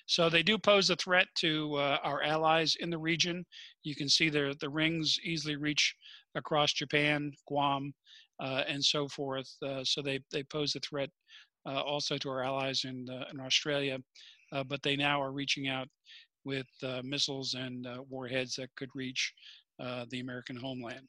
So 0.07 0.29
they 0.29 0.43
do 0.43 0.59
pose 0.59 0.91
a 0.91 0.97
threat 0.97 1.27
to 1.37 1.75
uh, 1.77 1.99
our 2.03 2.23
allies 2.23 2.77
in 2.79 2.91
the 2.91 2.99
region. 2.99 3.45
You 3.83 3.95
can 3.95 4.09
see 4.09 4.29
the, 4.29 4.55
the 4.61 4.69
rings 4.69 5.19
easily 5.25 5.57
reach 5.57 5.95
across 6.35 6.73
Japan, 6.73 7.33
Guam, 7.49 7.93
uh, 8.41 8.65
and 8.69 8.85
so 8.85 9.09
forth. 9.09 9.49
Uh, 9.63 9.83
so 9.85 10.03
they, 10.03 10.21
they 10.31 10.43
pose 10.43 10.75
a 10.75 10.81
threat 10.81 11.11
uh, 11.67 11.81
also 11.81 12.19
to 12.19 12.29
our 12.29 12.43
allies 12.43 12.85
in, 12.85 13.07
uh, 13.11 13.25
in 13.33 13.41
Australia, 13.41 13.99
uh, 14.53 14.65
but 14.65 14.83
they 14.83 14.97
now 14.97 15.23
are 15.23 15.33
reaching 15.33 15.69
out 15.69 15.89
with 16.45 16.67
missiles 17.03 17.55
and 17.55 17.89
warheads 18.11 18.55
that 18.57 18.69
could 18.77 18.91
reach 18.95 19.33
the 20.11 20.21
American 20.21 20.57
homeland. 20.57 21.09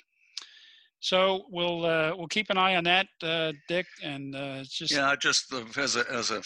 So 1.01 1.43
we'll 1.49 1.81
we'll 2.17 2.29
keep 2.29 2.49
an 2.49 2.57
eye 2.57 2.77
on 2.77 2.85
that, 2.85 3.07
Dick, 3.67 3.85
and 4.01 4.33
just 4.65 4.93
yeah, 4.93 5.13
just 5.19 5.53
as 5.77 5.97
a 5.97 6.09
as 6.09 6.31
a 6.31 6.41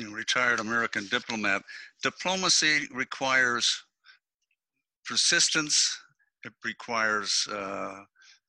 you 0.00 0.08
know, 0.08 0.16
retired 0.16 0.60
American 0.60 1.06
diplomat, 1.10 1.62
diplomacy 2.02 2.88
requires 2.92 3.84
persistence. 5.04 5.98
It 6.44 6.52
requires 6.64 7.46
uh, 7.52 8.00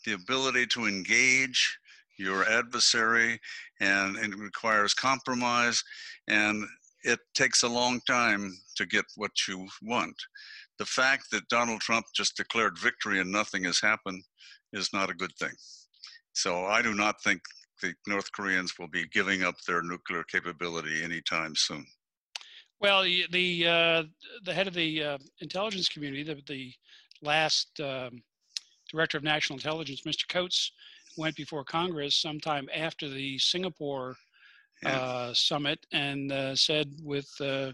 the 0.06 0.14
ability 0.14 0.66
to 0.68 0.86
engage 0.86 1.78
your 2.18 2.48
adversary, 2.50 3.40
and 3.82 4.16
it 4.18 4.36
requires 4.38 4.94
compromise, 4.94 5.84
and 6.28 6.64
it 7.04 7.20
takes 7.34 7.64
a 7.64 7.68
long 7.68 8.00
time 8.08 8.54
to 8.76 8.86
get 8.86 9.06
what 9.16 9.32
you 9.48 9.68
want. 9.82 10.16
The 10.78 10.86
fact 10.86 11.32
that 11.32 11.50
Donald 11.50 11.82
Trump 11.82 12.06
just 12.16 12.38
declared 12.38 12.78
victory 12.78 13.20
and 13.20 13.32
nothing 13.32 13.64
has 13.66 13.82
happened 13.82 14.24
is 14.72 14.94
not 14.94 15.10
a 15.10 15.16
good 15.16 15.36
thing. 15.38 15.54
So 16.34 16.66
I 16.66 16.82
do 16.82 16.94
not 16.94 17.22
think 17.24 17.42
the 17.82 17.94
North 18.08 18.32
Koreans 18.32 18.78
will 18.78 18.88
be 18.88 19.08
giving 19.08 19.44
up 19.44 19.56
their 19.68 19.82
nuclear 19.82 20.24
capability 20.24 21.04
anytime 21.04 21.56
soon. 21.56 21.86
Well, 22.80 23.04
the 23.04 23.68
uh, 23.68 24.04
the 24.44 24.54
head 24.54 24.68
of 24.68 24.74
the 24.74 25.04
uh, 25.04 25.18
intelligence 25.40 25.88
community, 25.88 26.24
the, 26.24 26.42
the 26.48 26.74
last 27.22 27.80
um, 27.80 28.24
director 28.90 29.18
of 29.18 29.24
national 29.24 29.58
intelligence, 29.58 30.02
Mr. 30.02 30.28
Coats, 30.28 30.72
went 31.18 31.36
before 31.36 31.64
Congress 31.64 32.16
sometime 32.16 32.68
after 32.74 33.08
the 33.08 33.38
Singapore 33.38 34.16
yeah. 34.84 34.98
uh, 34.98 35.34
summit 35.34 35.86
and 35.94 36.32
uh, 36.32 36.56
said 36.56 36.92
with 37.04 37.30
uh, 37.40 37.72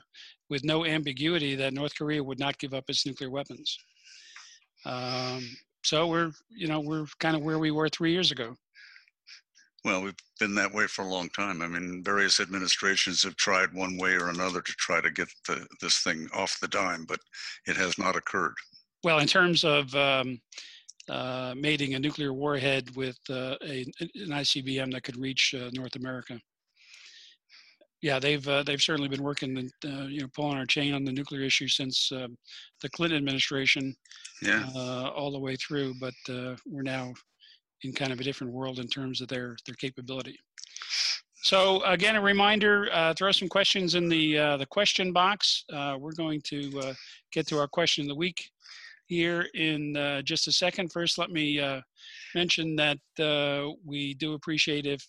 with 0.49 0.63
no 0.63 0.85
ambiguity 0.85 1.55
that 1.55 1.73
North 1.73 1.95
Korea 1.97 2.23
would 2.23 2.39
not 2.39 2.57
give 2.57 2.73
up 2.73 2.89
its 2.89 3.05
nuclear 3.05 3.29
weapons. 3.29 3.77
Um, 4.85 5.47
so 5.83 6.07
we're 6.07 6.31
you 6.49 6.67
know 6.67 6.79
we're 6.79 7.05
kind 7.19 7.35
of 7.35 7.43
where 7.43 7.59
we 7.59 7.71
were 7.71 7.89
three 7.89 8.11
years 8.11 8.31
ago. 8.31 8.55
Well, 9.87 10.01
we've 10.01 10.15
been 10.37 10.53
that 10.55 10.73
way 10.73 10.85
for 10.85 11.03
a 11.03 11.07
long 11.07 11.29
time. 11.29 11.61
I 11.61 11.67
mean, 11.67 12.03
various 12.03 12.41
administrations 12.41 13.23
have 13.23 13.37
tried 13.37 13.73
one 13.73 13.97
way 13.97 14.15
or 14.15 14.27
another 14.27 14.59
to 14.59 14.73
try 14.73 14.99
to 14.99 15.09
get 15.09 15.29
the, 15.47 15.65
this 15.79 15.99
thing 15.99 16.27
off 16.33 16.59
the 16.59 16.67
dime, 16.67 17.05
but 17.05 17.21
it 17.67 17.77
has 17.77 17.97
not 17.97 18.17
occurred. 18.17 18.55
Well, 19.05 19.19
in 19.19 19.27
terms 19.27 19.63
of 19.63 19.95
um, 19.95 20.41
uh, 21.07 21.53
mating 21.55 21.93
a 21.93 21.99
nuclear 21.99 22.33
warhead 22.33 22.93
with 22.97 23.17
uh, 23.29 23.55
a, 23.63 23.85
an 24.01 24.31
ICBM 24.31 24.91
that 24.91 25.03
could 25.03 25.15
reach 25.15 25.55
uh, 25.57 25.69
North 25.71 25.95
America. 25.95 26.37
Yeah, 28.01 28.19
they've 28.19 28.45
uh, 28.45 28.63
they've 28.63 28.81
certainly 28.81 29.07
been 29.07 29.23
working, 29.23 29.71
uh, 29.85 30.07
you 30.07 30.19
know, 30.19 30.27
pulling 30.35 30.57
our 30.57 30.65
chain 30.65 30.95
on 30.95 31.05
the 31.05 31.13
nuclear 31.13 31.43
issue 31.43 31.69
since 31.69 32.11
um, 32.11 32.37
the 32.81 32.89
Clinton 32.89 33.19
administration, 33.19 33.95
Yeah. 34.41 34.67
uh, 34.75 35.11
all 35.15 35.31
the 35.31 35.39
way 35.39 35.55
through. 35.55 35.93
But 36.01 36.13
we're 36.27 36.81
now 36.83 37.13
in 37.83 37.93
kind 37.93 38.11
of 38.11 38.19
a 38.19 38.23
different 38.23 38.53
world 38.53 38.79
in 38.79 38.87
terms 38.87 39.21
of 39.21 39.27
their 39.27 39.57
their 39.65 39.75
capability. 39.75 40.37
So 41.47 41.81
again, 41.85 42.15
a 42.15 42.21
reminder: 42.21 42.89
uh, 42.91 43.13
throw 43.13 43.31
some 43.31 43.47
questions 43.47 43.95
in 43.95 44.09
the 44.09 44.37
uh, 44.37 44.57
the 44.57 44.65
question 44.65 45.13
box. 45.13 45.63
Uh, 45.71 45.95
we're 45.97 46.11
going 46.11 46.41
to 46.41 46.79
uh, 46.79 46.93
get 47.31 47.47
to 47.47 47.57
our 47.57 47.67
question 47.67 48.03
of 48.03 48.09
the 48.09 48.15
week 48.15 48.49
here 49.05 49.47
in 49.53 49.95
uh, 49.95 50.21
just 50.23 50.49
a 50.49 50.51
second. 50.51 50.91
First, 50.91 51.17
let 51.17 51.29
me 51.29 51.57
uh, 51.59 51.79
mention 52.35 52.75
that 52.75 52.97
we 53.85 54.15
do 54.15 54.33
appreciate 54.33 54.85
if 54.85 55.05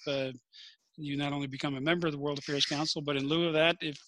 you 0.97 1.17
not 1.17 1.33
only 1.33 1.47
become 1.47 1.77
a 1.77 1.81
member 1.81 2.07
of 2.07 2.13
the 2.13 2.19
World 2.21 2.39
Affairs 2.39 2.67
Council, 2.67 3.03
but 3.03 3.17
in 3.17 3.27
lieu 3.27 3.49
of 3.49 3.55
that, 3.55 3.77
if 3.81 3.99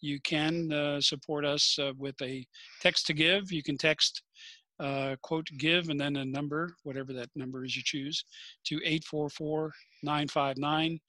you 0.00 0.20
can 0.20 1.00
support 1.00 1.46
us 1.46 1.78
with 1.96 2.20
a 2.20 2.46
text 2.82 3.06
to 3.06 3.14
give, 3.14 3.50
you 3.50 3.62
can 3.62 3.78
text 3.78 4.22
uh, 4.80 5.16
quote 5.22 5.48
give 5.58 5.88
and 5.88 6.00
then 6.00 6.16
a 6.16 6.24
number, 6.24 6.74
whatever 6.82 7.12
that 7.12 7.28
number 7.34 7.64
is 7.64 7.76
you 7.76 7.82
choose, 7.84 8.24
to 8.64 8.76
844 8.84 9.72
959 10.02 11.00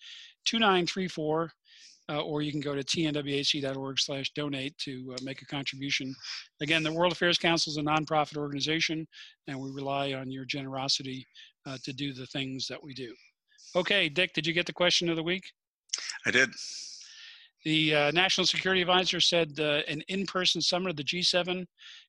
2934. 0.46 1.52
Uh, 2.10 2.22
or 2.22 2.42
you 2.42 2.54
can 2.54 2.62
go 2.62 2.74
to 2.74 2.82
tnwac.org 2.82 4.00
slash 4.00 4.32
donate 4.32 4.78
to 4.78 5.14
uh, 5.14 5.18
make 5.24 5.42
a 5.42 5.46
contribution. 5.46 6.16
Again, 6.62 6.82
the 6.82 6.94
World 6.94 7.12
Affairs 7.12 7.38
Council 7.38 7.70
is 7.70 7.76
a 7.76 7.82
nonprofit 7.82 8.38
organization, 8.38 9.06
and 9.50 9.60
we 9.60 9.70
rely 9.72 10.14
on 10.14 10.32
your 10.32 10.46
generosity 10.46 11.28
uh, 11.66 11.78
to 11.84 11.92
do 11.92 12.14
the 12.14 12.26
things 12.28 12.66
that 12.68 12.82
we 12.82 12.94
do. 12.94 13.14
Okay, 13.76 14.08
Dick, 14.08 14.32
did 14.34 14.48
you 14.48 14.54
get 14.54 14.66
the 14.66 14.72
question 14.72 15.10
of 15.10 15.18
the 15.18 15.24
week? 15.24 15.44
I 16.26 16.32
did. 16.32 16.50
The 17.66 17.96
uh, 17.96 18.12
National 18.12 18.46
Security 18.46 18.82
Advisor 18.82 19.20
said 19.20 19.60
uh, 19.60 19.82
an 19.88 20.02
in-person 20.08 20.62
summit 20.62 20.92
of 20.92 20.96
the 20.96 21.04
G7 21.04 21.66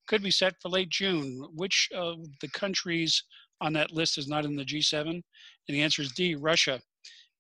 could 0.07 0.23
be 0.23 0.31
set 0.31 0.55
for 0.61 0.69
late 0.69 0.91
June. 0.91 1.45
Which 1.55 1.89
of 1.95 2.19
the 2.41 2.49
countries 2.49 3.23
on 3.61 3.73
that 3.73 3.93
list 3.93 4.19
is 4.19 4.29
not 4.29 4.45
in 4.45 4.57
the 4.57 4.65
G7? 4.65 5.07
And 5.07 5.23
the 5.69 5.83
answer 5.83 6.03
is 6.03 6.13
D, 6.13 6.35
Russia. 6.35 6.81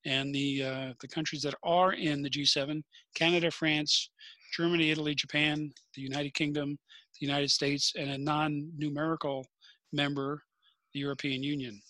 And 0.04 0.34
the, 0.34 0.62
uh, 0.62 0.92
the 1.00 1.08
countries 1.08 1.42
that 1.42 1.54
are 1.62 1.92
in 1.92 2.22
the 2.22 2.30
G7, 2.30 2.82
Canada, 3.14 3.50
France, 3.50 4.10
Germany, 4.56 4.90
Italy, 4.90 5.14
Japan, 5.14 5.70
the 5.94 6.02
United 6.02 6.34
Kingdom, 6.34 6.78
the 7.20 7.26
United 7.26 7.50
States, 7.50 7.92
and 7.96 8.10
a 8.10 8.18
non-numerical 8.18 9.46
member, 9.92 10.42
the 10.94 11.00
European 11.00 11.42
Union. 11.42 11.80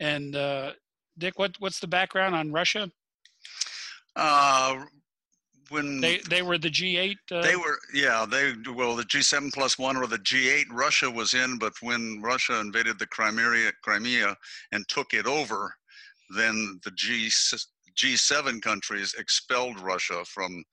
And 0.00 0.34
uh, 0.34 0.72
Dick, 1.18 1.38
what, 1.38 1.56
what's 1.58 1.80
the 1.80 1.86
background 1.86 2.34
on 2.34 2.52
Russia? 2.52 2.90
Uh, 4.16 4.84
when 5.72 6.00
they 6.00 6.18
they 6.28 6.42
were 6.42 6.58
the 6.58 6.70
G8. 6.70 7.16
Uh... 7.30 7.42
They 7.42 7.56
were 7.56 7.78
yeah 7.94 8.26
they 8.28 8.54
well 8.74 8.94
the 8.94 9.04
G7 9.04 9.52
plus 9.52 9.78
one 9.78 9.96
or 9.96 10.06
the 10.06 10.18
G8 10.18 10.66
Russia 10.70 11.10
was 11.10 11.34
in, 11.34 11.58
but 11.58 11.72
when 11.80 12.20
Russia 12.22 12.60
invaded 12.60 12.98
the 12.98 13.06
Crimea 13.06 13.72
Crimea 13.82 14.36
and 14.72 14.88
took 14.88 15.14
it 15.14 15.26
over, 15.26 15.74
then 16.36 16.80
the 16.84 16.90
G 16.92 17.28
G7 17.96 18.62
countries 18.62 19.14
expelled 19.18 19.78
Russia 19.80 20.24
from 20.24 20.64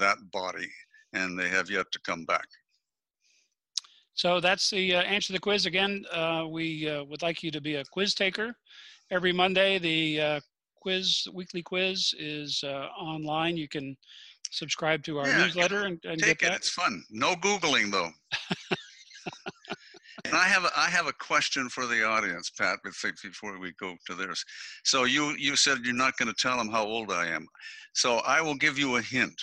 that 0.00 0.18
body, 0.32 0.70
and 1.12 1.38
they 1.38 1.48
have 1.48 1.70
yet 1.70 1.86
to 1.92 2.00
come 2.00 2.24
back. 2.24 2.46
So 4.14 4.40
that's 4.40 4.70
the 4.70 4.94
uh, 4.94 5.02
answer 5.02 5.28
to 5.28 5.32
the 5.34 5.40
quiz. 5.40 5.66
Again, 5.66 6.04
uh, 6.12 6.46
we 6.48 6.88
uh, 6.88 7.04
would 7.04 7.22
like 7.22 7.42
you 7.42 7.50
to 7.50 7.60
be 7.60 7.76
a 7.76 7.84
quiz 7.84 8.14
taker. 8.14 8.54
Every 9.10 9.32
Monday, 9.32 9.78
the 9.78 10.20
uh, 10.20 10.40
quiz, 10.80 11.26
weekly 11.32 11.62
quiz, 11.62 12.14
is 12.18 12.62
uh, 12.64 12.88
online. 12.98 13.56
You 13.56 13.68
can 13.68 13.96
subscribe 14.54 15.02
to 15.04 15.18
our 15.18 15.28
yeah, 15.28 15.38
newsletter 15.38 15.84
and, 15.84 15.98
and 16.04 16.18
take 16.20 16.38
get 16.38 16.46
it. 16.46 16.50
That. 16.50 16.56
It's 16.56 16.70
fun. 16.70 17.02
No 17.10 17.34
googling 17.34 17.90
though. 17.90 18.10
and 20.24 20.34
I 20.34 20.44
have 20.44 20.64
a, 20.64 20.70
I 20.76 20.86
have 20.86 21.06
a 21.06 21.12
question 21.12 21.68
for 21.68 21.86
the 21.86 22.04
audience, 22.04 22.50
Pat. 22.50 22.78
Before 22.84 23.58
we 23.58 23.72
go 23.80 23.94
to 24.06 24.14
theirs, 24.14 24.44
so 24.84 25.04
you 25.04 25.34
you 25.38 25.56
said 25.56 25.78
you're 25.84 25.94
not 25.94 26.16
going 26.16 26.28
to 26.28 26.34
tell 26.34 26.56
them 26.56 26.68
how 26.68 26.84
old 26.84 27.10
I 27.10 27.26
am, 27.26 27.46
so 27.94 28.18
I 28.18 28.40
will 28.40 28.56
give 28.56 28.78
you 28.78 28.96
a 28.96 29.02
hint. 29.02 29.40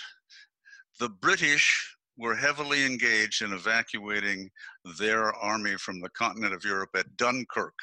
The 0.98 1.08
British 1.08 1.96
were 2.18 2.34
heavily 2.34 2.84
engaged 2.84 3.42
in 3.42 3.52
evacuating 3.52 4.50
their 4.98 5.32
army 5.34 5.76
from 5.76 6.00
the 6.00 6.10
continent 6.10 6.54
of 6.54 6.64
Europe 6.64 6.90
at 6.94 7.16
Dunkirk 7.16 7.74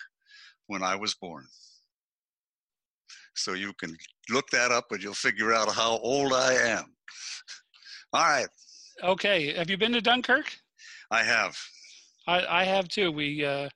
when 0.68 0.84
I 0.84 0.96
was 0.96 1.16
born. 1.16 1.46
So 3.36 3.54
you 3.54 3.74
can 3.74 3.96
look 4.30 4.50
that 4.52 4.72
up 4.72 4.86
and 4.92 5.02
you'll 5.02 5.14
figure 5.14 5.54
out 5.54 5.72
how 5.72 5.98
old 6.00 6.34
I 6.34 6.54
am. 6.54 6.94
All 8.14 8.24
right. 8.24 8.48
Okay. 9.04 9.54
Have 9.54 9.70
you 9.70 9.78
been 9.78 9.94
to 9.94 10.02
Dunkirk? 10.02 10.58
I 11.12 11.24
have. 11.24 11.58
I, 12.28 12.62
I 12.62 12.64
have 12.64 12.88
too. 12.88 13.12
We 13.12 13.46
uh, 13.46 13.70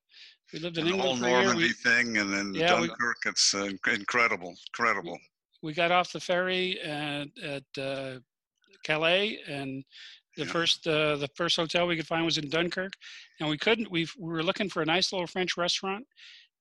we 0.52 0.60
lived 0.60 0.78
in 0.78 0.86
and 0.86 0.96
England 0.96 1.22
the 1.22 1.28
whole 1.28 1.42
Normandy 1.44 1.64
we, 1.64 1.74
thing, 1.74 2.18
and 2.18 2.32
then 2.32 2.54
yeah, 2.54 2.68
Dunkirk. 2.68 3.18
We, 3.26 3.32
it's 3.32 3.54
uh, 3.56 3.70
incredible, 3.92 4.54
incredible. 4.68 5.18
We 5.62 5.74
got 5.74 5.92
off 5.92 6.12
the 6.12 6.20
ferry 6.20 6.80
at, 6.82 7.28
at 7.42 7.64
uh, 7.82 8.20
Calais, 8.84 9.40
and 9.48 9.84
the 10.38 10.46
yeah. 10.46 10.52
first 10.52 10.88
uh, 10.88 11.16
the 11.16 11.30
first 11.36 11.56
hotel 11.56 11.88
we 11.88 11.96
could 11.96 12.08
find 12.08 12.26
was 12.26 12.38
in 12.38 12.50
Dunkirk, 12.50 12.94
and 13.40 13.50
we 13.50 13.58
couldn't. 13.58 13.90
We 13.90 14.08
we 14.20 14.32
were 14.32 14.44
looking 14.44 14.70
for 14.70 14.82
a 14.82 14.86
nice 14.86 15.12
little 15.12 15.28
French 15.28 15.58
restaurant, 15.58 16.06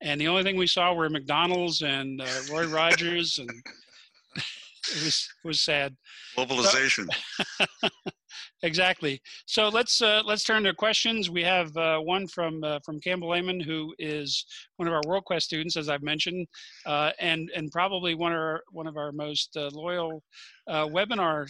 and 0.01 0.21
the 0.21 0.29
only 0.29 0.43
thing 0.43 0.57
we 0.57 0.67
saw 0.67 0.95
were 0.95 1.11
McDonald's 1.11 1.83
and 1.83 2.21
uh, 2.21 2.27
Roy 2.51 2.67
Rogers, 2.67 3.39
and 3.39 3.51
it 4.91 5.05
was 5.05 5.29
it 5.45 5.47
was 5.47 5.61
sad. 5.61 5.97
Globalization. 6.37 7.07
So, 7.39 7.89
exactly. 8.63 9.21
So 9.47 9.69
let's 9.69 10.03
uh, 10.03 10.23
let's 10.25 10.45
turn 10.45 10.65
to 10.65 10.75
questions. 10.75 11.31
We 11.31 11.43
have 11.45 11.77
uh, 11.77 11.99
one 11.99 12.27
from 12.27 12.63
uh, 12.65 12.81
from 12.85 13.01
Campbell 13.01 13.31
Lehman, 13.31 13.61
who 13.61 13.95
is 13.99 14.45
one 14.77 14.89
of 14.89 14.95
our 14.95 15.03
WorldQuest 15.03 15.43
students, 15.43 15.77
as 15.77 15.89
I've 15.89 16.03
mentioned, 16.03 16.47
uh, 16.87 17.11
and 17.21 17.51
and 17.55 17.71
probably 17.71 18.15
one 18.15 18.33
of 18.33 18.39
our, 18.39 18.63
one 18.73 18.87
of 18.87 18.97
our 18.97 19.13
most 19.13 19.57
uh, 19.57 19.71
loyal 19.73 20.23
uh, 20.69 20.87
webinar 20.87 21.47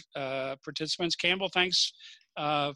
participants. 0.63 1.15
Campbell, 1.15 1.49
thanks 1.49 1.93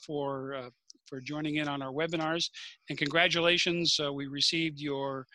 for 0.06 0.70
for 1.08 1.22
joining 1.22 1.56
in 1.56 1.68
on 1.68 1.82
our 1.82 1.92
webinars, 1.92 2.50
and 2.90 2.98
congratulations. 2.98 4.00
we 4.14 4.28
received 4.28 4.80
your 4.80 5.26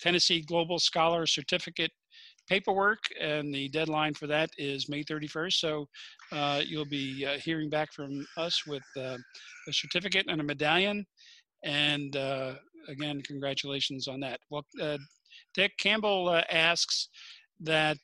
Tennessee 0.00 0.42
Global 0.42 0.78
Scholar 0.78 1.26
Certificate 1.26 1.92
paperwork, 2.48 2.98
and 3.20 3.54
the 3.54 3.68
deadline 3.68 4.14
for 4.14 4.26
that 4.26 4.50
is 4.58 4.88
May 4.88 5.02
31st. 5.04 5.52
So 5.54 5.88
uh, 6.32 6.62
you'll 6.64 6.84
be 6.84 7.26
uh, 7.26 7.38
hearing 7.38 7.70
back 7.70 7.92
from 7.92 8.26
us 8.36 8.66
with 8.66 8.82
uh, 8.96 9.16
a 9.68 9.72
certificate 9.72 10.26
and 10.28 10.40
a 10.40 10.44
medallion. 10.44 11.04
And 11.64 12.16
uh, 12.16 12.54
again, 12.88 13.22
congratulations 13.22 14.08
on 14.08 14.20
that. 14.20 14.40
Well, 14.50 14.64
uh, 14.80 14.98
Dick 15.54 15.72
Campbell 15.78 16.28
uh, 16.28 16.42
asks 16.50 17.08
that 17.60 17.98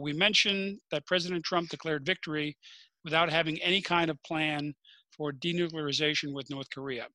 we 0.00 0.12
mention 0.12 0.78
that 0.90 1.06
President 1.06 1.44
Trump 1.44 1.68
declared 1.68 2.04
victory 2.04 2.56
without 3.04 3.30
having 3.30 3.60
any 3.62 3.80
kind 3.80 4.10
of 4.10 4.22
plan 4.24 4.74
for 5.16 5.32
denuclearization 5.32 6.34
with 6.34 6.50
North 6.50 6.68
Korea. 6.74 7.06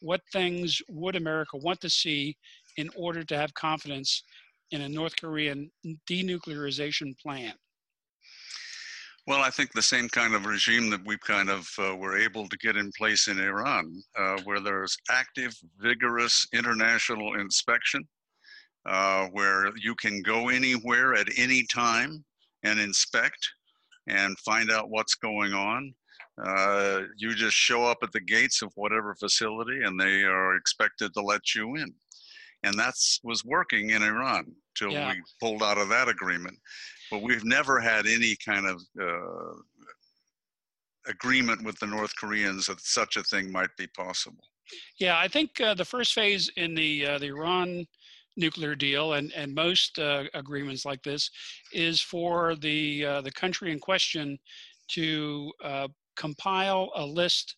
What 0.00 0.20
things 0.32 0.80
would 0.88 1.16
America 1.16 1.56
want 1.56 1.80
to 1.80 1.90
see 1.90 2.36
in 2.76 2.90
order 2.96 3.24
to 3.24 3.36
have 3.36 3.54
confidence 3.54 4.22
in 4.70 4.82
a 4.82 4.88
North 4.88 5.16
Korean 5.16 5.70
denuclearization 6.08 7.18
plan? 7.18 7.54
Well, 9.26 9.40
I 9.40 9.50
think 9.50 9.72
the 9.72 9.82
same 9.82 10.08
kind 10.08 10.34
of 10.34 10.46
regime 10.46 10.88
that 10.90 11.04
we 11.04 11.18
kind 11.18 11.50
of 11.50 11.68
uh, 11.78 11.96
were 11.96 12.16
able 12.16 12.48
to 12.48 12.56
get 12.58 12.76
in 12.76 12.92
place 12.96 13.26
in 13.26 13.40
Iran, 13.40 14.00
uh, 14.16 14.38
where 14.44 14.60
there's 14.60 14.96
active, 15.10 15.52
vigorous 15.80 16.46
international 16.52 17.34
inspection, 17.34 18.06
uh, 18.88 19.26
where 19.32 19.76
you 19.76 19.96
can 19.96 20.22
go 20.22 20.48
anywhere 20.48 21.14
at 21.14 21.26
any 21.36 21.64
time 21.64 22.24
and 22.62 22.78
inspect 22.78 23.48
and 24.06 24.38
find 24.38 24.70
out 24.70 24.90
what's 24.90 25.16
going 25.16 25.52
on. 25.52 25.92
Uh, 26.40 27.00
you 27.16 27.34
just 27.34 27.56
show 27.56 27.82
up 27.82 27.98
at 28.02 28.12
the 28.12 28.20
gates 28.20 28.62
of 28.62 28.70
whatever 28.76 29.16
facility 29.16 29.82
and 29.82 29.98
they 29.98 30.22
are 30.22 30.54
expected 30.54 31.12
to 31.14 31.20
let 31.20 31.54
you 31.54 31.74
in 31.76 31.92
and 32.66 32.78
that's 32.78 33.20
was 33.22 33.44
working 33.44 33.90
in 33.90 34.02
Iran 34.02 34.52
till 34.76 34.90
yeah. 34.90 35.12
we 35.12 35.22
pulled 35.40 35.62
out 35.62 35.78
of 35.78 35.88
that 35.88 36.08
agreement. 36.08 36.58
But 37.10 37.22
we've 37.22 37.44
never 37.44 37.80
had 37.80 38.06
any 38.06 38.36
kind 38.44 38.66
of 38.66 38.82
uh, 39.00 39.54
agreement 41.06 41.64
with 41.64 41.78
the 41.78 41.86
North 41.86 42.12
Koreans 42.18 42.66
that 42.66 42.80
such 42.80 43.16
a 43.16 43.22
thing 43.22 43.52
might 43.52 43.74
be 43.78 43.86
possible. 43.88 44.44
Yeah, 44.98 45.18
I 45.18 45.28
think 45.28 45.60
uh, 45.60 45.74
the 45.74 45.84
first 45.84 46.12
phase 46.12 46.50
in 46.56 46.74
the 46.74 47.06
uh, 47.06 47.18
the 47.18 47.28
Iran 47.28 47.86
nuclear 48.36 48.74
deal 48.74 49.14
and 49.14 49.32
and 49.32 49.54
most 49.54 49.98
uh, 49.98 50.24
agreements 50.34 50.84
like 50.84 51.02
this 51.02 51.30
is 51.72 52.00
for 52.00 52.56
the 52.56 53.04
uh, 53.04 53.20
the 53.20 53.32
country 53.32 53.70
in 53.70 53.78
question 53.78 54.38
to 54.88 55.52
uh, 55.62 55.88
compile 56.16 56.90
a 56.96 57.06
list 57.06 57.56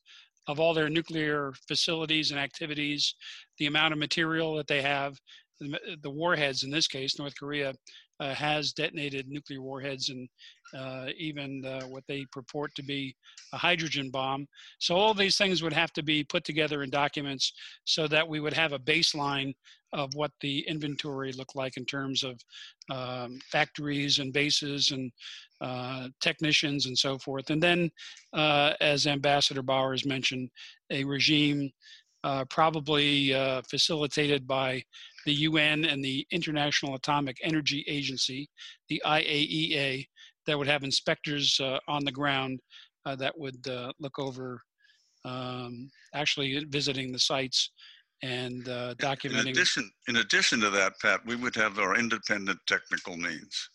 of 0.49 0.59
all 0.59 0.73
their 0.73 0.89
nuclear 0.89 1.53
facilities 1.67 2.31
and 2.31 2.41
activities, 2.41 3.15
the 3.59 3.67
amount 3.67 3.93
of 3.93 3.99
material 3.99 4.57
that 4.57 4.67
they 4.67 4.83
have, 4.83 5.19
the, 5.61 5.79
the 6.03 6.11
warheads 6.11 6.63
in 6.63 6.71
this 6.71 6.87
case, 6.87 7.19
North 7.19 7.35
Korea 7.39 7.75
uh, 8.21 8.35
has 8.35 8.73
detonated 8.73 9.29
nuclear 9.29 9.63
warheads 9.63 10.09
and 10.09 10.29
uh, 10.77 11.07
even 11.17 11.65
uh, 11.65 11.83
what 11.87 12.05
they 12.09 12.27
purport 12.33 12.75
to 12.75 12.83
be 12.83 13.15
a 13.53 13.57
hydrogen 13.57 14.11
bomb. 14.11 14.47
So 14.79 14.97
all 14.97 15.15
these 15.15 15.37
things 15.37 15.63
would 15.63 15.73
have 15.73 15.93
to 15.95 16.03
be 16.03 16.25
put 16.25 16.45
together 16.45 16.83
in 16.83 16.91
documents 16.91 17.53
so 17.85 18.07
that 18.09 18.29
we 18.29 18.41
would 18.41 18.53
have 18.53 18.73
a 18.73 18.79
baseline 18.79 19.55
of 19.93 20.11
what 20.15 20.33
the 20.41 20.61
inventory 20.69 21.33
looked 21.33 21.57
like 21.57 21.77
in 21.77 21.87
terms 21.87 22.23
of 22.23 22.39
um, 22.91 23.39
factories 23.51 24.19
and 24.19 24.33
bases 24.33 24.91
and 24.91 25.11
uh, 25.61 26.09
technicians 26.21 26.87
and 26.87 26.97
so 26.97 27.19
forth. 27.19 27.51
And 27.51 27.63
then, 27.63 27.91
uh, 28.35 28.75
as 28.81 29.07
Ambassador 29.07 29.63
Bowers 29.63 30.05
mentioned, 30.05 30.51
a 30.91 31.05
regime 31.05 31.71
uh, 32.25 32.45
probably 32.51 33.33
uh, 33.35 33.63
facilitated 33.69 34.47
by 34.47 34.83
the 35.27 35.33
UN 35.35 35.85
and 35.85 36.03
the 36.03 36.27
International 36.31 36.95
Atomic 36.95 37.37
Energy 37.43 37.85
Agency, 37.89 38.49
the 38.89 39.01
IAEA, 39.05 40.07
that 40.47 40.59
would 40.59 40.67
have 40.67 40.83
inspectors 40.83 41.61
uh, 41.61 41.79
on 41.89 42.05
the 42.05 42.13
ground 42.13 42.61
uh, 43.05 43.15
that 43.17 43.39
would 43.39 43.67
uh, 43.69 43.93
look 44.01 44.19
over 44.19 44.61
um, 45.25 45.91
actually 46.15 46.65
visiting 46.71 47.13
the 47.13 47.19
sites 47.19 47.71
and 48.23 48.69
uh, 48.69 48.95
documenting. 48.95 49.43
In 49.43 49.49
addition, 49.49 49.91
in 50.09 50.17
addition 50.17 50.61
to 50.61 50.71
that, 50.71 50.95
Pat, 51.01 51.21
we 51.27 51.37
would 51.37 51.55
have 51.55 51.79
our 51.79 51.97
independent 51.97 52.59
technical 52.67 53.17
means. 53.17 53.69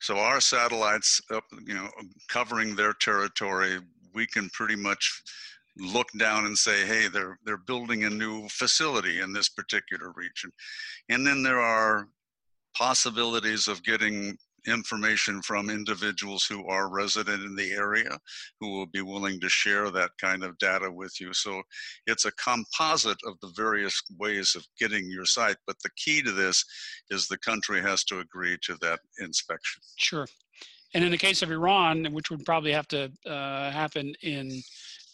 So 0.00 0.18
our 0.18 0.40
satellites, 0.40 1.20
up, 1.32 1.44
you 1.66 1.74
know, 1.74 1.88
covering 2.28 2.74
their 2.74 2.92
territory, 2.92 3.78
we 4.14 4.26
can 4.26 4.48
pretty 4.50 4.76
much 4.76 5.22
look 5.78 6.08
down 6.18 6.46
and 6.46 6.56
say, 6.56 6.86
hey, 6.86 7.08
they're 7.08 7.38
they're 7.44 7.56
building 7.56 8.04
a 8.04 8.10
new 8.10 8.48
facility 8.48 9.20
in 9.20 9.32
this 9.32 9.48
particular 9.48 10.12
region, 10.16 10.50
and 11.08 11.26
then 11.26 11.42
there 11.42 11.60
are 11.60 12.08
possibilities 12.76 13.68
of 13.68 13.82
getting 13.84 14.36
information 14.66 15.42
from 15.42 15.70
individuals 15.70 16.44
who 16.44 16.66
are 16.68 16.88
resident 16.88 17.42
in 17.42 17.54
the 17.54 17.72
area 17.72 18.18
who 18.60 18.70
will 18.72 18.86
be 18.86 19.02
willing 19.02 19.38
to 19.40 19.48
share 19.48 19.90
that 19.90 20.10
kind 20.20 20.42
of 20.42 20.56
data 20.58 20.90
with 20.90 21.20
you. 21.20 21.32
So 21.32 21.62
it's 22.06 22.24
a 22.24 22.32
composite 22.32 23.18
of 23.26 23.34
the 23.40 23.52
various 23.56 24.00
ways 24.18 24.54
of 24.56 24.66
getting 24.78 25.10
your 25.10 25.26
site. 25.26 25.56
But 25.66 25.76
the 25.82 25.90
key 25.96 26.22
to 26.22 26.32
this 26.32 26.64
is 27.10 27.28
the 27.28 27.38
country 27.38 27.80
has 27.82 28.04
to 28.04 28.20
agree 28.20 28.56
to 28.62 28.76
that 28.80 29.00
inspection. 29.18 29.82
Sure. 29.96 30.26
And 30.94 31.04
in 31.04 31.10
the 31.10 31.18
case 31.18 31.42
of 31.42 31.50
Iran, 31.50 32.06
which 32.12 32.30
would 32.30 32.44
probably 32.44 32.72
have 32.72 32.88
to 32.88 33.10
uh, 33.26 33.70
happen 33.70 34.14
in 34.22 34.62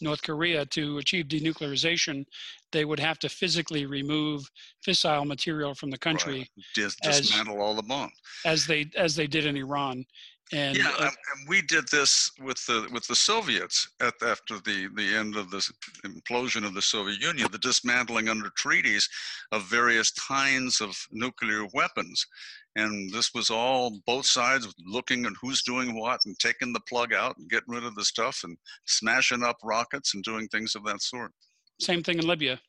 North 0.01 0.21
Korea 0.21 0.65
to 0.67 0.97
achieve 0.97 1.25
denuclearization, 1.25 2.25
they 2.71 2.85
would 2.85 2.99
have 2.99 3.19
to 3.19 3.29
physically 3.29 3.85
remove 3.85 4.49
fissile 4.85 5.25
material 5.25 5.73
from 5.75 5.89
the 5.89 5.97
country. 5.97 6.39
Right. 6.39 6.65
Dis- 6.75 6.95
dismantle 7.03 7.55
as, 7.55 7.61
all 7.61 7.75
the 7.75 7.83
bombs. 7.83 8.13
As 8.45 8.65
they 8.65 8.89
as 8.95 9.15
they 9.15 9.27
did 9.27 9.45
in 9.45 9.57
Iran. 9.57 10.05
And, 10.53 10.75
yeah, 10.75 10.91
uh, 10.99 11.03
and 11.03 11.47
we 11.47 11.61
did 11.61 11.87
this 11.87 12.29
with 12.41 12.57
the 12.65 12.85
with 12.91 13.07
the 13.07 13.15
Soviets 13.15 13.87
at, 14.01 14.15
after 14.21 14.55
the 14.59 14.89
the 14.95 15.15
end 15.15 15.37
of 15.37 15.49
the 15.49 15.65
implosion 16.03 16.65
of 16.65 16.73
the 16.73 16.81
Soviet 16.81 17.21
Union, 17.21 17.47
the 17.51 17.57
dismantling 17.57 18.27
under 18.27 18.49
treaties 18.57 19.07
of 19.53 19.63
various 19.63 20.11
kinds 20.11 20.81
of 20.81 21.07
nuclear 21.11 21.65
weapons, 21.73 22.27
and 22.75 23.11
this 23.11 23.33
was 23.33 23.49
all 23.49 23.99
both 24.05 24.25
sides 24.25 24.73
looking 24.85 25.25
at 25.25 25.33
who's 25.41 25.61
doing 25.63 25.99
what 25.99 26.21
and 26.25 26.37
taking 26.39 26.73
the 26.73 26.79
plug 26.81 27.13
out 27.13 27.37
and 27.37 27.49
getting 27.49 27.73
rid 27.73 27.83
of 27.83 27.95
the 27.95 28.05
stuff 28.05 28.41
and 28.43 28.57
smashing 28.85 29.43
up 29.43 29.57
rockets 29.63 30.13
and 30.13 30.23
doing 30.23 30.47
things 30.47 30.75
of 30.75 30.83
that 30.85 31.01
sort. 31.01 31.31
Same 31.79 32.03
thing 32.03 32.19
in 32.19 32.27
Libya. 32.27 32.59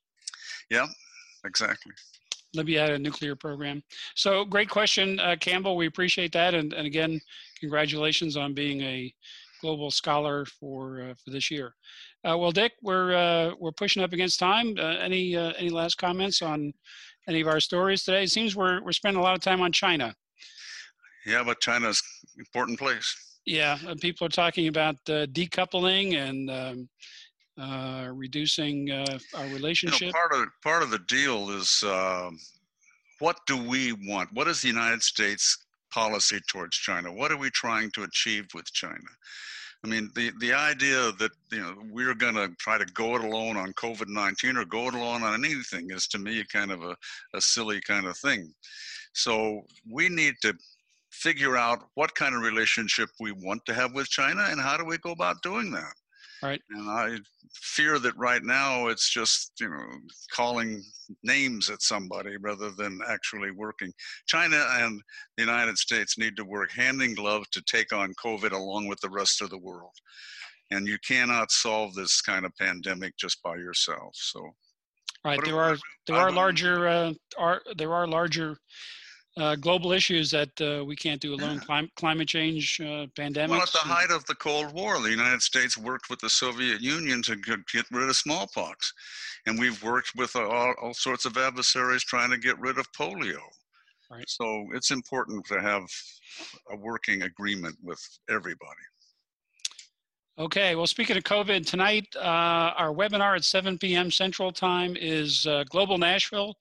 Yeah, 0.70 0.86
exactly. 1.44 1.92
Libya 2.54 2.80
had 2.82 2.90
a 2.90 2.98
nuclear 2.98 3.34
program. 3.34 3.82
So 4.14 4.44
great 4.44 4.68
question, 4.68 5.18
uh, 5.20 5.36
Campbell. 5.40 5.76
We 5.76 5.86
appreciate 5.86 6.32
that, 6.32 6.54
and, 6.54 6.72
and 6.72 6.86
again, 6.86 7.20
congratulations 7.60 8.36
on 8.36 8.52
being 8.52 8.82
a 8.82 9.12
global 9.62 9.90
scholar 9.90 10.44
for 10.44 11.02
uh, 11.02 11.14
for 11.24 11.30
this 11.30 11.50
year. 11.50 11.74
Uh, 12.28 12.36
well, 12.36 12.50
Dick, 12.50 12.72
we're 12.82 13.14
uh, 13.14 13.54
we're 13.58 13.72
pushing 13.72 14.02
up 14.02 14.12
against 14.12 14.38
time. 14.38 14.74
Uh, 14.78 14.96
any 14.98 15.36
uh, 15.36 15.52
any 15.56 15.70
last 15.70 15.96
comments 15.96 16.42
on 16.42 16.74
any 17.28 17.40
of 17.40 17.48
our 17.48 17.60
stories 17.60 18.02
today? 18.04 18.24
It 18.24 18.30
seems 18.30 18.56
we're 18.56 18.82
we're 18.82 18.92
spending 18.92 19.20
a 19.20 19.22
lot 19.22 19.34
of 19.34 19.40
time 19.40 19.60
on 19.60 19.72
China. 19.72 20.14
Yeah, 21.26 21.42
but 21.44 21.60
China's 21.60 22.02
an 22.34 22.40
important 22.40 22.78
place. 22.78 23.38
Yeah, 23.44 23.78
people 24.00 24.26
are 24.26 24.30
talking 24.30 24.68
about 24.68 24.96
uh, 25.08 25.26
decoupling 25.26 26.14
and 26.14 26.50
um, 26.50 26.88
uh, 27.58 28.08
reducing 28.12 28.90
uh, 28.90 29.18
our 29.36 29.46
relationship. 29.46 30.00
You 30.00 30.06
know, 30.08 30.12
part 30.12 30.32
of 30.34 30.48
part 30.62 30.82
of 30.82 30.90
the 30.90 31.00
deal 31.00 31.50
is 31.50 31.82
um, 31.86 32.38
what 33.18 33.38
do 33.46 33.56
we 33.56 33.92
want? 33.92 34.30
What 34.32 34.48
is 34.48 34.62
the 34.62 34.68
United 34.68 35.02
States 35.02 35.58
policy 35.92 36.40
towards 36.48 36.76
China? 36.76 37.12
What 37.12 37.30
are 37.30 37.36
we 37.36 37.50
trying 37.50 37.90
to 37.92 38.04
achieve 38.04 38.46
with 38.54 38.72
China? 38.72 38.96
I 39.84 39.88
mean, 39.88 40.10
the, 40.14 40.30
the 40.38 40.52
idea 40.52 41.10
that 41.18 41.32
you 41.50 41.60
know 41.60 41.74
we're 41.90 42.14
going 42.14 42.36
to 42.36 42.54
try 42.58 42.78
to 42.78 42.84
go 42.86 43.16
it 43.16 43.24
alone 43.24 43.56
on 43.56 43.72
COVID 43.72 44.08
nineteen 44.08 44.56
or 44.56 44.64
go 44.64 44.88
it 44.88 44.94
alone 44.94 45.22
on 45.22 45.44
anything 45.44 45.90
is 45.90 46.06
to 46.08 46.18
me 46.18 46.44
kind 46.52 46.70
of 46.70 46.82
a, 46.82 46.96
a 47.34 47.40
silly 47.40 47.80
kind 47.80 48.06
of 48.06 48.16
thing. 48.18 48.52
So 49.12 49.62
we 49.90 50.08
need 50.08 50.34
to 50.42 50.54
figure 51.10 51.56
out 51.56 51.80
what 51.94 52.14
kind 52.14 52.34
of 52.34 52.42
relationship 52.42 53.08
we 53.20 53.32
want 53.32 53.64
to 53.66 53.74
have 53.74 53.92
with 53.92 54.08
China 54.08 54.46
and 54.48 54.60
how 54.60 54.76
do 54.76 54.84
we 54.84 54.98
go 54.98 55.10
about 55.10 55.42
doing 55.42 55.70
that. 55.72 55.94
Right. 56.42 56.60
And 56.70 56.90
I 56.90 57.18
fear 57.52 57.98
that 58.00 58.16
right 58.16 58.42
now 58.42 58.88
it's 58.88 59.10
just, 59.10 59.52
you 59.60 59.68
know, 59.68 59.86
calling 60.32 60.82
names 61.22 61.70
at 61.70 61.82
somebody 61.82 62.36
rather 62.40 62.70
than 62.70 63.00
actually 63.08 63.50
working. 63.52 63.92
China 64.26 64.64
and 64.70 65.00
the 65.36 65.44
United 65.44 65.78
States 65.78 66.18
need 66.18 66.36
to 66.36 66.44
work 66.44 66.72
hand 66.72 67.00
in 67.02 67.14
glove 67.14 67.44
to 67.52 67.62
take 67.62 67.92
on 67.92 68.14
COVID 68.14 68.52
along 68.52 68.88
with 68.88 69.00
the 69.00 69.10
rest 69.10 69.40
of 69.40 69.50
the 69.50 69.58
world. 69.58 69.92
And 70.70 70.88
you 70.88 70.98
cannot 71.06 71.52
solve 71.52 71.94
this 71.94 72.20
kind 72.20 72.44
of 72.44 72.52
pandemic 72.58 73.16
just 73.18 73.42
by 73.42 73.56
yourself. 73.56 74.12
So 74.14 74.50
Right. 75.24 75.40
There 75.44 75.60
are 75.60 75.76
there 76.06 76.16
are 76.16 76.32
larger 76.32 76.88
uh, 76.88 77.12
are 77.38 77.62
there 77.76 77.94
are 77.94 78.08
larger 78.08 78.56
uh, 79.38 79.56
global 79.56 79.92
issues 79.92 80.30
that 80.30 80.50
uh, 80.60 80.84
we 80.84 80.94
can't 80.94 81.20
do 81.20 81.34
alone. 81.34 81.58
Clim- 81.60 81.90
climate 81.96 82.28
change, 82.28 82.80
uh, 82.80 83.06
pandemics. 83.18 83.48
Well, 83.48 83.62
at 83.62 83.72
the 83.72 83.78
height 83.78 84.10
of 84.10 84.24
the 84.26 84.34
Cold 84.34 84.72
War, 84.74 85.00
the 85.00 85.10
United 85.10 85.42
States 85.42 85.78
worked 85.78 86.10
with 86.10 86.20
the 86.20 86.28
Soviet 86.28 86.80
Union 86.80 87.22
to 87.22 87.36
get 87.36 87.86
rid 87.90 88.08
of 88.08 88.16
smallpox, 88.16 88.92
and 89.46 89.58
we've 89.58 89.82
worked 89.82 90.12
with 90.16 90.36
all, 90.36 90.74
all 90.82 90.94
sorts 90.94 91.24
of 91.24 91.36
adversaries 91.36 92.04
trying 92.04 92.30
to 92.30 92.38
get 92.38 92.58
rid 92.58 92.78
of 92.78 92.86
polio. 92.92 93.38
Right. 94.10 94.28
So 94.28 94.66
it's 94.74 94.90
important 94.90 95.46
to 95.46 95.60
have 95.60 95.84
a 96.70 96.76
working 96.76 97.22
agreement 97.22 97.76
with 97.82 98.00
everybody. 98.28 98.84
Okay, 100.38 100.74
well, 100.74 100.86
speaking 100.86 101.18
of 101.18 101.24
COVID, 101.24 101.66
tonight 101.66 102.06
uh, 102.16 102.72
our 102.78 102.94
webinar 102.94 103.36
at 103.36 103.44
7 103.44 103.76
p.m. 103.76 104.10
Central 104.10 104.50
Time 104.50 104.96
is 104.98 105.46
uh, 105.46 105.62
Global 105.68 105.98
Nashville 105.98 106.54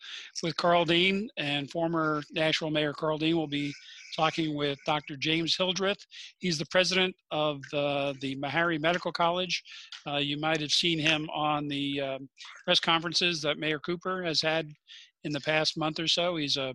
with 0.44 0.58
Karl 0.58 0.84
Dean, 0.84 1.30
and 1.38 1.72
former 1.72 2.22
Nashville 2.34 2.70
Mayor 2.70 2.92
Karl 2.92 3.18
Dean 3.18 3.38
will 3.38 3.48
be 3.48 3.74
talking 4.14 4.58
with 4.58 4.78
Dr. 4.86 5.16
James 5.16 5.56
Hildreth. 5.56 6.06
He's 6.40 6.58
the 6.58 6.66
president 6.66 7.16
of 7.32 7.62
uh, 7.72 8.14
the 8.20 8.36
Meharry 8.36 8.78
Medical 8.78 9.14
College. 9.14 9.64
Uh, 10.06 10.18
you 10.18 10.38
might 10.38 10.60
have 10.60 10.74
seen 10.74 11.00
him 11.00 11.30
on 11.34 11.70
the 11.70 12.02
um, 12.02 12.30
press 12.66 12.82
conferences 12.82 13.42
that 13.44 13.58
Mayor 13.58 13.80
Cooper 13.80 14.22
has 14.22 14.42
had 14.42 14.70
in 15.24 15.32
the 15.32 15.40
past 15.40 15.78
month 15.78 15.98
or 15.98 16.10
so. 16.10 16.36
He's 16.36 16.58
a, 16.58 16.74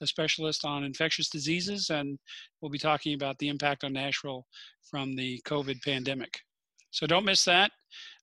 a 0.00 0.06
specialist 0.06 0.64
on 0.64 0.84
infectious 0.84 1.28
diseases, 1.28 1.90
and 1.90 2.18
we'll 2.60 2.70
be 2.70 2.78
talking 2.78 3.14
about 3.14 3.38
the 3.38 3.48
impact 3.48 3.84
on 3.84 3.92
Nashville 3.92 4.46
from 4.90 5.16
the 5.16 5.40
COVID 5.46 5.82
pandemic. 5.82 6.40
So 6.90 7.06
don't 7.06 7.24
miss 7.24 7.44
that. 7.44 7.70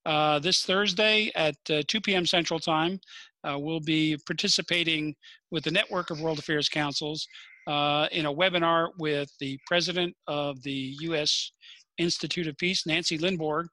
Uh, 0.06 0.40
this 0.40 0.64
Thursday 0.64 1.32
at 1.36 1.56
uh, 1.70 1.82
2 1.88 2.02
p.m. 2.02 2.26
Central 2.26 2.60
Time, 2.60 3.00
uh, 3.44 3.58
we'll 3.58 3.80
be 3.80 4.18
participating 4.26 5.16
with 5.52 5.64
the 5.64 5.72
Network 5.72 6.10
of 6.10 6.22
World 6.22 6.40
Affairs 6.40 6.70
Councils 6.70 7.28
uh, 7.68 8.08
in 8.12 8.26
a 8.26 8.34
webinar 8.34 8.90
with 8.98 9.30
the 9.40 9.58
president 9.68 10.16
of 10.28 10.62
the 10.64 10.96
U.S. 11.02 11.52
Institute 11.98 12.48
of 12.48 12.58
Peace, 12.58 12.86
Nancy 12.86 13.18
Lindborg. 13.18 13.66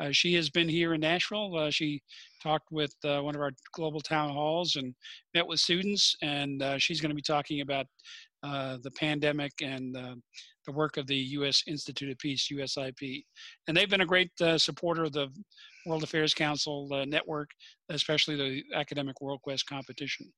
Uh, 0.00 0.10
she 0.10 0.34
has 0.34 0.50
been 0.50 0.68
here 0.68 0.94
in 0.94 1.00
Nashville. 1.00 1.56
Uh, 1.56 1.70
she 1.70 2.00
talked 2.42 2.70
with 2.70 2.92
one 3.02 3.34
of 3.34 3.40
our 3.40 3.52
global 3.72 4.00
town 4.00 4.30
halls 4.30 4.76
and 4.76 4.94
met 5.34 5.46
with 5.46 5.60
students, 5.60 6.16
and 6.22 6.62
she's 6.78 7.00
going 7.00 7.10
to 7.10 7.16
be 7.16 7.22
talking 7.22 7.60
about 7.60 7.86
the 8.42 8.92
pandemic 8.96 9.52
and 9.62 9.96
the 10.68 10.72
work 10.72 10.98
of 10.98 11.06
the 11.06 11.16
U.S. 11.16 11.62
Institute 11.66 12.10
of 12.10 12.18
Peace, 12.18 12.48
USIP. 12.52 13.24
And 13.66 13.76
they've 13.76 13.88
been 13.88 14.02
a 14.02 14.06
great 14.06 14.30
uh, 14.40 14.58
supporter 14.58 15.04
of 15.04 15.12
the 15.12 15.28
World 15.86 16.02
Affairs 16.02 16.34
Council 16.34 16.88
uh, 16.92 17.06
network, 17.06 17.50
especially 17.88 18.36
the 18.36 18.62
Academic 18.74 19.18
World 19.22 19.40
Quest 19.42 19.66
competition. 19.66 20.30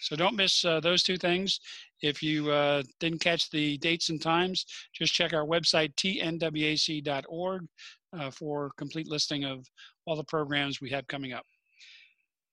So 0.00 0.16
don't 0.16 0.36
miss 0.36 0.64
uh, 0.64 0.80
those 0.80 1.02
two 1.02 1.16
things. 1.16 1.60
If 2.00 2.22
you 2.22 2.50
uh, 2.50 2.82
didn't 3.00 3.20
catch 3.20 3.50
the 3.50 3.78
dates 3.78 4.10
and 4.10 4.20
times, 4.20 4.66
just 4.94 5.14
check 5.14 5.32
our 5.32 5.46
website, 5.46 5.94
tnwac.org, 5.94 7.66
uh, 8.18 8.30
for 8.30 8.70
complete 8.76 9.08
listing 9.08 9.44
of 9.44 9.66
all 10.06 10.16
the 10.16 10.24
programs 10.24 10.80
we 10.80 10.90
have 10.90 11.06
coming 11.06 11.32
up. 11.32 11.44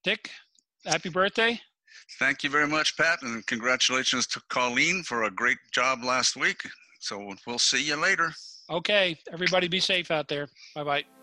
Dick, 0.04 0.30
happy 0.86 1.10
birthday. 1.10 1.60
Thank 2.20 2.44
you 2.44 2.50
very 2.50 2.68
much, 2.68 2.96
Pat, 2.98 3.22
and 3.24 3.46
congratulations 3.48 4.28
to 4.28 4.42
Colleen 4.50 5.04
for 5.04 5.24
a 5.24 5.32
great 5.32 5.58
job 5.72 6.04
last 6.04 6.36
week. 6.36 6.62
So 7.00 7.34
we'll 7.48 7.60
see 7.60 7.84
you 7.84 7.96
later. 7.96 8.34
Okay, 8.70 9.18
everybody 9.32 9.68
be 9.68 9.80
safe 9.80 10.12
out 10.12 10.28
there. 10.28 10.48
Bye 10.76 10.84
bye. 10.84 11.19